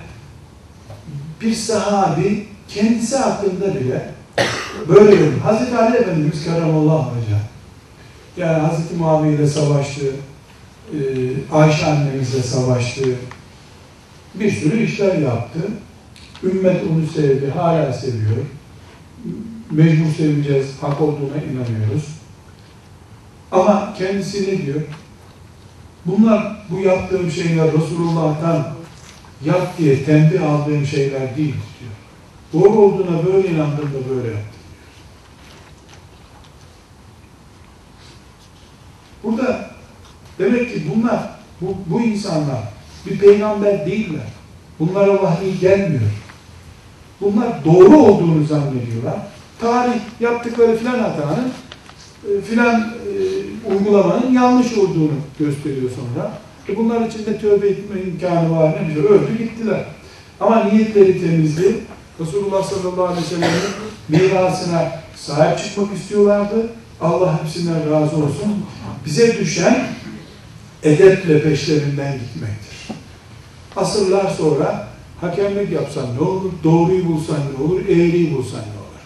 bir 1.41 1.53
sahabi 1.53 2.47
kendisi 2.67 3.15
hakkında 3.15 3.75
bile 3.75 4.11
böyle 4.87 5.11
dedim. 5.11 5.39
Hazreti 5.43 5.77
Ali 5.77 5.97
Efendimiz 5.97 6.45
Keramallahu 6.45 7.11
Hoca. 7.11 7.39
Yani 8.37 8.67
Hazreti 8.67 8.95
Muaviye 8.95 9.33
ile 9.33 9.47
savaştı, 9.47 10.05
e, 10.93 10.97
Ayşe 11.51 11.85
annemizle 11.85 12.43
savaştı, 12.43 13.01
bir 14.35 14.51
sürü 14.51 14.83
işler 14.83 15.17
yaptı. 15.17 15.59
Ümmet 16.43 16.83
onu 16.91 17.07
sevdi, 17.07 17.51
hala 17.51 17.93
seviyor. 17.93 18.37
Mecbur 19.71 20.13
seveceğiz, 20.17 20.67
hak 20.81 21.01
olduğuna 21.01 21.37
inanıyoruz. 21.51 22.07
Ama 23.51 23.93
kendisi 23.97 24.43
ne 24.43 24.65
diyor? 24.65 24.81
Bunlar, 26.05 26.65
bu 26.69 26.79
yaptığım 26.79 27.31
şeyler 27.31 27.73
Resulullah'tan 27.73 28.67
yap 29.45 29.77
diye 29.77 30.03
tembih 30.03 30.49
aldığım 30.49 30.85
şeyler 30.85 31.37
değil 31.37 31.55
diyor. 31.79 31.93
Doğru 32.53 32.79
olduğuna 32.79 33.25
böyle 33.25 33.47
inandım 33.47 33.85
da 33.93 34.09
böyle 34.09 34.27
yaptım. 34.27 34.53
Burada 39.23 39.71
demek 40.39 40.73
ki 40.73 40.83
bunlar, 40.95 41.29
bu, 41.61 41.75
bu 41.85 42.01
insanlar 42.01 42.72
bir 43.05 43.17
peygamber 43.17 43.85
değiller. 43.85 44.27
Bunlara 44.79 45.23
vahiy 45.23 45.57
gelmiyor. 45.61 46.11
Bunlar 47.21 47.65
doğru 47.65 47.97
olduğunu 47.97 48.45
zannediyorlar. 48.45 49.15
Tarih 49.59 49.99
yaptıkları 50.19 50.77
filan 50.77 50.99
hatanın 50.99 51.51
e, 52.29 52.41
filan 52.41 52.81
e, 52.81 53.73
uygulamanın 53.73 54.33
yanlış 54.33 54.77
olduğunu 54.77 55.13
gösteriyor 55.39 55.89
sonra. 55.89 56.31
E 56.69 56.77
bunlar 56.77 57.07
için 57.07 57.25
de 57.25 57.37
tövbe 57.37 57.67
etme 57.67 58.01
imkanı 58.01 58.59
var 58.59 58.75
ne 58.81 58.89
bize 58.89 59.07
öldü 59.07 59.37
gittiler. 59.37 59.85
Ama 60.39 60.63
niyetleri 60.63 61.21
temizdi. 61.21 61.75
Resulullah 62.19 62.63
sallallahu 62.63 63.05
aleyhi 63.05 63.25
ve 63.25 63.29
sellem'in 63.29 63.73
mirasına 64.09 64.91
sahip 65.15 65.57
çıkmak 65.59 65.93
istiyorlardı. 65.93 66.69
Allah 67.01 67.43
hepsinden 67.43 67.91
razı 67.91 68.15
olsun. 68.15 68.65
Bize 69.05 69.37
düşen 69.37 69.87
edeple 70.83 71.43
peşlerinden 71.43 72.13
gitmektir. 72.13 72.72
Asırlar 73.75 74.29
sonra 74.29 74.87
hakemlik 75.21 75.71
yapsan 75.71 76.05
ne 76.15 76.19
olur, 76.19 76.51
doğruyu 76.63 77.07
bulsan 77.07 77.37
ne 77.37 77.63
olur, 77.63 77.81
eğriyi 77.85 78.35
bulsan 78.35 78.59
ne 78.59 78.79
olur. 78.79 79.03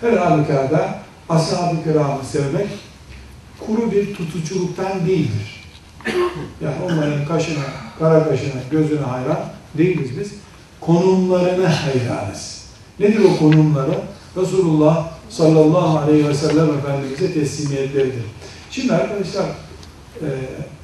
Her 0.00 0.16
halükarda 0.16 0.98
ashab-ı 1.28 1.84
kiramı 1.84 2.24
sevmek 2.24 2.66
kuru 3.66 3.92
bir 3.92 4.14
tutuculuktan 4.14 5.06
değildir. 5.06 5.64
Yani 6.60 6.76
onların 6.84 7.26
kaşına, 7.26 7.64
kara 7.98 8.28
kaşına, 8.28 8.60
gözüne 8.70 9.00
hayran 9.00 9.40
değiliz 9.78 10.10
biz. 10.20 10.32
Konumlarına 10.80 11.72
hayranız. 11.84 12.64
Nedir 13.00 13.20
o 13.24 13.38
konumları? 13.38 14.00
Resulullah 14.36 15.08
sallallahu 15.30 15.98
aleyhi 15.98 16.28
ve 16.28 16.34
sellem 16.34 16.78
Efendimiz'e 16.78 17.32
teslimiyetleridir. 17.32 18.24
Şimdi 18.70 18.92
arkadaşlar 18.92 19.46
e, 20.20 20.28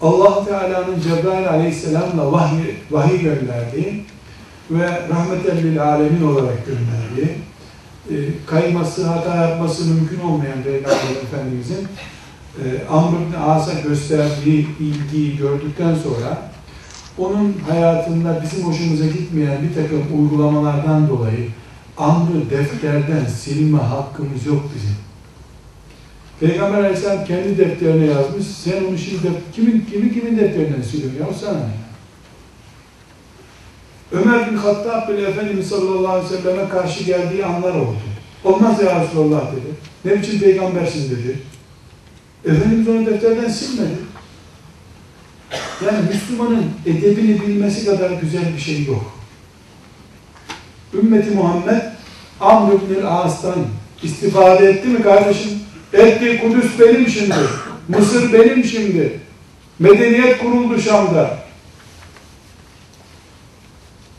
allah 0.01 0.45
Teala'nın 0.45 1.01
Cebrail 1.01 1.49
aleyhisselamla 1.49 2.33
vahiy, 2.33 2.75
vahiy 2.91 3.23
gönderdiği 3.23 4.05
ve 4.71 4.87
rahmeten 4.87 5.57
lil 5.57 5.85
alemin 5.85 6.23
olarak 6.23 6.59
gönderdiği 6.67 7.37
e, 8.11 8.15
kayması, 8.47 9.07
hata 9.07 9.37
yapması 9.37 9.85
mümkün 9.85 10.21
olmayan 10.21 10.63
Peygamber 10.63 11.23
Efendimizin 11.23 11.89
e, 12.59 12.89
Amr 12.91 13.09
ibn 13.09 13.35
As'a 13.51 13.81
gösterdiği 13.81 14.67
ilgiyi 14.81 15.37
gördükten 15.37 15.95
sonra 15.95 16.51
onun 17.19 17.57
hayatında 17.69 18.43
bizim 18.43 18.67
hoşumuza 18.67 19.07
gitmeyen 19.07 19.59
bir 19.63 19.75
takım 19.75 20.03
uygulamalardan 20.21 21.09
dolayı 21.09 21.49
Amr'ı 21.99 22.51
defterden 22.51 23.27
silme 23.27 23.79
hakkımız 23.79 24.47
yok 24.47 24.63
bizim. 24.75 25.10
Peygamber 26.41 26.79
Aleyhisselam 26.79 27.25
kendi 27.25 27.59
defterine 27.59 28.07
yazmış. 28.07 28.47
Sen 28.47 28.85
onu 28.85 28.99
şimdi 28.99 29.29
kimin 29.53 29.87
kimin 29.91 30.09
kimin 30.09 30.39
defterinden 30.39 30.83
siliyorsun 30.83 31.19
ya 31.21 31.27
sana 31.41 31.59
ne? 31.59 31.81
Ömer 34.13 34.51
bin 34.51 34.57
Hattab 34.57 35.09
bile 35.09 35.23
Efendimiz 35.23 35.69
sallallahu 35.69 36.09
aleyhi 36.09 36.35
ve 36.35 36.37
selleme 36.39 36.69
karşı 36.69 37.05
geldiği 37.05 37.47
anlar 37.47 37.75
oldu. 37.75 37.97
Olmaz 38.45 38.83
ya 38.83 39.05
Resulallah 39.05 39.53
dedi. 39.53 39.75
Ne 40.05 40.23
biçim 40.23 40.41
peygambersin 40.41 41.11
dedi. 41.11 41.39
Efendimiz 42.45 42.89
onu 42.89 43.07
defterden 43.07 43.49
silmedi. 43.49 43.99
Yani 45.87 46.09
Müslümanın 46.09 46.65
edebini 46.87 47.41
bilmesi 47.41 47.87
kadar 47.87 48.11
güzel 48.11 48.55
bir 48.55 48.61
şey 48.61 48.85
yok. 48.85 49.13
Ümmeti 50.95 51.31
Muhammed 51.31 51.83
Amr 52.41 52.73
ibn 52.73 53.07
As'tan 53.07 53.67
istifade 54.03 54.67
etti 54.67 54.89
mi 54.89 55.03
kardeşim? 55.03 55.60
Etti, 55.93 56.41
Kudüs 56.43 56.79
benim 56.81 57.09
şimdi. 57.09 57.35
Mısır 57.89 58.33
benim 58.33 58.65
şimdi. 58.65 59.21
Medeniyet 59.79 60.39
kuruldu 60.39 60.81
Şam'da. 60.81 61.39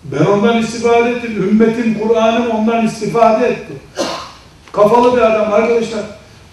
Ben 0.04 0.26
ondan 0.26 0.58
istifade 0.58 1.10
ettim. 1.10 1.44
Ümmetim, 1.44 2.00
Kur'an'ım 2.00 2.50
ondan 2.50 2.86
istifade 2.86 3.48
etti. 3.48 3.74
Kafalı 4.72 5.18
bir 5.18 5.22
adam 5.22 5.54
arkadaşlar. 5.54 6.02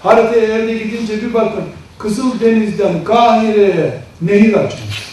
Haritaya 0.03 0.45
eğer 0.45 0.69
gidince 0.69 1.23
bir 1.23 1.35
bakın. 1.35 1.64
Kızıldeniz'den 1.99 3.05
Kahire'ye 3.05 4.01
nehir 4.23 4.55
açmış. 4.55 5.09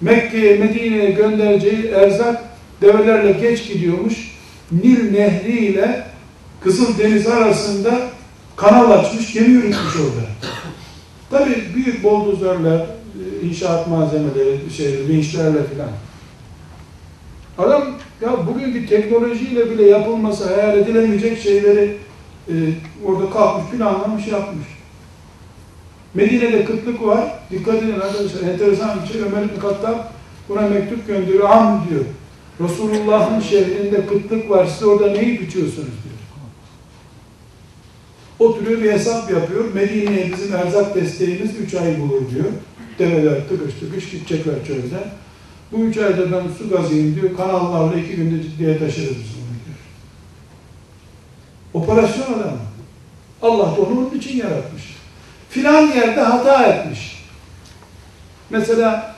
Mekke'ye, 0.00 0.58
Medine'ye 0.58 1.10
göndereceği 1.10 1.86
erzak 1.86 2.42
develerle 2.82 3.32
geç 3.32 3.68
gidiyormuş. 3.68 4.14
Nil 4.72 5.10
Nehri 5.10 5.52
ile 6.64 6.70
Kızıldeniz 6.72 7.26
arasında 7.26 8.00
kanal 8.56 8.90
açmış, 8.90 9.32
gemi 9.32 9.48
yürütmüş 9.48 9.96
orada. 9.96 10.26
Tabii 11.30 11.74
büyük 11.74 12.04
boldozörler, 12.04 12.78
e, 12.78 13.46
inşaat 13.46 13.88
malzemeleri, 13.88 14.58
şey, 14.76 15.08
vinçlerle 15.08 15.64
filan. 15.64 15.90
Adam 17.58 17.82
ya 18.20 18.46
bugünkü 18.46 18.86
teknolojiyle 18.86 19.70
bile 19.70 19.88
yapılması 19.88 20.54
hayal 20.54 20.78
edilemeyecek 20.78 21.42
şeyleri 21.42 21.96
e, 22.48 22.54
orada 23.04 23.30
kalkmış, 23.30 23.70
planlamış, 23.70 24.26
yapmış. 24.26 24.66
Medine'de 26.14 26.64
kıtlık 26.64 27.02
var. 27.02 27.38
Dikkat 27.50 27.74
edin 27.74 27.92
arkadaşlar. 27.92 28.48
Enteresan 28.52 29.02
bir 29.02 29.12
şey. 29.12 29.22
Ömer 29.22 29.42
bin 29.42 29.60
Kattab 29.60 29.98
buna 30.48 30.60
mektup 30.60 31.06
gönderiyor. 31.06 31.50
Am 31.50 31.86
diyor. 31.90 32.04
Resulullah'ın 32.60 33.40
şehrinde 33.40 34.06
kıtlık 34.06 34.50
var. 34.50 34.66
Siz 34.66 34.82
orada 34.82 35.10
ne 35.10 35.24
yiyip 35.24 35.42
içiyorsunuz 35.42 35.76
diyor. 36.04 36.13
Oturuyor 38.38 38.82
bir 38.82 38.92
hesap 38.92 39.30
yapıyor. 39.30 39.74
Medine'ye 39.74 40.32
bizim 40.32 40.56
erzak 40.56 40.94
desteğimiz 40.94 41.56
3 41.56 41.74
ay 41.74 42.00
bulur 42.00 42.30
diyor. 42.30 42.44
Develer 42.98 43.48
tıkış 43.48 43.74
tıkış 43.74 44.10
gidecekler 44.10 44.54
çölden. 44.66 45.04
Bu 45.72 45.76
üç 45.76 45.98
ayda 45.98 46.32
ben 46.32 46.42
su 46.58 46.70
gazıyım 46.70 47.14
diyor. 47.14 47.36
Kanallarla 47.36 48.00
iki 48.00 48.16
günde 48.16 48.42
ciddiye 48.42 48.78
taşırız 48.78 49.08
biz 49.08 49.34
bunu 49.36 49.56
diyor. 49.64 49.78
Operasyon 51.74 52.38
adamı. 52.38 52.58
Allah 53.42 53.76
da 53.76 53.80
onu 53.80 54.00
onun 54.00 54.18
için 54.18 54.36
yaratmış. 54.36 54.82
Filan 55.50 55.86
yerde 55.86 56.20
hata 56.20 56.64
etmiş. 56.64 57.24
Mesela 58.50 59.14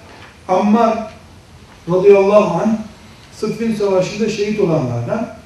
Ammar 0.49 1.15
radıyallahu 1.91 2.63
anh 2.63 2.77
Sıffin 3.33 3.75
Savaşı'nda 3.75 4.29
şehit 4.29 4.61
olanlardan 4.61 5.37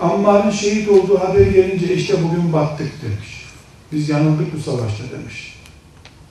Ammar'ın 0.00 0.50
şehit 0.50 0.88
olduğu 0.88 1.20
haber 1.20 1.46
gelince 1.46 1.94
işte 1.94 2.14
bugün 2.22 2.52
battık 2.52 3.02
demiş. 3.02 3.46
Biz 3.92 4.08
yanıldık 4.08 4.56
bu 4.56 4.60
savaşta 4.60 5.04
demiş. 5.18 5.58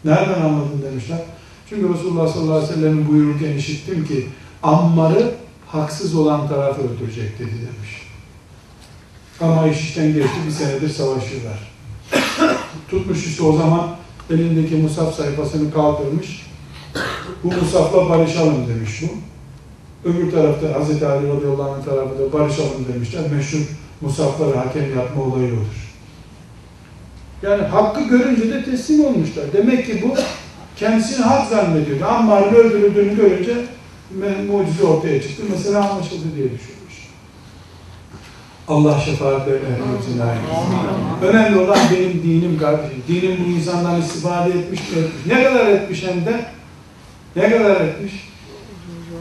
Nereden 0.06 0.42
anladın 0.42 0.82
demişler. 0.92 1.20
Çünkü 1.70 1.94
Resulullah 1.94 2.28
sallallahu 2.34 2.54
aleyhi 2.58 2.72
ve 2.72 2.76
sellem'in 2.76 3.08
buyururken 3.08 3.54
işittim 3.58 4.08
ki 4.08 4.28
Ammar'ı 4.64 5.32
haksız 5.68 6.16
olan 6.16 6.48
tarafı 6.48 6.82
öldürecek 6.82 7.40
dedi 7.40 7.52
demiş. 7.52 8.08
Ama 9.42 9.68
iş 9.68 9.80
işten 9.80 10.14
geçti 10.14 10.38
bir 10.48 10.52
senedir 10.52 10.90
savaşıyorlar. 10.90 11.72
Tutmuş 12.90 13.28
işte 13.28 13.44
o 13.44 13.58
zaman 13.58 13.96
elindeki 14.30 14.76
musaf 14.76 15.16
sayfasını 15.16 15.74
kaldırmış. 15.74 16.48
Bu 17.44 17.48
musafla 17.52 18.10
barışalım 18.10 18.68
demiş 18.68 19.02
bu. 19.02 19.31
Öbür 20.06 20.32
tarafta 20.32 20.80
Hazreti 20.80 21.06
Ali 21.08 21.28
radıyallahu 21.28 21.72
anh 21.72 21.86
tarafı 21.86 22.20
da 22.20 22.34
barışalım 22.34 22.86
demişler. 22.94 23.22
Meşhur 23.36 23.60
musafları 24.02 24.58
hakem 24.58 24.96
yapma 24.98 25.24
olayı 25.24 25.48
odur. 25.48 25.92
Yani 27.42 27.62
hakkı 27.62 28.02
görünce 28.02 28.54
de 28.54 28.64
teslim 28.66 29.06
olmuşlar. 29.06 29.46
Demek 29.54 29.86
ki 29.86 30.04
bu 30.04 30.16
kendisini 30.76 31.26
hak 31.26 31.48
zannediyordu. 31.48 32.06
Ammar'ın 32.06 32.56
öldürüldüğünü 32.56 33.16
görünce 33.16 33.54
mucize 34.48 34.84
ortaya 34.84 35.22
çıktı. 35.22 35.44
Mesela 35.52 35.92
anlaşıldı 35.92 36.26
diye 36.36 36.46
düşünmüş. 36.46 37.08
Allah 38.68 39.00
şefaatlerine 39.00 39.68
ayırsın. 39.68 40.22
Önemli 41.22 41.60
olan 41.60 41.80
benim 41.92 42.24
dinim 42.24 42.60
kardeşim. 42.60 43.04
Dinim 43.08 43.38
bu 43.46 43.50
insandan 43.50 44.02
istifade 44.02 44.50
etmiş 44.50 44.80
mi 44.92 45.00
etmiş. 45.00 45.26
Ne 45.26 45.44
kadar 45.44 45.68
etmiş 45.68 46.04
hem 46.04 46.26
de? 46.26 46.46
Ne 47.36 47.52
kadar 47.52 47.82
etmiş? 47.82 48.31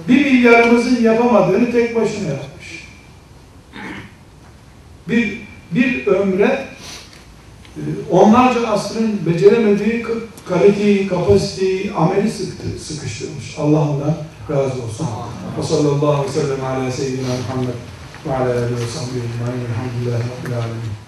Bir 0.08 0.24
milyarımızın 0.24 1.02
yapamadığını 1.02 1.72
tek 1.72 1.96
başına 1.96 2.28
yapmış. 2.28 2.88
Bir, 5.08 5.38
bir 5.70 6.06
ömre 6.06 6.66
e, 7.76 7.82
onlarca 8.10 8.68
asrın 8.68 9.26
beceremediği 9.26 10.06
kaliteyi, 10.48 11.08
kapasiteyi, 11.08 11.92
ameli 11.92 12.30
sıktı, 12.30 12.84
sıkıştırmış. 12.84 13.58
Allah 13.58 13.80
ondan 13.90 14.14
razı 14.50 14.82
olsun. 14.82 15.06
Ve 15.58 15.62
sallallahu 15.62 16.10
aleyhi 16.10 16.28
ve 16.28 16.40
sellem 16.40 16.64
ala 16.64 16.90
seyyidina 16.90 17.26
Muhammed 17.26 17.74
ve 18.26 18.36
ala 18.36 18.58
aleyhi 18.58 18.76
ve 18.76 18.86
sahbihi. 18.86 19.22
Elhamdülillahi 19.42 20.22
Rabbil 20.22 20.56
alemin. 20.56 20.99